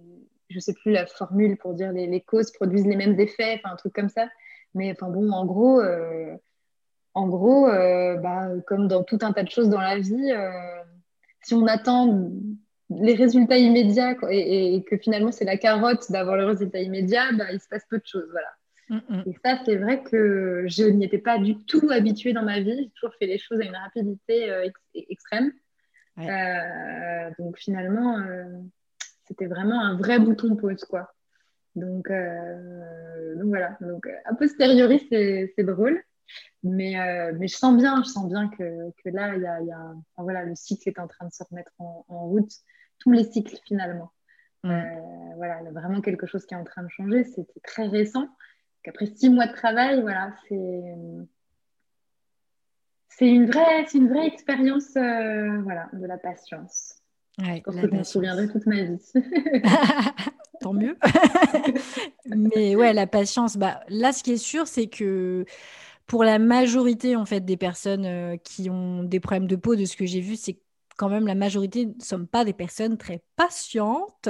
je 0.50 0.60
sais 0.60 0.74
plus 0.74 0.92
la 0.92 1.06
formule 1.06 1.58
pour 1.58 1.74
dire 1.74 1.92
les, 1.92 2.08
les 2.08 2.22
causes 2.22 2.52
produisent 2.52 2.88
les 2.88 2.96
mêmes 2.96 3.20
effets, 3.20 3.60
enfin, 3.64 3.74
un 3.74 3.78
truc 3.78 3.94
comme 3.94 4.10
ça. 4.10 4.28
Mais 4.74 4.92
enfin, 4.92 5.10
bon, 5.10 5.32
en 5.32 5.46
gros, 5.46 5.82
en 7.14 7.28
gros, 7.28 7.68
euh, 7.68 8.16
bah, 8.18 8.50
comme 8.68 8.88
dans 8.88 9.04
tout 9.04 9.20
un 9.22 9.34
tas 9.34 9.44
de 9.44 9.50
choses 9.50 9.70
dans 9.70 9.82
la 9.82 10.00
vie, 10.00 10.32
euh, 10.32 10.50
si 11.42 11.54
on 11.54 11.66
attend 11.68 12.32
les 12.90 13.16
résultats 13.16 13.58
immédiats 13.58 14.16
et, 14.30 14.84
que 14.84 14.98
finalement 14.98 15.32
c'est 15.32 15.46
la 15.46 15.58
carotte 15.58 16.12
d'avoir 16.12 16.38
le 16.38 16.46
résultat 16.46 16.80
immédiat, 16.80 17.32
bah, 17.34 17.52
il 17.52 17.60
se 17.60 17.68
passe 17.68 17.86
peu 17.90 17.98
de 17.98 18.06
choses. 18.06 18.30
Voilà. 18.32 18.48
Mm, 18.90 19.16
mm. 19.16 19.24
Et 19.28 19.36
ça, 19.44 19.60
c'est 19.66 19.76
vrai 19.78 20.04
que 20.04 20.66
je 20.68 20.84
n'y 20.84 21.06
étais 21.06 21.18
pas 21.18 21.38
du 21.38 21.58
tout 21.66 21.90
habituée 21.90 22.34
dans 22.34 22.44
ma 22.44 22.60
vie. 22.60 22.78
J'ai 22.78 22.90
toujours 22.92 23.16
fait 23.18 23.28
les 23.28 23.38
choses 23.38 23.60
à 23.60 23.66
une 23.66 23.76
rapidité 23.76 24.50
euh, 24.50 24.68
extrême. 24.94 25.52
donc 27.40 27.58
finalement, 27.58 28.18
c'était 29.26 29.48
vraiment 29.48 29.82
un 29.82 29.98
vrai 29.98 30.20
bouton 30.20 30.56
pause. 30.56 30.84
Quoi. 30.86 31.12
Donc, 31.76 32.10
donc 32.10 33.48
voilà. 33.48 33.78
Donc, 33.82 34.08
a 34.26 34.34
posteriori, 34.36 35.08
c'est 35.10 35.64
drôle. 35.64 36.02
Mais, 36.64 37.00
euh, 37.00 37.34
mais 37.38 37.48
je 37.48 37.56
sens 37.56 37.76
bien, 37.76 38.02
je 38.04 38.10
sens 38.10 38.28
bien 38.30 38.50
que, 38.50 38.92
que 39.04 39.10
là, 39.10 39.36
y 39.36 39.46
a, 39.46 39.62
y 39.62 39.72
a 39.72 39.94
voilà, 40.18 40.44
le 40.44 40.56
cycle 40.56 40.90
est 40.90 41.00
en 41.00 41.08
train 41.08 41.26
de 41.26 41.32
se 41.32 41.44
remettre 41.50 41.72
en, 41.80 42.04
route. 42.08 42.52
Tous 43.00 43.12
les 43.12 43.24
cycles, 43.24 43.58
finalement. 43.66 44.12
Mm. 44.64 44.70
Euh, 44.70 45.36
voilà, 45.38 45.60
il 45.62 45.66
y 45.66 45.68
a 45.68 45.72
vraiment 45.72 46.02
quelque 46.02 46.28
chose 46.28 46.46
qui 46.46 46.54
est 46.54 46.58
en 46.58 46.64
train 46.64 46.84
de 46.84 46.90
changer. 46.90 47.24
C'était 47.24 47.60
très 47.64 47.88
récent. 47.88 48.28
Après 48.88 49.08
six 49.08 49.30
mois 49.30 49.48
de 49.48 49.54
travail, 49.54 50.02
voilà, 50.02 50.34
c'est 50.48 50.96
c'est 53.22 53.30
une 53.30 53.46
vraie, 53.46 53.86
c'est 53.88 54.00
une 54.00 54.10
vraie 54.10 54.26
expérience, 54.26 54.96
euh, 54.96 55.62
voilà, 55.62 55.90
de 55.94 56.06
la 56.08 56.18
patience. 56.18 56.96
je 57.38 57.62
pense 57.62 57.76
que 57.76 57.82
je 57.82 57.96
m'en 57.96 58.04
souviendrai 58.04 58.48
toute 58.48 58.66
ma 58.66 58.82
vie. 58.82 58.98
Tant 60.62 60.74
mieux. 60.74 60.98
Mais 62.26 62.76
ouais, 62.76 62.94
la 62.94 63.08
patience. 63.08 63.58
Bah, 63.58 63.82
là, 63.90 64.12
ce 64.12 64.24
qui 64.24 64.32
est 64.34 64.38
sûr, 64.38 64.66
c'est 64.66 64.88
que 64.88 65.46
pour 66.08 66.24
la 66.24 66.40
majorité 66.40 67.16
en 67.16 67.26
fait 67.26 67.42
des 67.42 67.58
personnes 67.58 68.06
euh, 68.06 68.38
qui 68.38 68.70
ont 68.70 69.04
des 69.04 69.20
problèmes 69.20 69.48
de 69.48 69.56
peau, 69.56 69.76
de 69.76 69.86
ce 69.86 69.96
que 69.96 70.06
j'ai 70.06 70.22
vu, 70.22 70.36
c'est 70.36 70.60
quand 70.98 71.10
même 71.10 71.26
la 71.26 71.36
majorité 71.36 71.88
ne 71.88 72.04
sommes 72.04 72.28
pas 72.28 72.46
des 72.46 72.54
personnes 72.54 72.98
très 72.98 73.24
patientes. 73.36 74.30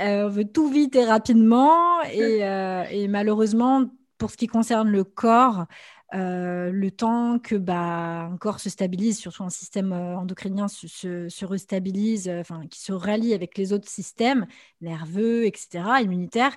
Euh, 0.00 0.26
on 0.26 0.28
veut 0.28 0.44
tout 0.44 0.68
vite 0.68 0.96
et 0.96 1.04
rapidement. 1.04 2.02
Et, 2.12 2.44
euh, 2.44 2.84
et, 2.90 3.06
malheureusement, 3.06 3.84
pour 4.18 4.30
ce 4.30 4.36
qui 4.36 4.48
concerne 4.48 4.90
le 4.90 5.04
corps, 5.04 5.66
le 6.12 6.88
temps 6.88 7.38
que 7.38 7.54
bah, 7.54 8.22
un 8.22 8.36
corps 8.38 8.58
se 8.58 8.68
stabilise, 8.68 9.18
surtout 9.18 9.44
un 9.44 9.50
système 9.50 9.92
endocrinien 9.92 10.66
se, 10.66 10.88
se, 10.88 11.28
se 11.28 11.44
restabilise, 11.44 12.28
enfin, 12.28 12.66
qui 12.68 12.80
se 12.80 12.92
rallie 12.92 13.32
avec 13.32 13.56
les 13.56 13.72
autres 13.72 13.88
systèmes 13.88 14.46
nerveux, 14.80 15.46
etc., 15.46 15.84
immunitaires, 16.02 16.56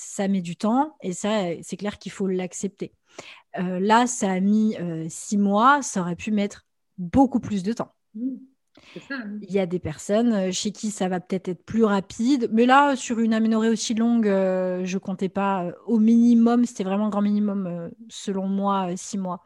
ça 0.00 0.28
met 0.28 0.40
du 0.40 0.56
temps 0.56 0.96
et 1.02 1.12
ça, 1.12 1.42
c'est 1.62 1.76
clair 1.76 1.98
qu'il 1.98 2.10
faut 2.10 2.26
l'accepter. 2.26 2.92
Euh, 3.58 3.80
là, 3.80 4.06
ça 4.06 4.30
a 4.30 4.40
mis 4.40 4.76
euh, 4.78 5.06
six 5.08 5.36
mois, 5.36 5.82
ça 5.82 6.00
aurait 6.00 6.16
pu 6.16 6.30
mettre 6.30 6.66
beaucoup 6.96 7.40
plus 7.40 7.62
de 7.62 7.72
temps. 7.72 7.92
Mmh, 8.14 8.36
Il 9.42 9.52
y 9.52 9.58
a 9.58 9.66
des 9.66 9.78
personnes 9.78 10.32
euh, 10.32 10.52
chez 10.52 10.72
qui 10.72 10.90
ça 10.90 11.08
va 11.08 11.20
peut-être 11.20 11.48
être 11.48 11.64
plus 11.64 11.84
rapide, 11.84 12.48
mais 12.52 12.64
là, 12.64 12.96
sur 12.96 13.18
une 13.18 13.34
aménorrhée 13.34 13.68
aussi 13.68 13.94
longue, 13.94 14.26
je 14.26 14.98
comptais 14.98 15.28
pas 15.28 15.70
au 15.86 15.98
minimum, 15.98 16.64
c'était 16.64 16.84
vraiment 16.84 17.10
grand 17.10 17.22
minimum, 17.22 17.90
selon 18.08 18.48
moi, 18.48 18.96
six 18.96 19.18
mois. 19.18 19.42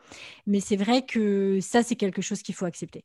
Mais 0.46 0.60
c'est 0.60 0.76
vrai 0.76 1.04
que 1.04 1.58
ça, 1.60 1.82
c'est 1.82 1.96
quelque 1.96 2.22
chose 2.22 2.42
qu'il 2.42 2.54
faut 2.54 2.66
accepter. 2.66 3.04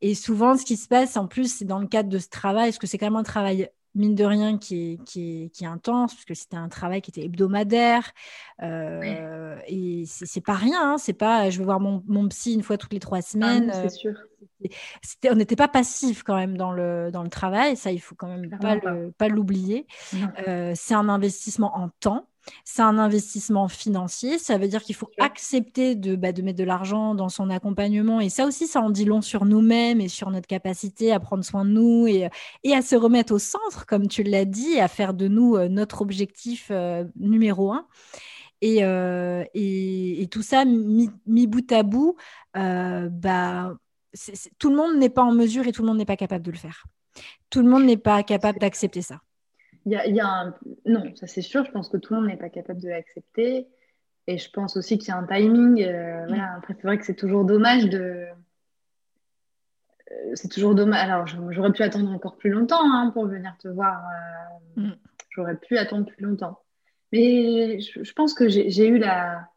Et 0.00 0.14
souvent, 0.16 0.56
ce 0.56 0.64
qui 0.64 0.76
se 0.76 0.88
passe, 0.88 1.16
en 1.16 1.28
plus, 1.28 1.54
c'est 1.58 1.64
dans 1.64 1.78
le 1.78 1.86
cadre 1.86 2.08
de 2.08 2.18
ce 2.18 2.28
travail, 2.28 2.70
parce 2.70 2.78
que 2.78 2.88
c'est 2.88 2.98
quand 2.98 3.06
même 3.06 3.16
un 3.16 3.22
travail 3.22 3.68
mine 3.94 4.14
de 4.14 4.24
rien, 4.24 4.58
qui 4.58 4.92
est, 4.92 5.04
qui 5.04 5.44
est, 5.44 5.48
qui 5.50 5.64
est 5.64 5.68
intense, 5.68 6.14
parce 6.14 6.24
que 6.24 6.34
c'était 6.34 6.56
un 6.56 6.68
travail 6.68 7.00
qui 7.00 7.10
était 7.10 7.24
hebdomadaire. 7.24 8.12
Euh, 8.62 9.56
Et 9.66 10.04
c'est 10.06 10.40
pas 10.40 10.54
rien, 10.54 10.92
hein, 10.92 10.98
c'est 10.98 11.12
pas 11.12 11.50
je 11.50 11.58
vais 11.58 11.64
voir 11.64 11.80
mon, 11.80 12.02
mon, 12.06 12.28
psy 12.28 12.54
une 12.54 12.62
fois 12.62 12.76
toutes 12.76 12.92
les 12.92 13.00
trois 13.00 13.18
ah 13.18 13.22
semaines. 13.22 13.72
c'est 13.72 13.90
sûr. 13.90 14.14
on 15.30 15.34
n'était 15.34 15.56
pas 15.56 15.68
passif 15.68 16.22
quand 16.22 16.36
même 16.36 16.56
dans 16.56 16.72
le, 16.72 17.10
dans 17.12 17.22
le 17.22 17.30
travail, 17.30 17.76
ça 17.76 17.92
il 17.92 18.00
faut 18.00 18.14
quand 18.14 18.28
même 18.28 18.50
pas 19.16 19.28
l'oublier. 19.28 19.86
Euh, 20.46 20.72
c'est 20.74 20.94
un 20.94 21.08
investissement 21.08 21.76
en 21.76 21.90
temps. 22.00 22.28
C'est 22.64 22.82
un 22.82 22.98
investissement 22.98 23.68
financier. 23.68 24.38
Ça 24.38 24.58
veut 24.58 24.68
dire 24.68 24.82
qu'il 24.82 24.94
faut 24.94 25.10
accepter 25.18 25.94
de, 25.94 26.16
bah, 26.16 26.32
de 26.32 26.42
mettre 26.42 26.58
de 26.58 26.64
l'argent 26.64 27.14
dans 27.14 27.28
son 27.28 27.50
accompagnement. 27.50 28.20
Et 28.20 28.28
ça 28.28 28.46
aussi, 28.46 28.66
ça 28.66 28.80
en 28.80 28.90
dit 28.90 29.04
long 29.04 29.20
sur 29.20 29.44
nous-mêmes 29.44 30.00
et 30.00 30.08
sur 30.08 30.30
notre 30.30 30.46
capacité 30.46 31.12
à 31.12 31.20
prendre 31.20 31.44
soin 31.44 31.64
de 31.64 31.70
nous 31.70 32.06
et, 32.06 32.28
et 32.64 32.74
à 32.74 32.82
se 32.82 32.96
remettre 32.96 33.32
au 33.34 33.38
centre, 33.38 33.86
comme 33.86 34.08
tu 34.08 34.22
l'as 34.22 34.44
dit, 34.44 34.78
à 34.80 34.88
faire 34.88 35.14
de 35.14 35.28
nous 35.28 35.56
euh, 35.56 35.68
notre 35.68 36.02
objectif 36.02 36.68
euh, 36.70 37.04
numéro 37.16 37.72
un. 37.72 37.86
Et, 38.60 38.84
euh, 38.84 39.44
et, 39.54 40.22
et, 40.22 40.26
tout 40.26 40.42
ça 40.42 40.64
mis, 40.64 41.46
bout 41.46 41.70
à 41.70 41.84
bout, 41.84 42.16
bah, 42.54 43.74
tout 44.58 44.70
le 44.70 44.76
monde 44.76 44.96
n'est 44.96 45.10
pas 45.10 45.22
en 45.22 45.32
mesure 45.32 45.66
et 45.66 45.72
tout 45.72 45.82
le 45.82 45.88
monde 45.88 45.98
n'est 45.98 46.04
pas 46.04 46.16
capable 46.16 46.44
de 46.44 46.50
le 46.50 46.56
faire. 46.56 46.84
Tout 47.50 47.62
le 47.62 47.68
monde 47.68 47.84
n'est 47.84 47.96
pas 47.96 48.22
capable 48.24 48.58
d'accepter 48.58 49.02
ça 49.02 49.20
il 49.90 50.14
y 50.14 50.20
a, 50.20 50.26
un... 50.26 50.54
Non, 50.86 51.14
ça 51.14 51.26
c'est 51.26 51.42
sûr, 51.42 51.64
je 51.64 51.70
pense 51.70 51.88
que 51.88 51.96
tout 51.96 52.14
le 52.14 52.20
monde 52.20 52.28
n'est 52.28 52.36
pas 52.36 52.48
capable 52.48 52.80
de 52.80 52.88
l'accepter. 52.88 53.68
Et 54.28 54.36
je 54.36 54.50
pense 54.50 54.76
aussi 54.76 54.98
qu'il 54.98 55.08
y 55.08 55.10
a 55.12 55.16
un 55.16 55.26
timing. 55.26 55.82
Euh, 55.82 56.24
mm. 56.24 56.28
voilà. 56.28 56.54
Après, 56.58 56.74
c'est 56.74 56.86
vrai 56.86 56.98
que 56.98 57.04
c'est 57.04 57.14
toujours 57.14 57.44
dommage 57.46 57.88
de. 57.88 58.26
Euh, 60.12 60.34
c'est 60.34 60.48
toujours 60.48 60.74
dommage. 60.74 61.02
Alors, 61.02 61.26
j'aurais 61.50 61.72
pu 61.72 61.82
attendre 61.82 62.10
encore 62.10 62.36
plus 62.36 62.50
longtemps 62.50 62.92
hein, 62.92 63.10
pour 63.10 63.26
venir 63.26 63.56
te 63.58 63.68
voir. 63.68 64.04
Euh, 64.76 64.82
mm. 64.82 64.96
J'aurais 65.30 65.56
pu 65.56 65.78
attendre 65.78 66.04
plus 66.04 66.22
longtemps. 66.22 66.60
Mais 67.10 67.80
je, 67.80 68.12
pense 68.12 68.34
que 68.34 68.50
j'ai 68.50 68.86
eu 68.86 68.98
la 68.98 69.48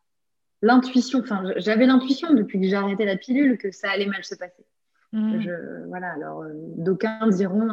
l'intuition, 0.62 1.20
enfin, 1.20 1.44
j'avais 1.58 1.86
l'intuition 1.86 2.34
depuis 2.34 2.62
que 2.62 2.68
j'ai 2.68 2.76
arrêté 2.76 3.04
la 3.04 3.18
pilule 3.18 3.58
que 3.58 3.72
ça 3.72 3.90
allait 3.90 4.06
mal 4.06 4.24
se 4.24 4.36
passer. 4.36 4.66
Mm. 5.12 5.42
Je, 5.42 5.86
voilà, 5.88 6.14
alors 6.14 6.46
d'aucuns 6.78 7.28
diront 7.28 7.68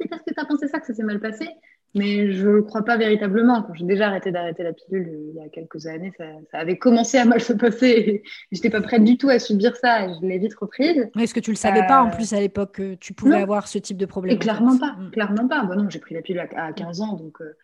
c'est 0.00 0.08
parce 0.08 0.22
que 0.22 0.32
tu 0.32 0.40
as 0.40 0.44
pensé 0.44 0.68
ça 0.68 0.80
que 0.80 0.86
ça 0.86 0.94
s'est 0.94 1.02
mal 1.02 1.20
passé. 1.20 1.48
Mais 1.94 2.32
je 2.32 2.48
ne 2.48 2.60
crois 2.60 2.84
pas 2.84 2.96
véritablement. 2.96 3.62
Quand 3.62 3.74
j'ai 3.74 3.84
déjà 3.84 4.06
arrêté 4.06 4.30
d'arrêter 4.30 4.62
la 4.62 4.72
pilule 4.72 5.08
euh, 5.08 5.30
il 5.34 5.42
y 5.42 5.44
a 5.44 5.48
quelques 5.48 5.86
années, 5.86 6.12
ça, 6.16 6.24
avait 6.52 6.78
commencé 6.78 7.18
à 7.18 7.24
mal 7.24 7.40
se 7.40 7.52
passer. 7.52 8.22
Je 8.52 8.56
n'étais 8.56 8.70
pas 8.70 8.80
prête 8.80 9.02
du 9.02 9.18
tout 9.18 9.28
à 9.28 9.38
subir 9.38 9.74
ça. 9.76 10.06
Et 10.06 10.14
je 10.14 10.26
l'ai 10.26 10.38
vite 10.38 10.54
reprise. 10.54 11.08
Est-ce 11.18 11.34
que 11.34 11.40
tu 11.40 11.50
ne 11.50 11.54
le 11.54 11.58
savais 11.58 11.86
pas 11.86 12.02
en 12.02 12.08
euh, 12.08 12.14
plus 12.14 12.32
à 12.32 12.40
l'époque 12.40 12.72
que 12.76 12.94
tu 12.94 13.12
pouvais 13.12 13.42
avoir 13.42 13.66
ce 13.66 13.78
type 13.78 13.96
de 13.96 14.06
problème? 14.06 14.36
Et 14.36 14.38
clairement 14.38 14.78
pas. 14.78 14.92
Mm. 14.92 15.10
Clairement 15.10 15.48
pas. 15.48 15.64
Bon, 15.64 15.74
non, 15.74 15.90
j'ai 15.90 15.98
pris 15.98 16.14
la 16.14 16.22
pilule 16.22 16.46
à, 16.54 16.72
15 16.72 17.00
ans. 17.00 17.14
Donc, 17.14 17.40
euh, 17.40 17.56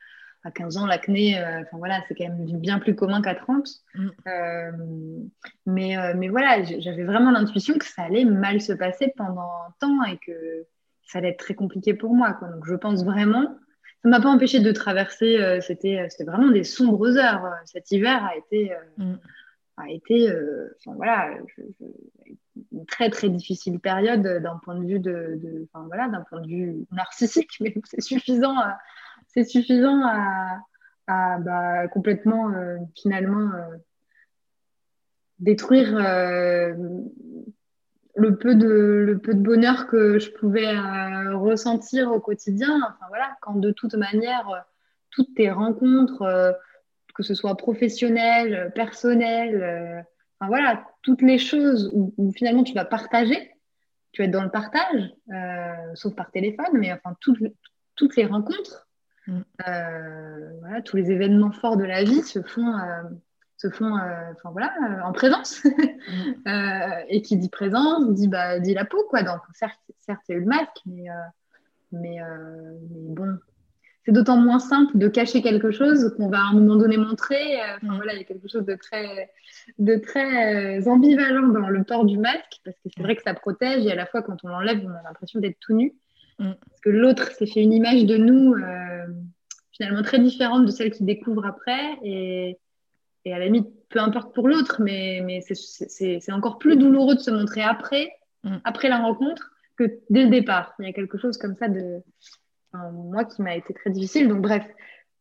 à 0.42 0.50
15 0.50 0.76
ans, 0.76 0.86
l'acné, 0.86 1.40
enfin 1.60 1.76
voilà, 1.78 2.00
c'est 2.06 2.14
quand 2.14 2.24
même 2.24 2.44
bien 2.58 2.78
plus 2.78 2.94
commun 2.94 3.22
qu'à 3.22 3.34
30. 3.34 3.68
Mm. 3.94 4.08
mais, 5.66 5.96
mais 6.14 6.28
voilà, 6.28 6.62
j'avais 6.64 7.04
vraiment 7.04 7.30
l'intuition 7.30 7.78
que 7.78 7.84
ça 7.84 8.02
allait 8.02 8.24
mal 8.24 8.60
se 8.60 8.72
passer 8.72 9.12
pendant 9.16 9.42
un 9.42 9.74
temps 9.80 10.04
et 10.04 10.18
que 10.18 10.66
ça 11.06 11.18
allait 11.18 11.30
être 11.30 11.38
très 11.38 11.54
compliqué 11.54 11.94
pour 11.94 12.14
moi. 12.14 12.34
Quoi. 12.34 12.48
Donc, 12.48 12.66
je 12.66 12.74
pense 12.74 13.04
vraiment 13.04 13.56
ça 14.06 14.10
m'a 14.10 14.20
pas 14.20 14.28
empêché 14.28 14.60
de 14.60 14.70
traverser. 14.70 15.36
Euh, 15.38 15.60
c'était, 15.60 15.98
euh, 15.98 16.06
c'était 16.08 16.30
vraiment 16.30 16.50
des 16.52 16.62
sombres 16.62 17.16
heures. 17.16 17.44
Euh, 17.44 17.56
cet 17.64 17.90
hiver 17.90 18.24
a 18.24 18.36
été, 18.36 18.72
mm. 18.98 19.14
a 19.78 19.90
été, 19.90 20.32
voilà, 20.86 21.34
une 22.72 22.86
très 22.86 23.10
très 23.10 23.28
difficile 23.28 23.80
période 23.80 24.22
d'un 24.22 24.60
point 24.64 24.76
de 24.76 24.86
vue 24.86 25.00
de, 25.00 25.66
voilà, 25.74 26.08
d'un 26.08 26.22
point 26.22 26.40
de 26.40 26.46
vue 26.46 26.86
narcissique, 26.92 27.50
mais 27.60 27.74
c'est 27.84 28.00
suffisant, 28.00 28.54
c'est 29.26 29.44
suffisant 29.44 30.00
à, 30.04 30.60
à 31.08 31.38
bah, 31.40 31.88
complètement 31.88 32.52
finalement 32.94 33.50
détruire 35.40 35.98
le 38.16 38.36
peu 38.36 38.54
de 38.54 38.66
le 38.66 39.18
peu 39.18 39.34
de 39.34 39.40
bonheur 39.40 39.86
que 39.86 40.18
je 40.18 40.30
pouvais 40.30 40.66
euh, 40.66 41.36
ressentir 41.36 42.10
au 42.10 42.18
quotidien 42.18 42.76
enfin 42.82 43.06
voilà 43.08 43.36
quand 43.42 43.56
de 43.56 43.70
toute 43.70 43.94
manière 43.94 44.48
euh, 44.48 44.58
toutes 45.10 45.34
tes 45.34 45.50
rencontres 45.50 46.22
euh, 46.22 46.52
que 47.14 47.22
ce 47.22 47.34
soit 47.34 47.56
professionnelles 47.56 48.72
personnelles 48.74 50.06
enfin 50.38 50.48
voilà 50.48 50.84
toutes 51.02 51.22
les 51.22 51.38
choses 51.38 51.90
où, 51.94 52.32
finalement 52.32 52.64
tu 52.64 52.74
vas 52.74 52.84
partager 52.84 53.52
tu 54.12 54.22
vas 54.22 54.26
être 54.26 54.32
dans 54.32 54.44
le 54.44 54.50
partage 54.50 55.14
sauf 55.94 56.14
par 56.14 56.30
téléphone 56.30 56.72
mais 56.74 56.92
enfin 56.92 57.16
toutes 57.20 57.42
toutes 57.94 58.16
les 58.16 58.26
rencontres 58.26 58.86
mm. 59.28 59.40
voilà 60.60 60.82
tous 60.84 60.98
les 60.98 61.10
événements 61.10 61.52
forts 61.52 61.78
de 61.78 61.84
la 61.84 62.04
vie 62.04 62.22
se 62.22 62.42
font 62.42 62.70
se 63.68 63.74
font 63.74 63.96
euh, 63.96 64.32
enfin 64.32 64.50
voilà, 64.50 64.72
euh, 64.82 65.02
en 65.02 65.12
présence. 65.12 65.62
Mm. 66.06 66.48
Euh, 66.48 67.04
et 67.08 67.20
qui 67.20 67.36
dit 67.36 67.48
présence 67.48 68.14
dit, 68.14 68.28
bah, 68.28 68.60
dit 68.60 68.74
la 68.74 68.84
peau. 68.84 69.04
Quoi. 69.10 69.24
Donc, 69.24 69.40
certes, 69.54 69.80
certes, 69.98 70.20
il 70.28 70.32
y 70.32 70.34
a 70.36 70.38
eu 70.38 70.42
le 70.42 70.46
masque, 70.46 70.80
mais, 70.86 71.06
mais, 71.90 72.20
bon, 73.08 73.36
c'est 74.04 74.12
d'autant 74.12 74.36
moins 74.36 74.60
simple 74.60 74.96
de 74.96 75.08
cacher 75.08 75.42
quelque 75.42 75.72
chose 75.72 76.14
qu'on 76.16 76.28
va 76.28 76.38
à 76.38 76.50
un 76.50 76.52
moment 76.52 76.76
donné 76.76 76.96
montrer. 76.96 77.60
Enfin, 77.76 77.94
mm. 77.94 77.96
voilà, 77.96 78.12
il 78.12 78.18
y 78.18 78.20
a 78.20 78.24
quelque 78.24 78.46
chose 78.46 78.64
de 78.64 78.76
très, 78.76 79.32
de 79.80 79.96
très 79.96 80.86
ambivalent 80.86 81.48
dans 81.48 81.68
le 81.68 81.82
port 81.82 82.04
du 82.04 82.18
masque, 82.18 82.60
parce 82.64 82.76
que 82.76 82.88
c'est 82.96 83.02
vrai 83.02 83.16
que 83.16 83.22
ça 83.22 83.34
protège, 83.34 83.84
et 83.84 83.90
à 83.90 83.96
la 83.96 84.06
fois, 84.06 84.22
quand 84.22 84.36
on 84.44 84.48
l'enlève, 84.48 84.80
on 84.84 84.90
a 84.90 85.02
l'impression 85.02 85.40
d'être 85.40 85.58
tout 85.58 85.74
nu. 85.74 85.92
Mm. 86.38 86.52
Parce 86.68 86.80
que 86.82 86.90
l'autre 86.90 87.32
s'est 87.32 87.46
fait 87.46 87.62
une 87.62 87.72
image 87.72 88.04
de 88.04 88.16
nous 88.16 88.54
finalement 89.72 90.02
très 90.02 90.20
différente 90.20 90.66
de 90.66 90.70
celle 90.70 90.92
qu'il 90.92 91.06
découvre 91.06 91.44
après. 91.44 91.98
Et, 92.04 92.58
et 93.26 93.32
à 93.32 93.40
la 93.40 93.46
limite, 93.46 93.68
peu 93.88 93.98
importe 93.98 94.32
pour 94.32 94.46
l'autre, 94.46 94.80
mais, 94.80 95.20
mais 95.24 95.40
c'est 95.40 96.32
encore 96.32 96.58
plus 96.58 96.76
douloureux 96.76 97.16
de 97.16 97.20
se 97.20 97.32
montrer 97.32 97.60
après, 97.60 98.12
mm. 98.44 98.58
après 98.62 98.88
la 98.88 98.98
rencontre 98.98 99.50
que 99.76 99.98
dès 100.10 100.22
le 100.22 100.30
départ. 100.30 100.74
Il 100.78 100.86
y 100.86 100.88
a 100.88 100.92
quelque 100.92 101.18
chose 101.18 101.36
comme 101.36 101.56
ça 101.56 101.68
de 101.68 102.00
moi 102.92 103.24
qui 103.24 103.42
m'a 103.42 103.56
été 103.56 103.74
très 103.74 103.90
difficile. 103.90 104.28
Donc 104.28 104.42
bref, 104.42 104.62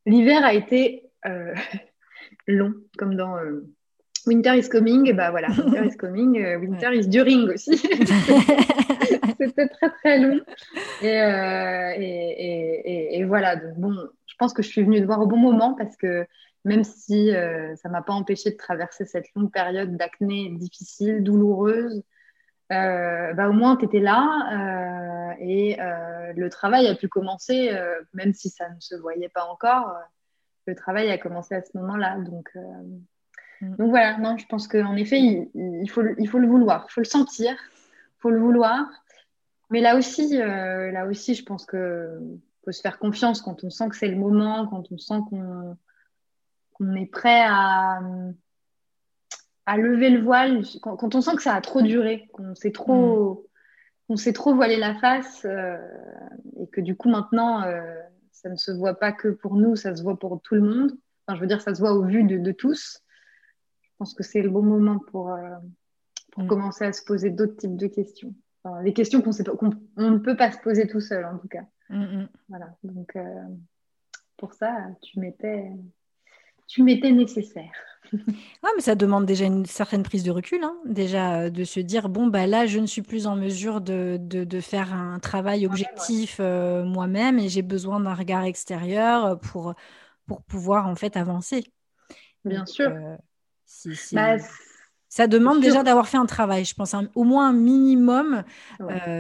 l'hiver 0.05 0.45
a 0.45 0.53
été 0.53 1.09
euh, 1.25 1.55
long, 2.47 2.75
comme 2.95 3.15
dans 3.15 3.37
euh, 3.37 3.65
Winter 4.27 4.55
is 4.55 4.69
coming. 4.69 5.09
Et 5.09 5.13
bah 5.13 5.31
voilà, 5.31 5.47
Winter 5.47 5.87
is 5.87 5.97
coming, 5.97 6.39
euh, 6.39 6.59
Winter 6.59 6.93
is 6.93 7.07
during 7.07 7.49
aussi. 7.49 7.75
C'était 9.39 9.67
très 9.67 9.89
très 9.89 10.19
long. 10.19 10.41
Et, 11.01 11.07
et, 11.97 13.19
et, 13.19 13.23
voilà. 13.23 13.55
Donc 13.55 13.77
bon, 13.77 13.95
je 14.27 14.35
pense 14.37 14.53
que 14.53 14.61
je 14.61 14.67
suis 14.67 14.83
venue 14.83 15.01
te 15.01 15.05
voir 15.05 15.21
au 15.21 15.25
bon 15.25 15.37
moment 15.37 15.73
parce 15.73 15.97
que 15.97 16.27
même 16.66 16.84
si 16.84 17.34
euh, 17.34 17.76
ça 17.76 17.88
ne 17.88 17.93
m'a 17.93 18.01
pas 18.01 18.13
empêché 18.13 18.49
de 18.49 18.57
traverser 18.57 19.05
cette 19.05 19.28
longue 19.36 19.51
période 19.51 19.95
d'acné 19.95 20.49
difficile, 20.49 21.24
douloureuse. 21.24 22.03
Euh, 22.72 23.34
bah, 23.34 23.47
au 23.47 23.53
moins, 23.53 23.78
tu 23.78 23.86
étais 23.86 23.99
là 23.99 25.30
euh, 25.32 25.36
et 25.39 25.78
le 26.36 26.49
travail 26.49 26.88
a 26.88 26.95
pu 26.95 27.07
commencer, 27.07 27.72
même 28.13 28.34
si 28.34 28.49
ça 28.49 28.68
ne 28.70 28.80
se 28.80 28.95
voyait 28.95 29.30
pas 29.30 29.45
encore. 29.45 29.95
le 30.66 30.76
travail 30.76 31.11
a 31.11 31.20
commencé 31.20 31.53
à 31.53 31.61
ce 31.61 31.78
moment-là. 31.78 32.18
Donc, 32.18 32.49
mm. 33.61 33.76
donc 33.76 33.89
voilà, 33.91 34.18
non, 34.18 34.38
je 34.38 34.47
pense 34.47 34.68
qu'en 34.68 34.95
effet, 34.95 35.20
il, 35.20 35.89
faut, 35.89 36.01
il 36.18 36.28
faut 36.28 36.39
le 36.39 36.47
vouloir, 36.47 36.88
il 36.89 36.91
faut 36.91 37.01
le 37.01 37.05
sentir, 37.05 37.51
il 37.53 38.22
faut 38.22 38.32
le 38.32 38.39
vouloir. 38.39 38.88
Mais 39.70 39.82
là 39.82 39.97
aussi, 39.97 40.36
là 40.38 41.05
aussi 41.05 41.36
je 41.36 41.45
pense 41.45 41.68
qu'il 41.68 42.39
faut 42.63 42.72
se 42.72 42.82
faire 42.82 42.97
confiance 42.97 43.41
quand 43.41 43.63
on 43.63 43.70
sent 43.70 43.89
que 43.89 43.95
c'est 43.95 44.07
le 44.07 44.18
moment, 44.18 44.68
quand 44.68 44.91
on 44.91 44.97
sent 44.97 45.22
qu'on 45.30 45.78
qu'on 46.76 46.95
est 46.95 47.05
prêt 47.05 47.43
à, 47.45 48.01
à 49.65 49.78
lever 49.78 50.09
le 50.09 50.21
voile 50.21 50.63
quand, 50.82 51.15
on 51.15 51.21
sent 51.21 51.36
que 51.36 51.41
ça 51.41 51.55
a 51.55 51.61
trop 51.61 51.82
duré, 51.82 52.28
qu'on 52.34 52.55
s'est 52.55 52.71
trop, 52.71 53.47
mm. 54.09 54.17
s'est 54.17 54.34
trop 54.34 54.53
voilé 54.53 54.78
la 54.78 54.95
face 54.95 55.45
euh, 55.45 55.78
et 56.59 56.67
que 56.67 56.82
du 56.82 56.95
coup 56.95 57.09
maintenant 57.09 57.63
euh, 57.63 57.82
ça 58.32 58.49
ne 58.49 58.57
se 58.57 58.71
voit 58.71 58.95
pas 58.95 59.11
que 59.11 59.30
pour 59.30 59.55
nous, 59.55 59.76
ça 59.76 59.95
se 59.95 60.03
voit 60.03 60.19
pour 60.19 60.41
tout 60.41 60.55
le 60.55 60.61
monde. 60.61 60.91
Enfin, 61.26 61.36
je 61.36 61.41
veux 61.41 61.47
dire, 61.47 61.61
ça 61.61 61.73
se 61.73 61.80
voit 61.80 61.93
au 61.93 62.03
vu 62.03 62.23
de, 62.23 62.51
tous. 62.51 63.01
Je 63.82 63.89
pense 63.97 64.13
que 64.13 64.21
c'est 64.21 64.41
le 64.41 64.49
bon 64.49 64.61
moment 64.61 64.99
pour, 64.99 65.32
euh, 65.32 65.55
pour 66.32 66.43
mm. 66.43 66.47
commencer 66.47 66.86
à 66.86 66.93
se 66.93 67.03
poser 67.03 67.32
d'autres 67.32 67.55
types 67.55 67.78
de 67.78 67.88
questions. 67.88 68.36
Enfin, 68.63 68.82
les 68.84 68.93
questions 68.93 69.21
qu'on 69.21 69.32
qu'on 69.32 70.11
ne 70.11 70.17
peut 70.19 70.36
pas 70.36 70.51
se 70.51 70.59
poser 70.59 70.88
tout 70.88 70.99
seul 70.99 71.26
en 71.26 71.38
tout 71.38 71.47
cas. 71.47 71.63
Mm, 71.89 72.26
voilà. 72.49 72.76
Donc 72.84 73.17
pour 74.38 74.53
ça, 74.53 74.89
tu 75.01 75.19
m'étais 75.19 75.71
tu 76.68 76.84
m'étais 76.84 77.11
nécessaire. 77.11 77.72
ouais, 78.13 78.70
mais 78.76 78.82
ça 78.82 78.95
demande 78.95 79.26
déjà 79.26 79.45
une 79.45 79.66
certaine 79.66 80.03
prise 80.03 80.24
de 80.24 80.32
recul, 80.32 80.63
hein. 80.63 80.76
déjà 80.86 81.41
euh, 81.41 81.49
de 81.49 81.63
se 81.63 81.80
dire 81.80 82.09
bon 82.09 82.28
bah 82.28 82.47
là 82.47 82.66
je 82.66 82.80
ne 82.80 82.86
suis 82.86 83.01
plus 83.01 83.28
en 83.28 83.36
mesure 83.36 83.82
de, 83.82 84.18
de, 84.20 84.59
faire 84.59 84.93
un 84.93 85.20
travail 85.20 85.66
objectif 85.66 86.38
euh, 86.39 86.84
moi-même 86.84 87.39
et 87.39 87.49
j'ai 87.49 87.61
besoin 87.61 87.99
d'un 87.99 88.13
regard 88.13 88.43
extérieur 88.43 89.26
euh, 89.26 89.36
pour 89.36 89.74
pour 90.28 90.43
pouvoir 90.43 90.88
en 90.88 90.95
fait 90.95 91.18
avancer. 91.18 91.63
Bien 92.43 92.66
sûr. 92.66 92.91
Bah, 94.13 94.38
ça 95.09 95.28
demande 95.28 95.61
déjà 95.61 95.84
d'avoir 95.84 96.07
fait 96.07 96.18
un 96.18 96.26
travail, 96.26 96.66
je 96.66 96.76
pense, 96.76 96.95
au 97.16 97.24
moins 97.24 97.49
un 97.49 97.53
minimum 97.53 98.43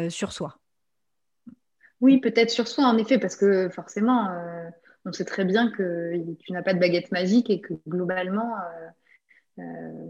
sur 0.09 0.31
soi. 0.31 0.57
Oui, 2.01 2.19
peut-être 2.19 2.49
sur 2.49 2.67
soi, 2.67 2.85
en 2.85 2.97
effet, 2.97 3.17
parce 3.17 3.35
que 3.35 3.69
forcément, 3.69 4.29
on 5.05 5.13
sait 5.13 5.25
très 5.25 5.45
bien 5.45 5.69
que 5.69 6.13
tu 6.39 6.51
n'as 6.51 6.63
pas 6.63 6.73
de 6.73 6.79
baguette 6.79 7.11
magique 7.11 7.49
et 7.49 7.61
que 7.61 7.73
globalement, 7.87 8.55
euh, 8.57 9.61
euh, 9.61 9.63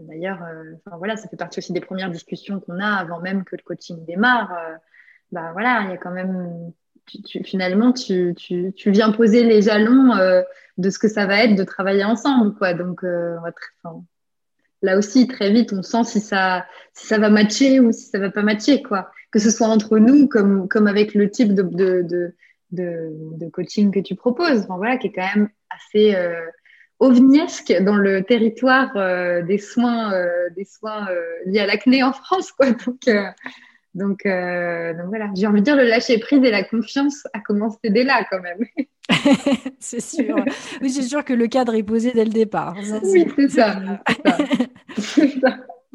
d'ailleurs, 0.08 0.42
euh, 0.42 0.72
voilà, 0.98 1.16
ça 1.16 1.28
fait 1.28 1.36
partie 1.36 1.58
aussi 1.58 1.72
des 1.72 1.80
premières 1.80 2.10
discussions 2.10 2.60
qu'on 2.60 2.80
a 2.80 2.96
avant 2.96 3.20
même 3.20 3.44
que 3.44 3.56
le 3.56 3.62
coaching 3.62 4.04
démarre. 4.06 4.50
bah 5.32 5.50
voilà, 5.52 5.96
quand 5.98 6.10
même, 6.10 6.72
finalement, 7.44 7.92
tu, 7.92 8.34
viens 8.86 9.12
poser 9.12 9.44
les 9.44 9.62
jalons 9.62 10.14
de 10.78 10.90
ce 10.90 10.98
que 10.98 11.08
ça 11.08 11.26
va 11.26 11.44
être 11.44 11.54
de 11.54 11.64
travailler 11.64 12.04
ensemble, 12.04 12.54
quoi. 12.54 12.72
Donc, 12.74 13.04
là 14.82 14.96
aussi, 14.96 15.26
très 15.26 15.52
vite, 15.52 15.72
on 15.72 15.82
sent 15.82 16.04
si 16.04 16.20
ça, 16.20 16.66
va 17.10 17.28
matcher 17.28 17.80
ou 17.80 17.92
si 17.92 18.06
ça 18.06 18.18
va 18.18 18.30
pas 18.30 18.42
matcher, 18.42 18.82
quoi. 18.82 19.10
Que 19.30 19.38
ce 19.38 19.50
soit 19.50 19.68
entre 19.68 19.98
nous, 19.98 20.26
comme, 20.26 20.86
avec 20.86 21.14
le 21.14 21.30
type 21.30 21.54
de, 21.54 22.34
coaching 23.52 23.90
que 23.90 24.00
tu 24.00 24.14
proposes, 24.14 24.66
voilà, 24.68 24.96
qui 24.96 25.08
est 25.08 25.12
quand 25.12 25.26
même 25.34 25.48
assez 25.70 26.14
euh, 26.14 26.40
ovniesque 26.98 27.72
dans 27.82 27.96
le 27.96 28.22
territoire 28.22 28.96
euh, 28.96 29.42
des 29.42 29.58
soins, 29.58 30.12
euh, 30.12 30.48
des 30.56 30.64
soins 30.64 31.08
liés 31.46 31.60
à 31.60 31.66
l'acné 31.66 32.02
en 32.02 32.12
France. 32.12 32.52
Quoi. 32.52 32.72
Donc, 32.86 33.08
donc, 33.94 34.24
donc, 34.26 35.06
voilà, 35.06 35.30
j'ai 35.34 35.46
envie 35.46 35.60
de 35.60 35.64
dire 35.64 35.74
le 35.74 35.84
lâcher 35.84 36.18
prise 36.18 36.44
et 36.44 36.50
la 36.50 36.64
confiance 36.64 37.26
a 37.32 37.40
commencé 37.40 37.78
dès 37.84 38.04
là 38.04 38.26
quand 38.30 38.42
même. 38.42 38.58
c'est 39.78 40.02
sûr. 40.02 40.36
Oui, 40.82 40.90
c'est 40.90 41.02
sûr 41.02 41.24
que 41.24 41.32
le 41.32 41.46
cadre 41.46 41.74
est 41.74 41.82
posé 41.82 42.12
dès 42.12 42.26
le 42.26 42.30
départ. 42.30 42.76
oui, 43.04 43.26
c'est 43.36 43.48
ça. 43.48 43.80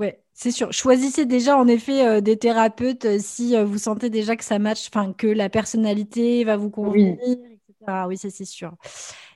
Ouais, 0.01 0.19
c'est 0.33 0.49
sûr. 0.49 0.73
Choisissez 0.73 1.27
déjà 1.27 1.55
en 1.55 1.67
effet 1.67 2.03
euh, 2.03 2.21
des 2.21 2.35
thérapeutes 2.35 3.05
euh, 3.05 3.17
si 3.19 3.55
euh, 3.55 3.63
vous 3.63 3.77
sentez 3.77 4.09
déjà 4.09 4.35
que 4.35 4.43
ça 4.43 4.57
match, 4.57 4.87
enfin 4.87 5.13
que 5.13 5.27
la 5.27 5.47
personnalité 5.47 6.43
va 6.43 6.57
vous 6.57 6.71
convenir, 6.71 7.17
oui. 7.23 7.37
etc. 7.69 8.05
Oui, 8.07 8.17
ça 8.17 8.31
c'est 8.31 8.45
sûr. 8.45 8.73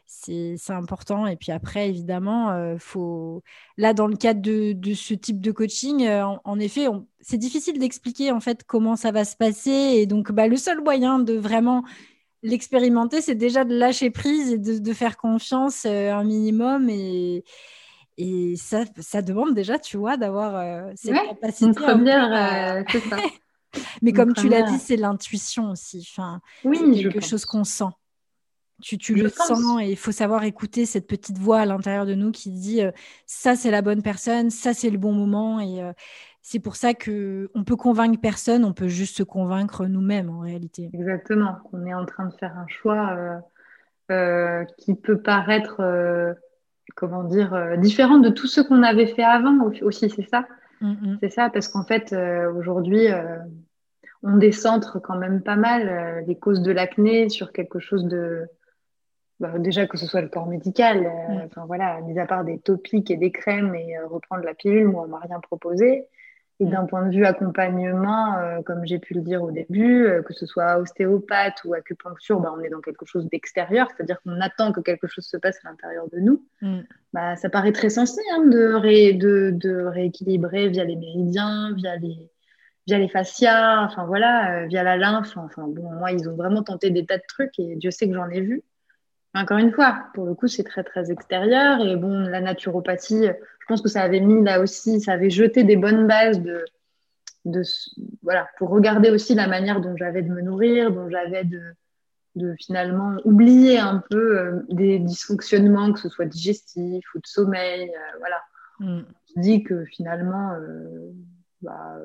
C'est 0.07 0.57
important. 0.69 1.27
Et 1.27 1.35
puis 1.35 1.51
après, 1.51 1.87
évidemment, 1.87 2.75
faut 2.79 3.43
là 3.77 3.93
dans 3.93 4.07
le 4.07 4.15
cadre 4.15 4.41
de, 4.41 4.93
ce 4.95 5.13
type 5.13 5.39
de 5.39 5.51
coaching, 5.51 6.09
en, 6.09 6.59
effet, 6.59 6.87
c'est 7.21 7.37
difficile 7.37 7.77
d'expliquer 7.77 8.31
en 8.31 8.39
fait 8.39 8.63
comment 8.63 8.95
ça 8.95 9.11
va 9.11 9.23
se 9.23 9.35
passer. 9.35 9.69
Et 9.69 10.07
donc, 10.07 10.31
bah, 10.31 10.47
le 10.47 10.57
seul 10.57 10.81
moyen 10.81 11.19
de 11.19 11.33
vraiment 11.33 11.83
l'expérimenter, 12.41 13.21
c'est 13.21 13.35
déjà 13.35 13.65
de 13.65 13.75
lâcher 13.75 14.09
prise 14.09 14.53
et 14.53 14.57
de, 14.57 14.93
faire 14.93 15.15
confiance 15.15 15.85
un 15.85 16.23
minimum. 16.23 16.89
Et, 16.89 17.43
et 18.17 18.55
ça, 18.57 18.83
ça 18.99 19.21
demande 19.21 19.53
déjà, 19.53 19.79
tu 19.79 19.97
vois, 19.97 20.17
d'avoir 20.17 20.91
cette 20.95 21.13
capacité. 21.13 21.65
Une 21.65 21.75
première, 21.75 22.85
c'est 22.89 23.01
ça. 23.01 23.17
Mais 24.01 24.13
comme 24.13 24.33
tu 24.33 24.47
l'as 24.47 24.63
dit, 24.63 24.79
c'est 24.79 24.95
l'intuition 24.95 25.71
aussi. 25.71 26.07
Enfin, 26.11 26.41
oui, 26.63 27.03
quelque 27.03 27.21
chose 27.21 27.45
qu'on 27.45 27.63
sent. 27.63 27.91
Tu, 28.81 28.97
tu 28.97 29.15
le 29.15 29.29
sens 29.29 29.81
et 29.81 29.89
il 29.89 29.95
faut 29.95 30.11
savoir 30.11 30.43
écouter 30.43 30.85
cette 30.85 31.07
petite 31.07 31.37
voix 31.37 31.59
à 31.59 31.65
l'intérieur 31.65 32.05
de 32.05 32.13
nous 32.13 32.31
qui 32.31 32.51
dit 32.51 32.83
euh, 32.83 32.91
ça 33.25 33.55
c'est 33.55 33.71
la 33.71 33.81
bonne 33.81 34.01
personne, 34.01 34.49
ça 34.49 34.73
c'est 34.73 34.89
le 34.89 34.97
bon 34.97 35.13
moment 35.13 35.61
et 35.61 35.81
euh, 35.81 35.93
c'est 36.41 36.59
pour 36.59 36.75
ça 36.75 36.93
que 36.93 37.49
on 37.55 37.63
peut 37.63 37.77
convaincre 37.77 38.19
personne, 38.19 38.65
on 38.65 38.73
peut 38.73 38.89
juste 38.89 39.15
se 39.15 39.23
convaincre 39.23 39.85
nous-mêmes 39.85 40.29
en 40.29 40.39
réalité. 40.39 40.89
Exactement, 40.93 41.55
on 41.71 41.85
est 41.85 41.93
en 41.93 42.05
train 42.05 42.25
de 42.25 42.33
faire 42.33 42.53
un 42.57 42.67
choix 42.67 43.41
euh, 44.11 44.65
qui 44.77 44.93
peut 44.93 45.21
paraître 45.21 45.81
comment 46.95 47.23
dire 47.23 47.77
différent 47.77 48.19
de 48.19 48.29
tout 48.29 48.47
ce 48.47 48.61
qu'on 48.61 48.83
avait 48.83 49.07
fait 49.07 49.23
avant 49.23 49.57
aussi, 49.81 50.09
c'est 50.09 50.27
ça. 50.29 50.45
Mm, 50.81 50.91
mm. 50.91 51.17
C'est 51.21 51.29
ça 51.29 51.49
parce 51.49 51.67
qu'en 51.67 51.83
fait 51.83 52.15
aujourd'hui 52.55 53.07
on 54.23 54.37
décentre 54.37 55.01
quand 55.01 55.17
même 55.17 55.41
pas 55.41 55.55
mal 55.55 56.23
les 56.27 56.37
causes 56.37 56.61
de 56.61 56.71
l'acné 56.71 57.29
sur 57.29 57.51
quelque 57.51 57.79
chose 57.79 58.05
de 58.05 58.47
bah, 59.39 59.59
déjà 59.59 59.85
que 59.85 59.97
ce 59.97 60.05
soit 60.05 60.21
le 60.21 60.29
corps 60.29 60.47
médical, 60.47 61.05
euh, 61.05 61.33
mm. 61.33 61.41
enfin 61.45 61.65
voilà, 61.65 61.99
mis 62.01 62.17
à 62.19 62.25
part 62.25 62.45
des 62.45 62.57
topiques 62.59 63.11
et 63.11 63.17
des 63.17 63.31
crèmes 63.31 63.75
et 63.75 63.97
euh, 63.97 64.07
reprendre 64.07 64.43
la 64.43 64.53
pilule, 64.53 64.87
moi 64.87 65.03
on 65.05 65.09
m'a 65.09 65.19
rien 65.19 65.39
proposé. 65.41 66.07
Et 66.59 66.65
mm. 66.65 66.69
d'un 66.69 66.85
point 66.85 67.05
de 67.05 67.13
vue 67.13 67.25
accompagnement, 67.25 68.37
euh, 68.37 68.61
comme 68.61 68.85
j'ai 68.85 68.99
pu 68.99 69.13
le 69.13 69.21
dire 69.21 69.43
au 69.43 69.51
début, 69.51 70.07
que 70.25 70.33
ce 70.33 70.45
soit 70.45 70.77
ostéopathe 70.77 71.63
ou 71.65 71.73
acupuncture, 71.73 72.39
bah, 72.39 72.53
on 72.55 72.61
est 72.61 72.69
dans 72.69 72.81
quelque 72.81 73.05
chose 73.05 73.27
d'extérieur, 73.29 73.87
c'est-à-dire 73.89 74.21
qu'on 74.21 74.39
attend 74.41 74.71
que 74.71 74.79
quelque 74.79 75.07
chose 75.07 75.25
se 75.25 75.37
passe 75.37 75.59
à 75.65 75.69
l'intérieur 75.69 76.07
de 76.11 76.19
nous. 76.19 76.45
Mm. 76.61 76.81
Bah, 77.13 77.35
ça 77.35 77.49
paraît 77.49 77.73
très 77.73 77.89
sensé 77.89 78.21
hein, 78.33 78.45
de, 78.45 79.11
de, 79.13 79.51
de, 79.51 79.83
rééquilibrer 79.85 80.69
via 80.69 80.83
les 80.83 80.95
méridiens, 80.95 81.73
via 81.75 81.97
les, 81.97 82.29
via 82.87 82.99
les 82.99 83.09
fascias, 83.09 83.83
enfin 83.83 84.05
voilà, 84.05 84.65
via 84.67 84.83
la 84.83 84.97
lymphe. 84.97 85.35
Enfin 85.37 85.67
bon, 85.67 85.91
moi 85.91 86.11
ils 86.11 86.29
ont 86.29 86.35
vraiment 86.35 86.63
tenté 86.63 86.89
des 86.89 87.05
tas 87.05 87.17
de 87.17 87.23
trucs 87.27 87.57
et 87.59 87.75
Dieu 87.75 87.91
sait 87.91 88.07
que 88.07 88.13
j'en 88.13 88.29
ai 88.29 88.41
vu. 88.41 88.63
Encore 89.35 89.57
une 89.57 89.73
fois, 89.73 90.07
pour 90.13 90.25
le 90.25 90.33
coup, 90.33 90.47
c'est 90.47 90.63
très 90.63 90.83
très 90.83 91.11
extérieur. 91.11 91.81
Et 91.81 91.97
bon, 91.97 92.19
la 92.19 92.39
naturopathie, 92.39 93.25
je 93.25 93.65
pense 93.67 93.81
que 93.81 93.89
ça 93.89 94.01
avait 94.01 94.21
mis 94.21 94.41
là 94.41 94.61
aussi, 94.61 95.01
ça 95.01 95.11
avait 95.11 95.29
jeté 95.29 95.65
des 95.65 95.75
bonnes 95.75 96.07
bases 96.07 96.41
de, 96.41 96.63
de 97.43 97.61
voilà, 98.23 98.47
pour 98.57 98.69
regarder 98.69 99.11
aussi 99.11 99.35
la 99.35 99.47
manière 99.47 99.81
dont 99.81 99.97
j'avais 99.97 100.21
de 100.21 100.29
me 100.29 100.41
nourrir, 100.41 100.91
dont 100.91 101.09
j'avais 101.09 101.43
de, 101.43 101.61
de 102.35 102.55
finalement 102.59 103.17
oublier 103.25 103.77
un 103.77 104.01
peu 104.09 104.39
euh, 104.39 104.61
des 104.69 104.99
dysfonctionnements, 104.99 105.91
que 105.91 105.99
ce 105.99 106.07
soit 106.07 106.25
digestif 106.25 107.03
ou 107.13 107.19
de 107.19 107.27
sommeil. 107.27 107.89
Euh, 107.89 108.17
voilà. 108.19 108.41
Mm. 108.79 109.03
On 109.03 109.33
se 109.33 109.39
dit 109.39 109.63
que 109.63 109.83
finalement, 109.83 110.53
euh, 110.53 111.11
bah, 111.61 111.97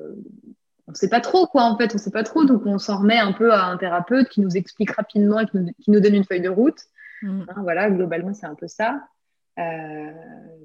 on 0.87 0.91
ne 0.91 0.95
sait 0.95 1.09
pas 1.09 1.21
trop 1.21 1.47
quoi 1.47 1.63
en 1.63 1.77
fait, 1.77 1.91
on 1.93 1.97
ne 1.97 2.01
sait 2.01 2.11
pas 2.11 2.23
trop, 2.23 2.43
donc 2.43 2.65
on 2.65 2.77
s'en 2.77 2.97
remet 2.97 3.19
un 3.19 3.31
peu 3.31 3.53
à 3.53 3.67
un 3.67 3.77
thérapeute 3.77 4.27
qui 4.27 4.41
nous 4.41 4.57
explique 4.57 4.91
rapidement 4.91 5.39
et 5.39 5.45
qui 5.45 5.91
nous 5.91 6.01
donne 6.01 6.15
une 6.15 6.25
feuille 6.25 6.41
de 6.41 6.49
route. 6.49 6.79
Mm. 7.21 7.43
Hein, 7.47 7.61
voilà, 7.61 7.89
globalement, 7.89 8.33
c'est 8.33 8.45
un 8.45 8.55
peu 8.55 8.67
ça. 8.67 9.01
Euh, 9.59 10.11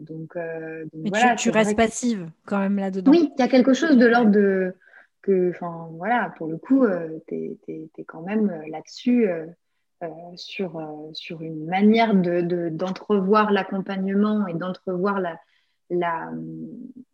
donc, 0.00 0.36
euh, 0.36 0.84
Mais 0.94 1.10
tu, 1.36 1.50
restes 1.50 1.76
passive 1.76 2.30
quand 2.46 2.58
même 2.58 2.76
là-dedans. 2.76 3.10
Oui, 3.10 3.32
il 3.36 3.40
y 3.40 3.44
a 3.44 3.48
quelque 3.48 3.74
chose 3.74 3.96
de 3.96 4.06
l'ordre 4.06 4.30
de. 4.30 4.74
Que, 5.22 5.50
enfin, 5.50 5.88
voilà, 5.92 6.32
pour 6.36 6.46
le 6.46 6.56
coup, 6.56 6.84
euh, 6.84 7.18
tu 7.26 7.58
es, 7.68 8.04
quand 8.06 8.22
même 8.22 8.62
là-dessus 8.70 9.28
sur, 10.36 10.80
sur 11.14 11.42
une 11.42 11.66
manière 11.66 12.14
d'entrevoir 12.14 13.48
de, 13.48 13.54
l'accompagnement 13.54 14.46
et 14.46 14.54
d'entrevoir 14.54 15.18
la, 15.18 15.40
la, 15.90 16.30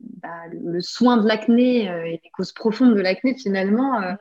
bah, 0.01 0.43
le 0.53 0.81
soin 0.83 1.17
de 1.17 1.27
l'acné 1.27 1.85
et 1.85 2.21
les 2.23 2.31
causes 2.35 2.53
profondes 2.53 2.95
de 2.95 3.01
l'acné, 3.01 3.35
finalement. 3.35 3.99
Mm 3.99 4.19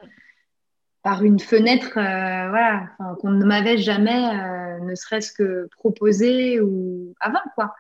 par 1.04 1.24
une 1.24 1.40
fenêtre 1.40 1.98
euh, 1.98 2.50
voilà, 2.50 2.90
qu'on 3.20 3.32
ne 3.32 3.46
m'avait 3.46 3.78
jamais 3.78 4.30
euh, 4.36 4.80
ne 4.86 4.96
serait-ce 4.96 5.32
que 5.32 5.68
proposé 5.78 6.62
ou 6.62 7.14
avant 7.20 7.40
quoi. 7.56 7.74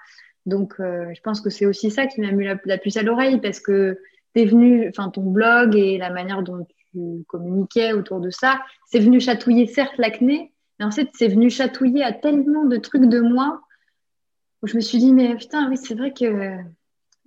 Donc 0.46 0.76
euh, 0.80 1.06
je 1.14 1.22
pense 1.22 1.40
que 1.40 1.52
c'est 1.52 1.68
aussi 1.68 1.92
ça 1.92 2.08
qui 2.08 2.22
m'a 2.22 2.32
mis 2.32 2.46
la, 2.46 2.78
puce 2.78 2.98
à 2.98 3.04
l'oreille 3.04 3.40
parce 3.40 3.60
que 3.60 4.00
t'es 4.34 4.46
venu, 4.46 4.90
enfin 4.90 5.10
ton 5.10 5.24
blog 5.24 5.76
et 5.76 5.98
la 6.00 6.10
manière 6.10 6.42
dont 6.42 6.66
tu 6.94 7.24
communiquais 7.28 7.94
autour 7.94 8.22
de 8.22 8.32
ça, 8.32 8.60
c'est 8.88 9.00
venu 9.00 9.20
chatouiller 9.20 9.68
certes 9.68 9.98
l'acné, 9.98 10.52
mais 10.80 10.86
en 10.86 10.92
fait 10.92 11.10
c'est 11.14 11.28
venu 11.28 11.52
chatouiller 11.52 12.04
à 12.04 12.14
tellement 12.14 12.66
de 12.66 12.78
trucs 12.78 13.06
de 13.06 13.20
moi 13.20 13.62
où 14.64 14.68
je 14.68 14.76
me 14.76 14.82
suis 14.82 14.98
dit 14.98 15.14
mais 15.14 15.36
putain 15.36 15.70
oui 15.70 15.78
c'est 15.78 15.94
vrai 15.94 16.12
que 16.12 16.56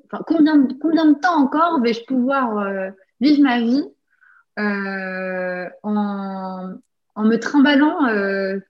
enfin, 0.07 0.25
combien, 0.27 0.67
combien 0.81 1.07
de 1.07 1.19
temps 1.19 1.37
encore 1.37 1.81
vais-je 1.81 2.05
pouvoir 2.05 2.93
vivre 3.21 3.43
ma 3.43 3.61
vie 3.61 3.85
euh, 4.59 5.69
en, 5.83 6.75
en, 7.17 7.25
me 7.25 7.37
trimballant 7.39 8.07
euh, 8.07 8.61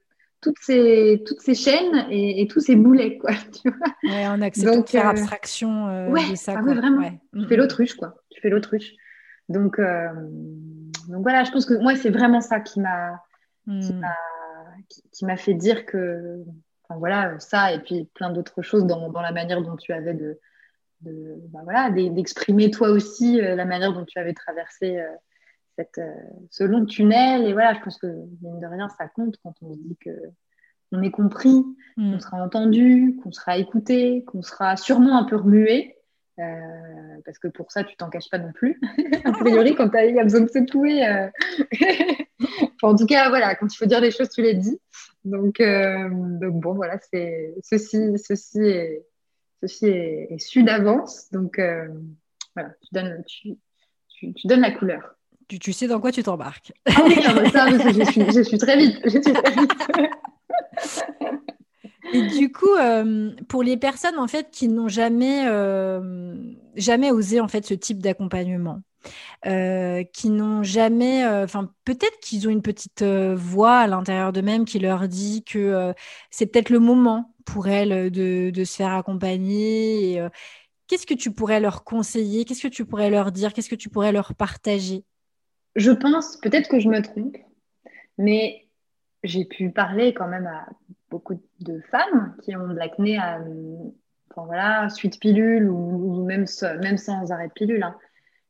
toutes 0.41 0.59
ces, 0.61 1.23
toutes 1.27 1.43
ces 1.43 1.55
chaînes 1.55 2.07
et, 2.11 2.47
tous 2.49 2.61
ces 2.61 2.77
boulets, 2.77 3.19
quoi. 3.19 3.33
Tu 3.63 3.69
vois 3.69 4.15
ouais, 4.15 4.27
en 4.27 4.41
acceptant 4.41 4.81
de 4.81 4.89
faire 4.89 5.07
euh, 5.07 5.11
abstraction 5.11 6.11
ouais, 6.11 6.31
de 6.31 6.37
ça. 6.37 6.55
Ah 6.57 6.63
vraiment. 6.63 7.11
Tu 7.35 7.47
fais 7.47 7.57
l'autruche, 7.57 7.95
quoi. 7.95 8.15
Tu 8.31 8.41
fais 8.41 8.49
l'autruche. 8.49 8.93
Donc, 9.51 9.79
donc 9.79 11.23
voilà, 11.23 11.45
je 11.45 11.51
pense 11.51 11.67
que 11.67 11.75
moi, 11.75 11.97
c'est 11.97 12.11
vraiment 12.11 12.41
ça 12.41 12.61
qui 12.61 12.81
m'a 12.81 13.23
qui, 13.67 13.93
hmm. 13.93 14.03
qui 15.13 15.25
m'a 15.27 15.37
fait 15.37 15.55
dire 15.55 15.85
que, 15.85 16.43
enfin 16.89 16.99
voilà, 16.99 17.39
ça 17.41 17.73
et 17.73 17.81
puis 17.81 18.09
plein 18.15 18.31
d'autres 18.31 18.63
choses 18.63 18.87
dans, 18.87 19.11
dans, 19.11 19.21
la 19.21 19.33
manière 19.33 19.61
dont 19.61 19.77
tu 19.77 19.93
avais 19.93 20.15
de, 20.15 20.39
de 21.03 21.35
bah 21.51 21.61
voilà, 21.65 21.91
d'exprimer 21.91 22.71
toi 22.71 22.89
aussi 22.89 23.39
la 23.41 23.67
manière 23.67 23.93
dont 23.93 24.05
tu 24.07 24.19
avais 24.19 24.33
traversé 24.33 24.99
cette, 25.77 25.99
euh, 25.99 26.13
ce 26.51 26.65
long 26.65 26.85
tunnel. 26.85 27.47
Et 27.47 27.53
voilà, 27.53 27.75
je 27.75 27.81
pense 27.81 27.99
que, 27.99 28.07
mine 28.43 28.61
de 28.61 28.67
rien, 28.67 28.89
ça 28.89 29.09
compte 29.09 29.37
quand 29.43 29.55
on 29.63 29.75
se 29.75 29.79
dit 29.79 29.97
que 29.97 30.11
on 30.93 31.03
est 31.03 31.11
compris, 31.11 31.65
mm. 31.97 32.13
qu'on 32.13 32.21
sera 32.21 32.45
entendu, 32.45 33.19
qu'on 33.23 33.33
sera 33.33 33.59
écouté, 33.59 34.25
qu'on 34.25 34.43
sera 34.43 34.77
sûrement 34.77 35.19
un 35.19 35.25
peu 35.25 35.37
remué. 35.37 35.97
Euh, 36.41 37.21
parce 37.25 37.39
que 37.39 37.49
pour 37.49 37.71
ça, 37.71 37.85
tu 37.85 37.97
t'en 37.97 38.11
caches 38.11 38.29
pas 38.31 38.39
non 38.39 38.53
plus. 38.53 38.81
a 39.25 39.33
priori, 39.33 39.75
quand 39.75 39.91
il 39.95 40.15
y 40.15 40.21
a 40.21 40.25
besoin 40.25 40.41
de 40.41 40.49
secouer. 40.49 41.07
Euh... 41.07 41.29
en 42.83 42.95
tout 42.95 43.07
cas, 43.07 43.29
voilà, 43.29 43.55
quand 43.55 43.73
il 43.73 43.77
faut 43.77 43.87
dire 43.87 44.01
les 44.01 44.11
choses, 44.11 44.31
tu 44.31 44.43
les 44.43 44.55
dis. 44.55 44.79
Donc, 45.25 45.61
euh, 45.61 46.09
donc 46.11 46.61
bon, 46.61 46.75
voilà, 46.75 46.99
c'est 47.11 47.55
ceci, 47.63 48.19
ceci 48.19 48.61
est, 48.61 49.07
ceci 49.63 49.87
est, 49.87 50.39
su 50.39 50.65
d'avance. 50.65 51.31
Donc, 51.31 51.61
voilà, 52.55 52.71
tu 52.83 52.89
donnes, 52.93 53.25
tu, 53.27 53.57
tu 54.35 54.47
donnes 54.47 54.61
la 54.61 54.73
couleur 54.73 55.17
tu, 55.49 55.73
sais 55.73 55.87
dans 55.87 56.01
quoi 56.01 56.13
tu 56.13 56.23
t'embarques. 56.23 56.73
Ah 56.87 57.03
oui, 57.05 57.15
ça, 57.53 57.69
je, 57.71 58.43
suis, 58.43 58.59
très 58.59 58.77
vite. 58.77 59.01
Et 62.13 62.23
du 62.23 62.53
coup, 62.53 62.73
euh, 62.79 63.33
pour 63.49 63.63
les 63.63 63.77
personnes 63.77 64.19
en 64.19 64.29
fait 64.29 64.51
qui 64.51 64.69
n'ont 64.69 64.89
jamais, 64.89 65.47
euh, 65.49 66.35
jamais 66.77 67.11
osé 67.11 67.41
en 67.41 67.49
fait 67.49 67.67
ce 67.67 67.75
type 67.75 68.01
d'accompagnement, 68.01 68.83
euh, 69.47 70.05
qui 70.13 70.31
n'ont 70.31 70.63
jamais, 70.63 71.27
enfin 71.27 71.71
peut-être 71.85 72.21
qu'ils 72.21 72.47
ont 72.47 72.51
une 72.51 72.63
petite 72.63 73.03
voix 73.03 73.79
à 73.79 73.87
l'intérieur 73.87 74.33
d'eux-mêmes 74.33 74.65
qui 74.65 74.79
leur 74.79 75.09
dit 75.09 75.45
que 75.45 75.95
c'est 76.31 76.47
peut-être 76.47 76.71
le 76.71 76.79
moment 76.79 77.35
pour 77.45 77.69
elles 77.69 78.11
de, 78.11 78.51
de 78.51 78.65
se 78.65 78.77
faire 78.77 78.93
accompagner. 78.93 80.23
Qu'est-ce 80.87 81.07
que 81.07 81.15
tu 81.15 81.33
pourrais 81.33 81.61
leur 81.61 81.85
conseiller? 81.85 82.45
Qu'est-ce 82.45 82.63
que 82.63 82.69
tu 82.69 82.85
pourrais 82.85 83.11
leur 83.11 83.33
dire? 83.33 83.53
Qu'est-ce 83.55 83.71
que 83.71 83.75
tu 83.75 83.89
pourrais 83.89 84.13
leur 84.13 84.35
partager? 84.35 85.05
Je 85.77 85.91
pense, 85.91 86.37
peut-être 86.39 86.69
que 86.69 86.81
je 86.81 86.89
me 86.89 87.01
trompe, 87.01 87.37
mais 88.19 88.69
j'ai 89.23 89.45
pu 89.45 89.71
parler 89.71 90.15
quand 90.15 90.29
même 90.29 90.47
à 90.47 90.67
beaucoup 91.11 91.41
de 91.61 91.81
femmes 91.91 92.37
qui 92.43 92.57
ont 92.57 92.69
de 92.69 92.75
l'acné 92.75 93.19
à, 93.19 93.41
enfin 94.31 94.47
voilà, 94.47 94.89
suite 94.89 95.21
pilule 95.21 95.69
ou, 95.69 96.25
même, 96.25 96.47
même 96.83 96.99
sans 96.99 97.33
arrêt 97.33 97.49
de 97.49 97.53
pilule. 97.53 97.83
Hein. 97.83 97.97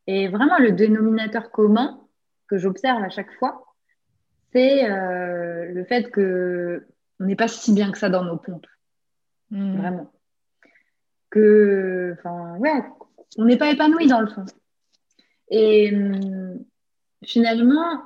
Et 0.07 0.29
vraiment, 0.29 0.59
le 0.59 0.73
dénominateur 0.73 1.51
commun 1.51 2.01
que 2.49 2.59
j'observe 2.59 3.03
à 3.03 3.09
chaque 3.09 3.33
fois, 3.39 3.65
c'est 4.53 4.89
euh, 4.91 5.67
le 5.67 5.85
fait 5.85 6.11
que 6.11 6.87
on 7.21 7.25
n'est 7.25 7.37
pas 7.37 7.49
si 7.49 7.73
bien 7.73 7.91
que 7.91 7.99
ça 7.99 8.09
dans 8.09 8.25
nos 8.25 8.37
pompes. 8.37 8.67
Hmm. 9.51 9.77
Vraiment. 9.77 10.11
Que, 11.31 12.15
enfin, 12.19 12.57
ouais, 12.59 12.83
on 13.39 13.45
n'est 13.45 13.57
pas 13.57 13.71
épanoui 13.71 14.07
dans 14.07 14.21
le 14.21 14.27
fond. 14.29 14.45
Et 15.49 15.95
hum, 15.95 16.65
finalement, 17.27 18.03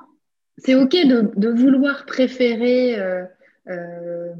c'est 0.57 0.75
OK 0.75 0.91
de, 0.91 1.49
vouloir 1.49 2.05
préférer 2.05 2.99
euh, 2.99 3.23
euh, 3.69 4.33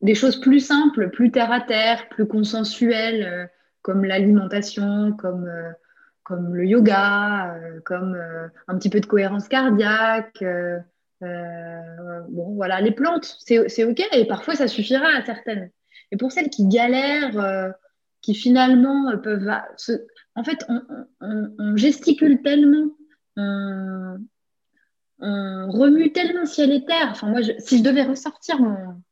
des 0.00 0.14
choses 0.14 0.40
plus 0.40 0.60
simples, 0.60 1.10
plus 1.10 1.30
terre 1.30 1.52
à 1.52 1.60
terre, 1.60 2.08
plus 2.08 2.26
consensuelles, 2.26 3.24
euh, 3.24 3.46
comme 3.82 4.04
l'alimentation, 4.04 5.12
comme, 5.12 5.50
comme 6.22 6.54
le 6.54 6.66
yoga, 6.66 7.58
comme 7.86 8.14
un 8.68 8.78
petit 8.78 8.90
peu 8.90 9.00
de 9.00 9.06
cohérence 9.06 9.48
cardiaque, 9.48 10.44
bon, 11.22 12.54
voilà, 12.56 12.82
les 12.82 12.90
plantes, 12.90 13.38
c'est 13.38 13.84
OK 13.84 14.02
et 14.12 14.26
parfois 14.26 14.54
ça 14.54 14.68
suffira 14.68 15.06
à 15.16 15.24
certaines. 15.24 15.70
Et 16.12 16.18
pour 16.18 16.30
celles 16.30 16.50
qui 16.50 16.68
galèrent, 16.68 17.72
qui 18.20 18.34
finalement 18.34 19.16
peuvent. 19.16 19.48
En 20.36 20.44
fait, 20.44 20.66
on, 21.18 21.76
gesticule 21.76 22.42
tellement, 22.42 22.90
on, 23.36 24.18
remue 25.20 26.12
tellement 26.12 26.46
ciel 26.46 26.72
et 26.72 26.84
terre. 26.84 27.08
Enfin, 27.10 27.28
moi, 27.28 27.40
si 27.58 27.78
je 27.78 27.82
devais 27.82 28.02
ressortir 28.02 28.60
mon, 28.60 29.02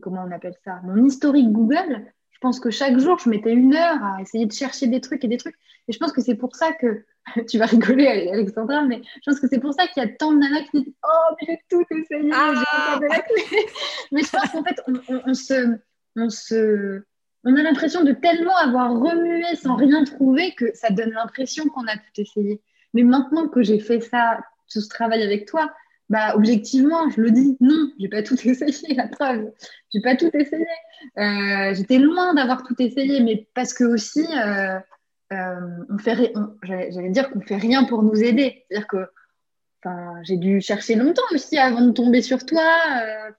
Comment 0.00 0.24
on 0.26 0.32
appelle 0.32 0.54
ça 0.64 0.80
Mon 0.84 1.04
historique 1.04 1.52
Google, 1.52 2.06
je 2.30 2.38
pense 2.40 2.58
que 2.58 2.70
chaque 2.70 2.98
jour, 2.98 3.18
je 3.18 3.28
mettais 3.28 3.52
une 3.52 3.74
heure 3.74 4.02
à 4.02 4.20
essayer 4.22 4.46
de 4.46 4.52
chercher 4.52 4.86
des 4.86 5.00
trucs 5.00 5.22
et 5.24 5.28
des 5.28 5.36
trucs. 5.36 5.56
Et 5.88 5.92
je 5.92 5.98
pense 5.98 6.12
que 6.12 6.22
c'est 6.22 6.36
pour 6.36 6.56
ça 6.56 6.72
que. 6.72 7.04
tu 7.48 7.58
vas 7.58 7.66
rigoler, 7.66 8.30
Alexandra, 8.32 8.82
mais 8.82 9.02
je 9.04 9.30
pense 9.30 9.40
que 9.40 9.46
c'est 9.46 9.60
pour 9.60 9.74
ça 9.74 9.86
qu'il 9.88 10.02
y 10.02 10.06
a 10.06 10.08
tant 10.08 10.32
de 10.32 10.38
nanas 10.38 10.62
qui 10.70 10.82
disent 10.84 10.94
Oh, 11.04 11.34
mais 11.38 11.46
j'ai 11.48 11.58
tout 11.68 11.84
essayé, 11.90 12.30
ah 12.32 12.54
j'ai 12.54 13.56
Mais 14.12 14.22
je 14.22 14.30
pense 14.30 14.50
qu'en 14.50 14.64
fait, 14.64 14.80
on, 15.26 15.34
se. 15.34 15.78
On 16.16 16.30
se 16.30 17.02
on 17.44 17.56
a 17.56 17.62
l'impression 17.62 18.04
de 18.04 18.12
tellement 18.12 18.56
avoir 18.56 18.92
remué 18.92 19.54
sans 19.54 19.76
rien 19.76 20.04
trouver 20.04 20.54
que 20.54 20.74
ça 20.74 20.90
donne 20.90 21.10
l'impression 21.10 21.66
qu'on 21.68 21.86
a 21.86 21.96
tout 21.96 22.20
essayé. 22.20 22.60
Mais 22.94 23.02
maintenant 23.02 23.48
que 23.48 23.62
j'ai 23.62 23.78
fait 23.78 24.00
ça, 24.00 24.40
tout 24.70 24.80
ce 24.80 24.88
travail 24.88 25.22
avec 25.22 25.46
toi, 25.46 25.70
bah 26.10 26.34
objectivement, 26.34 27.08
je 27.08 27.20
le 27.20 27.30
dis, 27.30 27.56
non, 27.60 27.92
j'ai 27.98 28.08
pas 28.08 28.22
tout 28.22 28.34
essayé, 28.46 28.94
la 28.94 29.06
preuve, 29.06 29.52
j'ai 29.94 30.00
pas 30.00 30.16
tout 30.16 30.30
essayé. 30.34 30.66
Euh, 31.16 31.72
j'étais 31.72 31.98
loin 31.98 32.34
d'avoir 32.34 32.64
tout 32.64 32.74
essayé, 32.80 33.22
mais 33.22 33.48
parce 33.54 33.72
que 33.72 33.84
aussi, 33.84 34.26
euh, 34.36 34.78
euh, 35.32 35.84
on 35.88 35.98
fait, 35.98 36.32
j'allais 36.64 37.10
dire 37.10 37.30
qu'on 37.30 37.40
fait 37.40 37.56
rien 37.56 37.84
pour 37.84 38.02
nous 38.02 38.20
aider. 38.22 38.64
C'est-à-dire 38.68 38.88
que, 38.88 39.06
j'ai 40.24 40.36
dû 40.36 40.60
chercher 40.60 40.94
longtemps 40.94 41.22
aussi 41.32 41.56
avant 41.56 41.80
de 41.80 41.92
tomber 41.92 42.20
sur 42.20 42.44
toi. 42.44 42.62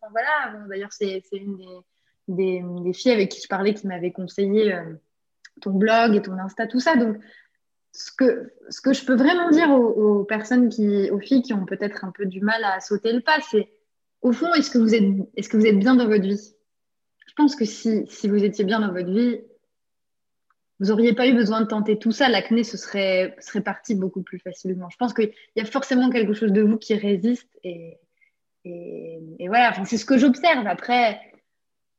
Voilà, 0.10 0.66
d'ailleurs 0.70 0.92
c'est 0.92 1.22
une 1.34 1.56
des 2.28 2.64
des, 2.84 2.94
filles 2.94 3.12
avec 3.12 3.30
qui 3.30 3.42
je 3.42 3.48
parlais 3.48 3.76
qui 3.76 3.86
m'avaient 3.86 4.12
conseillé 4.12 4.76
ton 5.62 5.70
blog 5.70 6.16
et 6.16 6.22
ton 6.24 6.40
Insta, 6.40 6.66
tout 6.66 6.80
ça. 6.80 6.96
Donc, 6.96 7.18
ce 7.94 8.12
que, 8.12 8.54
ce 8.70 8.82
que 8.82 8.94
je 8.94 9.06
peux 9.06 9.16
vraiment 9.16 9.50
dire 9.50 9.70
aux, 9.72 10.24
personnes 10.24 10.70
qui, 10.70 11.10
aux 11.12 11.20
filles 11.20 11.42
qui 11.42 11.54
ont 11.54 11.66
peut-être 11.66 12.06
un 12.06 12.12
peu 12.12 12.26
du 12.26 12.42
mal 12.42 12.64
à 12.64 12.80
sauter 12.80 13.12
le 13.12 13.22
pas, 13.22 13.40
c'est 13.50 13.70
au 14.22 14.32
fond, 14.32 14.54
est-ce 14.54 14.70
que 14.70 14.78
vous 14.78 14.94
êtes, 14.96 15.04
est-ce 15.36 15.50
que 15.50 15.58
vous 15.58 15.66
êtes 15.66 15.80
bien 15.80 15.96
dans 15.96 16.08
votre 16.08 16.24
vie? 16.24 16.54
Je 17.28 17.34
pense 17.36 17.56
que 17.56 17.66
si, 17.66 18.06
si 18.08 18.28
vous 18.28 18.44
étiez 18.44 18.64
bien 18.64 18.80
dans 18.80 18.94
votre 18.94 19.12
vie, 19.12 19.42
vous 20.80 20.88
n'auriez 20.88 21.14
pas 21.14 21.28
eu 21.28 21.34
besoin 21.34 21.62
de 21.62 21.68
tenter 21.68 21.98
tout 21.98 22.12
ça. 22.12 22.28
L'acné 22.30 22.64
se 22.64 22.78
serait, 22.78 23.36
serait 23.40 23.62
parti 23.62 23.96
beaucoup 23.96 24.22
plus 24.22 24.40
facilement. 24.40 24.90
Je 24.90 24.98
pense 24.98 25.14
qu'il 25.14 25.32
y 25.56 25.62
a 25.62 25.66
forcément 25.66 26.10
quelque 26.10 26.34
chose 26.34 26.52
de 26.52 26.62
vous 26.62 26.78
qui 26.78 26.96
résiste 26.96 27.50
et, 27.64 28.00
et, 28.66 29.20
et 29.40 29.48
voilà, 29.48 29.70
enfin, 29.70 29.86
c'est 29.86 29.98
ce 29.98 30.06
que 30.06 30.18
j'observe. 30.18 30.66
Après, 30.68 31.20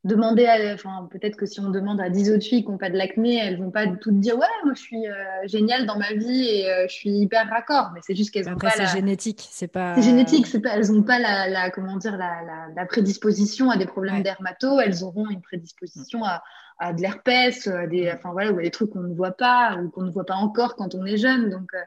demander 0.05 0.47
à, 0.47 0.75
enfin, 0.75 1.09
peut-être 1.11 1.37
que 1.37 1.47
si 1.47 1.61
on 1.61 1.71
demande 1.71 2.01
à 2.01 2.11
10 2.11 2.33
autres 2.33 2.45
filles 2.45 2.65
qui 2.65 2.71
n'ont 2.71 2.79
pas 2.79 2.91
de 2.91 2.97
l'acné, 2.97 3.39
elles 3.39 3.59
vont 3.59 3.71
pas 3.71 3.87
toutes 3.87 4.19
dire 4.19 4.37
ouais, 4.37 4.47
moi 4.65 4.75
je 4.75 4.81
suis 4.81 5.07
euh, 5.07 5.13
géniale 5.45 5.87
dans 5.87 5.97
ma 5.97 6.13
vie 6.13 6.49
et 6.49 6.71
euh, 6.71 6.87
je 6.89 6.95
suis 6.95 7.11
hyper 7.11 7.49
raccord. 7.49 7.91
Mais 7.95 8.01
c'est 8.03 8.17
juste 8.17 8.33
qu'elles 8.33 8.49
ont 8.49 8.57
pas. 8.57 8.71
C'est 8.71 8.87
génétique, 8.87 9.47
c'est 9.51 9.69
pas. 9.69 9.95
C'est 9.95 10.03
génétique, 10.03 10.47
c'est 10.47 10.61
pas. 10.61 10.71
Elles 10.71 10.91
n'ont 10.91 11.05
pas 11.05 11.19
la, 11.21 11.49
la, 11.49 11.71
comment 11.71 11.97
dire 11.97 12.17
la, 12.17 12.43
la, 12.75 12.87
prédisposition 12.87 13.71
à 13.71 13.77
des 13.77 13.87
problèmes 13.87 14.17
ouais. 14.17 14.23
dermato. 14.23 14.81
Elles 14.81 15.05
auront 15.05 15.31
une 15.31 15.41
prédisposition 15.41 16.25
à, 16.25 16.43
à 16.79 16.93
de 16.93 17.01
l'herpès, 17.01 17.69
à 17.69 17.87
des, 17.87 18.11
enfin 18.11 18.33
voilà, 18.33 18.53
ou 18.53 18.59
à 18.59 18.63
des 18.63 18.71
trucs 18.71 18.91
qu'on 18.91 19.03
ne 19.03 19.15
voit 19.15 19.33
pas 19.33 19.77
ou 19.77 19.89
qu'on 19.89 20.03
ne 20.03 20.11
voit 20.11 20.27
pas 20.27 20.35
encore 20.35 20.75
quand 20.75 20.95
on 20.95 21.07
est 21.07 21.17
jeune. 21.17 21.49
Donc. 21.49 21.73
Euh, 21.75 21.81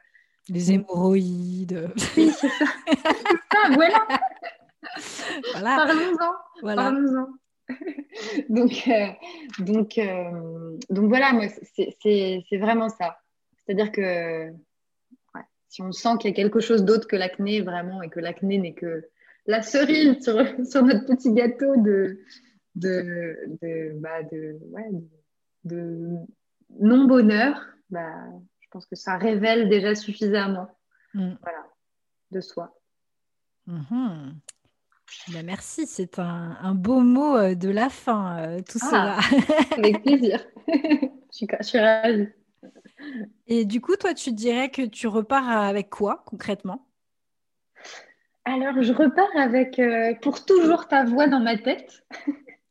les 0.48 0.72
hémorroïdes. 0.72 1.90
Oui, 2.16 2.32
c'est 2.32 2.48
ça. 2.50 2.66
ça. 2.66 3.70
voilà. 3.74 4.08
voilà. 5.54 5.76
Parlons-en. 5.76 6.32
Voilà. 6.62 6.84
Parlons-en. 6.84 7.28
donc, 8.50 8.88
euh, 8.88 9.08
donc, 9.60 9.98
euh, 9.98 10.78
donc 10.90 11.08
voilà, 11.10 11.34
moi, 11.34 11.48
c'est 11.76 12.58
vraiment 12.58 12.90
ça. 12.90 13.18
C'est-à-dire 13.66 13.92
que 13.92 14.52
si 15.70 15.82
on 15.82 15.92
sent 15.92 16.18
qu'il 16.20 16.30
y 16.30 16.34
a 16.34 16.36
quelque 16.36 16.62
chose 16.62 16.86
d'autre 16.86 17.08
que 17.08 17.16
l'acné, 17.16 17.62
vraiment, 17.62 18.02
et 18.02 18.10
que 18.10 18.20
l'acné 18.20 18.58
n'est 18.58 18.74
que 18.74 19.10
la 19.46 19.62
cerise 19.62 20.24
sur, 20.24 20.36
sur, 20.66 20.84
notre 20.84 21.06
petit 21.06 21.34
gâteau 21.34 21.76
de, 21.78 22.20
de, 22.76 23.38
de, 23.62 23.92
bah, 24.00 24.24
de, 24.24 24.58
ouais, 24.72 24.90
de 25.66 26.16
non-bonheur, 26.80 27.62
bah, 27.90 28.24
je 28.62 28.68
pense 28.72 28.86
que 28.86 28.96
ça 28.96 29.18
révèle 29.18 29.68
déjà 29.68 29.96
suffisamment 29.96 30.70
mm. 31.14 31.34
voilà, 31.42 31.66
de 32.32 32.40
soi. 32.40 32.74
Mm-hmm. 33.68 34.34
Bah, 35.34 35.42
merci, 35.44 35.88
c'est 35.88 36.20
un, 36.20 36.76
beau 36.76 37.00
mot 37.00 37.36
euh, 37.36 37.56
de 37.56 37.70
la 37.70 37.90
fin, 37.90 38.38
euh, 38.40 38.60
tout 38.62 38.80
ah, 38.92 39.20
avec 39.78 40.02
plaisir. 40.04 40.46
je, 40.68 41.08
suis, 41.32 41.48
je 41.60 41.66
suis 41.66 41.80
ravie. 41.80 42.28
Et 43.48 43.66
du 43.66 43.82
coup, 43.82 43.96
toi, 43.96 44.14
tu 44.14 44.32
dirais 44.32 44.70
que 44.70 44.84
tu 44.84 45.08
repars 45.08 45.50
avec 45.50 45.90
quoi 45.90 46.24
concrètement? 46.26 46.88
Alors, 48.46 48.82
je 48.82 48.94
repars 48.94 49.36
avec 49.36 49.80
euh, 49.80 50.14
pour 50.22 50.46
toujours 50.46 50.88
ta 50.88 51.04
voix 51.04 51.28
dans 51.28 51.40
ma 51.40 51.58
tête. 51.58 52.04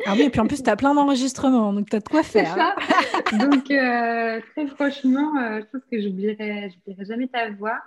Ah 0.06 0.12
oui, 0.12 0.22
et 0.22 0.30
puis 0.30 0.40
en 0.40 0.46
plus, 0.46 0.62
tu 0.62 0.70
as 0.70 0.76
plein 0.76 0.94
d'enregistrements, 0.94 1.72
donc 1.72 1.90
tu 1.90 1.96
as 1.96 2.00
de 2.00 2.08
quoi 2.08 2.22
faire. 2.22 2.54
Ça. 2.54 2.74
donc, 3.38 3.64
très 3.64 4.66
franchement, 4.74 5.32
je 5.60 5.64
pense 5.72 5.82
que 5.90 6.00
j'oublierai 6.00 6.70
jamais 7.00 7.28
ta 7.28 7.50
voix 7.50 7.80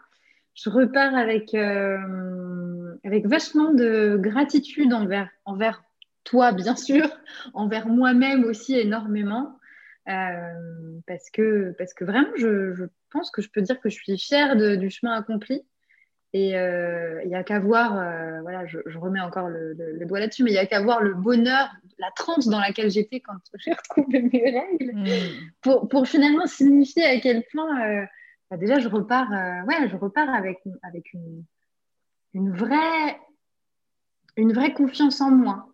je 0.57 0.69
repars 0.69 1.15
avec, 1.15 1.53
euh, 1.53 2.95
avec 3.03 3.27
vachement 3.27 3.73
de 3.73 4.17
gratitude 4.19 4.91
envers, 4.91 5.29
envers 5.45 5.83
toi, 6.23 6.51
bien 6.51 6.75
sûr, 6.75 7.07
envers 7.53 7.87
moi-même 7.87 8.43
aussi 8.43 8.75
énormément. 8.75 9.57
Euh, 10.09 10.99
parce, 11.05 11.29
que, 11.29 11.75
parce 11.77 11.93
que 11.93 12.05
vraiment, 12.05 12.31
je, 12.37 12.73
je, 12.73 12.85
pense 13.11 13.29
que 13.29 13.41
je 13.41 13.49
peux 13.49 13.61
dire 13.61 13.79
que 13.81 13.89
je 13.89 13.95
suis 13.95 14.17
fière 14.17 14.55
de, 14.55 14.75
du 14.75 14.89
chemin 14.89 15.13
accompli. 15.13 15.63
Et 16.33 16.57
euh, 16.57 17.21
il 17.23 17.29
n'y 17.29 17.35
a 17.35 17.43
qu'à 17.43 17.59
voir, 17.59 17.93
voilà, 18.41 18.65
je, 18.65 18.79
je, 18.85 18.97
remets 18.97 19.19
encore 19.19 19.49
le, 19.49 19.73
le, 19.73 20.05
doigt 20.05 20.19
là-dessus, 20.19 20.43
mais 20.43 20.51
il 20.51 20.53
n'y 20.53 20.59
a 20.59 20.65
qu'à 20.65 20.81
voir 20.81 21.01
le 21.01 21.13
bonheur, 21.13 21.69
la 21.99 22.09
transe 22.15 22.47
dans 22.47 22.59
laquelle 22.59 22.89
j'étais 22.89 23.21
quand 23.21 23.37
j'ai 23.55 23.71
retrouvé 23.71 24.21
mes 24.21 24.59
règles, 24.59 24.93
mmh. 24.93 25.05
pour, 25.61 25.87
pour, 25.87 26.07
finalement 26.07 26.45
signifier 26.47 27.05
à 27.05 27.19
quel 27.19 27.43
point 27.51 28.07
bah, 28.49 28.57
déjà, 28.57 28.79
je 28.79 28.87
repars, 28.87 29.31
euh, 29.31 29.63
ouais, 29.65 29.89
je 29.89 29.95
repars 29.97 30.29
avec, 30.29 30.59
avec 30.83 31.13
une, 31.13 31.43
une, 32.33 32.51
vraie, 32.51 33.19
une 34.37 34.53
vraie 34.53 34.73
confiance 34.73 35.21
en 35.21 35.31
moi. 35.31 35.67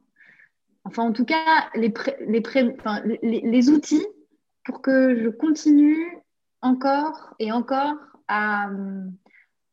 Enfin, 0.85 1.03
en 1.03 1.13
tout 1.13 1.25
cas, 1.25 1.69
les, 1.75 1.93
les, 2.27 3.41
les, 3.41 3.69
outils 3.69 4.05
pour 4.65 4.81
que 4.81 5.15
je 5.15 5.29
continue 5.29 6.17
encore 6.61 7.35
et 7.39 7.51
encore 7.51 7.95
à, 8.27 8.69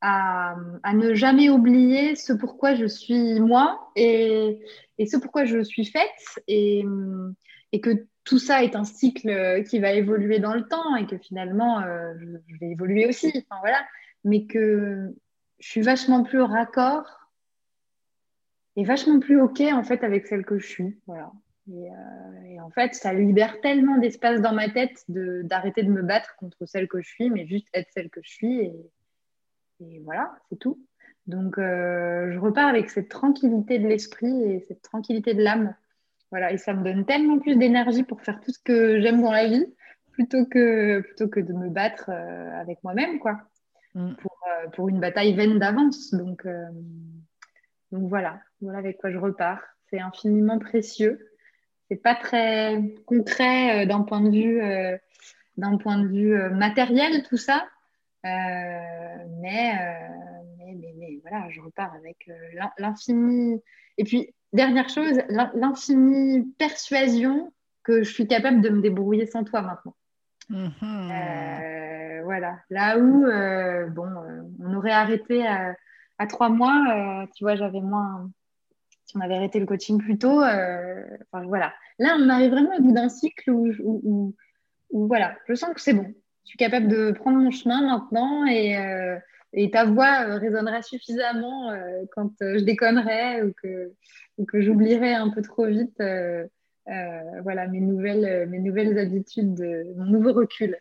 à, 0.01 0.55
à, 0.82 0.94
ne 0.94 1.14
jamais 1.14 1.51
oublier 1.51 2.14
ce 2.14 2.32
pourquoi 2.32 2.74
je 2.74 2.86
suis 2.86 3.40
moi 3.40 3.90
et, 3.96 4.61
et 4.98 5.07
ce 5.07 5.16
pourquoi 5.16 5.44
je 5.46 5.62
suis 5.62 5.84
faite 5.84 6.40
et, 6.46 6.84
et 7.72 7.80
que 7.80 8.07
tout 8.25 8.39
ça 8.39 8.62
est 8.62 8.77
un 8.77 8.85
cycle 8.85 9.29
euh, 9.29 9.62
qui 9.62 9.79
va 9.79 9.93
évoluer 9.93 10.39
dans 10.39 10.55
le 10.55 10.66
temps 10.66 10.97
et 10.97 11.07
que 11.07 11.18
finalement, 11.18 11.81
euh, 11.81 12.14
je, 12.49 12.57
vais 12.59 12.71
évoluer 12.71 13.07
aussi. 13.07 13.29
Enfin, 13.29 13.61
voilà. 13.61 13.81
Mais 14.25 14.47
que 14.47 15.14
je 15.59 15.68
suis 15.68 15.83
vachement 15.83 16.23
plus 16.23 16.43
raccord 16.43 17.29
et 18.77 18.85
vachement 18.85 19.18
plus 19.18 19.41
OK 19.41 19.61
en 19.61 19.83
fait 19.83 20.05
avec 20.05 20.27
celle 20.27 20.45
que 20.45 20.59
je 20.59 20.66
suis. 20.66 20.99
Voilà. 21.07 21.33
Et, 21.68 21.91
euh, 21.91 22.62
en 22.62 22.71
fait, 22.71 22.95
ça 22.95 23.12
libère 23.12 23.61
tellement 23.61 23.99
d'espace 23.99 24.41
dans 24.41 24.53
ma 24.53 24.68
tête 24.68 25.05
d'arrêter 25.09 25.83
de, 25.83 25.91
me 25.91 26.03
battre 26.03 26.37
contre 26.37 26.66
celle 26.66 26.89
que 26.89 27.01
je 27.01 27.09
suis, 27.09 27.31
mais 27.31 27.47
juste 27.47 27.68
être 27.73 27.89
celle 27.93 28.11
que 28.11 28.21
je 28.23 28.31
suis. 28.31 28.71
Et 29.81 30.01
voilà, 30.05 30.35
c'est 30.49 30.59
tout. 30.59 30.79
Donc, 31.27 31.55
je 31.57 32.39
repars 32.39 32.68
avec 32.68 32.91
cette 32.91 33.09
tranquillité 33.09 33.79
de 33.79 33.87
l'esprit 33.87 34.43
et 34.43 34.64
cette 34.68 34.83
tranquillité 34.83 35.33
de 35.33 35.43
l'âme 35.43 35.75
voilà, 36.31 36.53
et 36.53 36.59
ça 36.59 36.74
me 36.74 36.85
donne 36.85 37.05
tellement 37.05 37.39
plus 37.39 37.57
d'énergie 37.57 38.05
pour 38.05 38.22
faire 38.22 38.41
tout 38.41 38.53
ce 38.53 38.59
que 38.61 39.01
j'aime 39.01 39.20
dans 39.20 39.33
la 39.33 39.49
vie, 39.49 39.66
plutôt 40.12 40.47
que, 40.47 41.01
plutôt 41.01 41.28
que 41.28 41.41
de 41.41 41.53
me 41.53 41.68
battre 41.68 42.11
euh, 42.11 42.61
avec 42.61 42.83
moi-même, 42.85 43.18
quoi, 43.18 43.41
mm. 43.95 44.14
pour, 44.14 44.39
euh, 44.49 44.68
pour, 44.70 44.89
une 44.89 45.01
bataille 45.01 45.35
vaine 45.35 45.59
d'avance. 45.59 46.14
Donc, 46.14 46.47
euh, 46.47 46.66
donc 47.91 48.09
voilà, 48.09 48.41
voilà 48.61 48.78
avec 48.78 48.99
quoi 48.99 49.11
je 49.11 49.18
repars. 49.18 49.61
C'est 49.89 49.99
infiniment 49.99 50.61
précieux. 50.61 51.26
C'est 51.89 52.01
pas 52.01 52.14
très 52.14 52.81
concret 53.07 53.85
d'un 53.87 54.03
point 54.03 54.20
de 54.20 54.31
vue, 54.31 54.61
d'un 55.57 55.76
point 55.76 55.99
de 55.99 56.07
vue 56.07 56.39
matériel, 56.51 57.24
tout 57.24 57.37
ça. 57.37 57.66
mais, 58.22 59.26
mais, 59.43 60.74
mais, 60.76 60.95
mais, 60.97 61.20
voilà, 61.22 61.49
je 61.51 61.61
repars 61.61 61.93
avec 61.95 62.31
l'infini. 62.78 63.61
Et 63.99 64.05
puis, 64.05 64.33
Dernière 64.53 64.88
chose, 64.88 65.20
l'infinie 65.55 66.42
persuasion 66.59 67.53
que 67.84 68.03
je 68.03 68.12
suis 68.12 68.26
capable 68.26 68.61
de 68.61 68.68
me 68.68 68.82
débrouiller 68.82 69.26
sans 69.26 69.44
toi 69.44 69.62
maintenant. 69.62 69.94
Mm-hmm. 70.51 71.11
Euh, 71.12 72.22
voilà. 72.24 72.59
Là 72.68 72.98
où, 72.98 73.26
euh, 73.26 73.86
bon, 73.86 74.07
euh, 74.07 74.42
on 74.59 74.74
aurait 74.74 74.92
arrêté 74.92 75.46
à, 75.46 75.76
à 76.18 76.26
trois 76.26 76.48
mois, 76.48 77.26
tu 77.34 77.44
vois, 77.44 77.55
j'avais 77.55 77.80
moins. 77.80 78.30
Si 79.07 79.16
on 79.16 79.20
avait 79.20 79.36
arrêté 79.36 79.59
le 79.59 79.66
coaching 79.66 79.98
plus 79.98 80.18
tôt, 80.18 80.40
enfin, 80.40 81.44
voilà. 81.46 81.72
Là, 81.98 82.16
on 82.18 82.28
arrive 82.28 82.51
vraiment 82.51 82.76
au 82.76 82.82
bout 82.82 82.92
d'un 82.92 83.09
cycle 83.09 83.51
où, 83.51 84.34
où, 84.90 85.07
voilà, 85.07 85.36
je 85.48 85.55
sens 85.55 85.74
que 85.74 85.80
c'est 85.80 85.92
bon. 85.92 86.14
Je 86.44 86.51
suis 86.51 86.59
capable 86.59 86.88
de 86.88 87.12
prendre 87.12 87.38
mon 87.38 87.51
chemin 87.51 87.82
maintenant 87.82 88.46
et, 88.46 88.76
et 89.53 89.70
ta 89.70 89.84
voix 89.84 90.36
résonnera 90.38 90.82
suffisamment 90.82 91.72
quand 92.12 92.32
je 92.40 92.64
déconnerai 92.64 93.42
ou 93.42 93.53
que, 93.62 93.92
ou 94.38 94.44
que 94.44 94.61
j'oublierai 94.61 95.14
un 95.14 95.30
peu 95.30 95.42
trop 95.42 95.66
vite. 95.66 96.01
Euh, 96.88 97.40
voilà 97.42 97.68
mes 97.68 97.80
nouvelles, 97.80 98.48
mes 98.48 98.59
nouvelles 98.59 98.98
habitudes, 98.98 99.62
mon 99.96 100.07
nouveau 100.07 100.32
recul. 100.32 100.76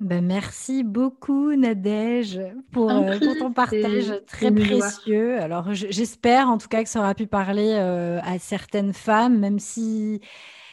Ben 0.00 0.24
merci 0.24 0.84
beaucoup 0.84 1.54
Nadège 1.54 2.40
pour, 2.72 2.90
euh, 2.90 3.18
pour 3.18 3.36
ton 3.36 3.52
partage 3.52 4.12
très 4.26 4.52
précieux. 4.52 5.40
Alors 5.40 5.72
j'espère 5.72 6.48
en 6.48 6.58
tout 6.58 6.68
cas 6.68 6.82
que 6.82 6.88
ça 6.88 7.00
aura 7.00 7.14
pu 7.14 7.26
parler 7.26 7.74
euh, 7.74 8.20
à 8.22 8.38
certaines 8.38 8.92
femmes, 8.92 9.38
même 9.38 9.58
si 9.58 10.20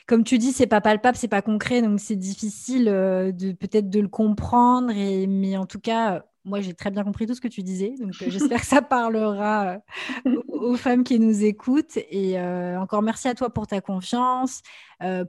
comme 0.07 0.23
tu 0.23 0.37
dis, 0.37 0.51
c'est 0.51 0.67
pas 0.67 0.81
palpable, 0.81 1.17
c'est 1.17 1.27
pas 1.27 1.41
concret, 1.41 1.81
donc 1.81 1.99
c'est 1.99 2.15
difficile 2.15 2.85
de 2.85 3.51
peut-être 3.53 3.89
de 3.89 3.99
le 3.99 4.07
comprendre. 4.07 4.91
Et, 4.91 5.25
mais 5.25 5.57
en 5.57 5.65
tout 5.65 5.79
cas, 5.79 6.23
moi, 6.45 6.61
j'ai 6.61 6.73
très 6.73 6.91
bien 6.91 7.03
compris 7.03 7.25
tout 7.25 7.33
ce 7.33 7.41
que 7.41 7.47
tu 7.47 7.63
disais, 7.63 7.95
donc 7.99 8.13
euh, 8.21 8.29
j'espère 8.29 8.61
que 8.61 8.67
ça 8.67 8.83
parlera 8.83 9.81
euh, 10.27 10.41
aux, 10.47 10.77
femmes 10.77 11.03
qui 11.03 11.19
nous 11.19 11.43
écoutent. 11.43 11.97
Et 12.11 12.39
euh, 12.39 12.79
encore 12.79 13.01
merci 13.01 13.27
à 13.27 13.33
toi 13.33 13.49
pour 13.49 13.65
ta 13.67 13.81
confiance, 13.81 14.61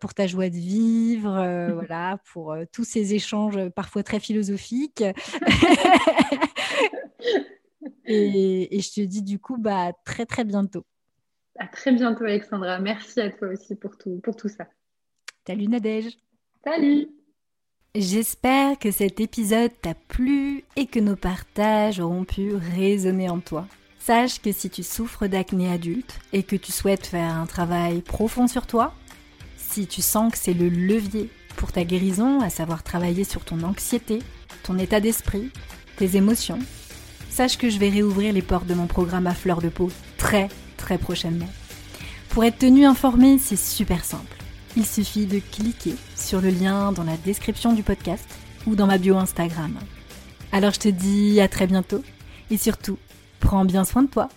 pour 0.01 0.15
ta 0.15 0.27
joie 0.27 0.49
de 0.49 0.55
vivre, 0.55 1.31
voilà, 1.75 2.19
pour 2.33 2.55
tous 2.73 2.85
ces 2.85 3.15
échanges 3.15 3.69
parfois 3.71 4.03
très 4.03 4.21
philosophiques. 4.21 5.03
et, 8.05 8.79
je 8.81 8.95
te 8.95 9.01
dis 9.01 9.23
du 9.23 9.39
coup, 9.39 9.57
bah, 9.57 9.93
très 10.05 10.27
très 10.27 10.45
bientôt. 10.45 10.85
À 11.59 11.67
très 11.67 11.93
bientôt, 11.93 12.25
Alexandra. 12.25 12.79
Merci 12.79 13.21
à 13.21 13.31
toi 13.31 13.49
aussi 13.49 13.75
pour 13.75 13.97
tout, 13.97 14.21
pour 14.23 14.37
tout 14.37 14.49
ça. 14.49 14.67
Salut 15.47 15.69
Nadège. 15.69 16.19
Salut. 16.63 17.09
J'espère 17.99 18.79
que 18.79 18.91
cet 18.91 19.21
épisode 19.21 19.71
t'a 19.81 19.95
plu 19.95 20.65
et 20.77 20.85
que 20.85 21.01
nos 21.01 21.17
partages 21.17 21.99
auront 21.99 22.25
pu 22.25 22.53
résonner 22.55 23.31
en 23.31 23.39
toi. 23.39 23.67
Sache 23.99 24.39
que 24.43 24.53
si 24.53 24.69
tu 24.69 24.83
souffres 24.83 25.27
d'acné 25.27 25.73
adulte 25.73 26.19
et 26.35 26.43
que 26.43 26.57
tu 26.57 26.73
souhaites 26.73 27.07
faire 27.07 27.35
un 27.35 27.47
travail 27.47 28.03
profond 28.03 28.49
sur 28.49 28.67
toi, 28.67 28.93
si 29.57 29.87
tu 29.87 30.03
sens 30.03 30.31
que 30.31 30.37
c'est 30.37 30.53
le 30.53 30.69
levier 30.69 31.31
pour 31.57 31.73
ta 31.73 31.85
guérison, 31.85 32.43
à 32.43 32.51
savoir 32.51 32.83
travailler 32.83 33.25
sur 33.25 33.47
ton 33.47 33.63
anxiété, 33.63 34.19
ton 34.63 34.77
état 34.77 35.01
d'esprit, 35.01 35.51
tes 35.97 36.19
émotions, 36.19 36.59
sache 37.31 37.57
que 37.57 37.71
je 37.71 37.79
vais 37.79 37.89
réouvrir 37.89 38.35
les 38.35 38.43
portes 38.43 38.67
de 38.67 38.75
mon 38.75 38.89
programme 38.89 39.27
à 39.27 39.35
fleur 39.35 39.63
de 39.63 39.71
peau 39.71 39.91
très 40.19 40.49
très 40.77 40.99
prochainement. 40.99 41.49
Pour 42.29 42.45
être 42.45 42.59
tenu 42.59 42.85
informé, 42.85 43.39
c'est 43.39 43.57
super 43.57 44.05
simple 44.05 44.36
il 44.77 44.87
suffit 44.87 45.27
de 45.27 45.41
cliquer 45.41 45.95
sur 46.15 46.41
le 46.41 46.51
lien 46.51 46.93
dans 46.93 47.05
la 47.05 47.17
description 47.17 47.73
du 47.73 47.83
podcast 47.83 48.25
ou 48.67 48.75
dans 48.75 48.87
ma 48.87 48.99
bio 48.99 49.17
Instagram. 49.17 49.75
Alors 50.53 50.73
je 50.73 50.81
te 50.81 50.89
dis 50.89 51.41
à 51.41 51.49
très 51.49 51.67
bientôt 51.67 52.03
et 52.51 52.57
surtout, 52.57 52.99
prends 53.41 53.65
bien 53.65 53.85
soin 53.85 54.03
de 54.03 54.09
toi. 54.09 54.29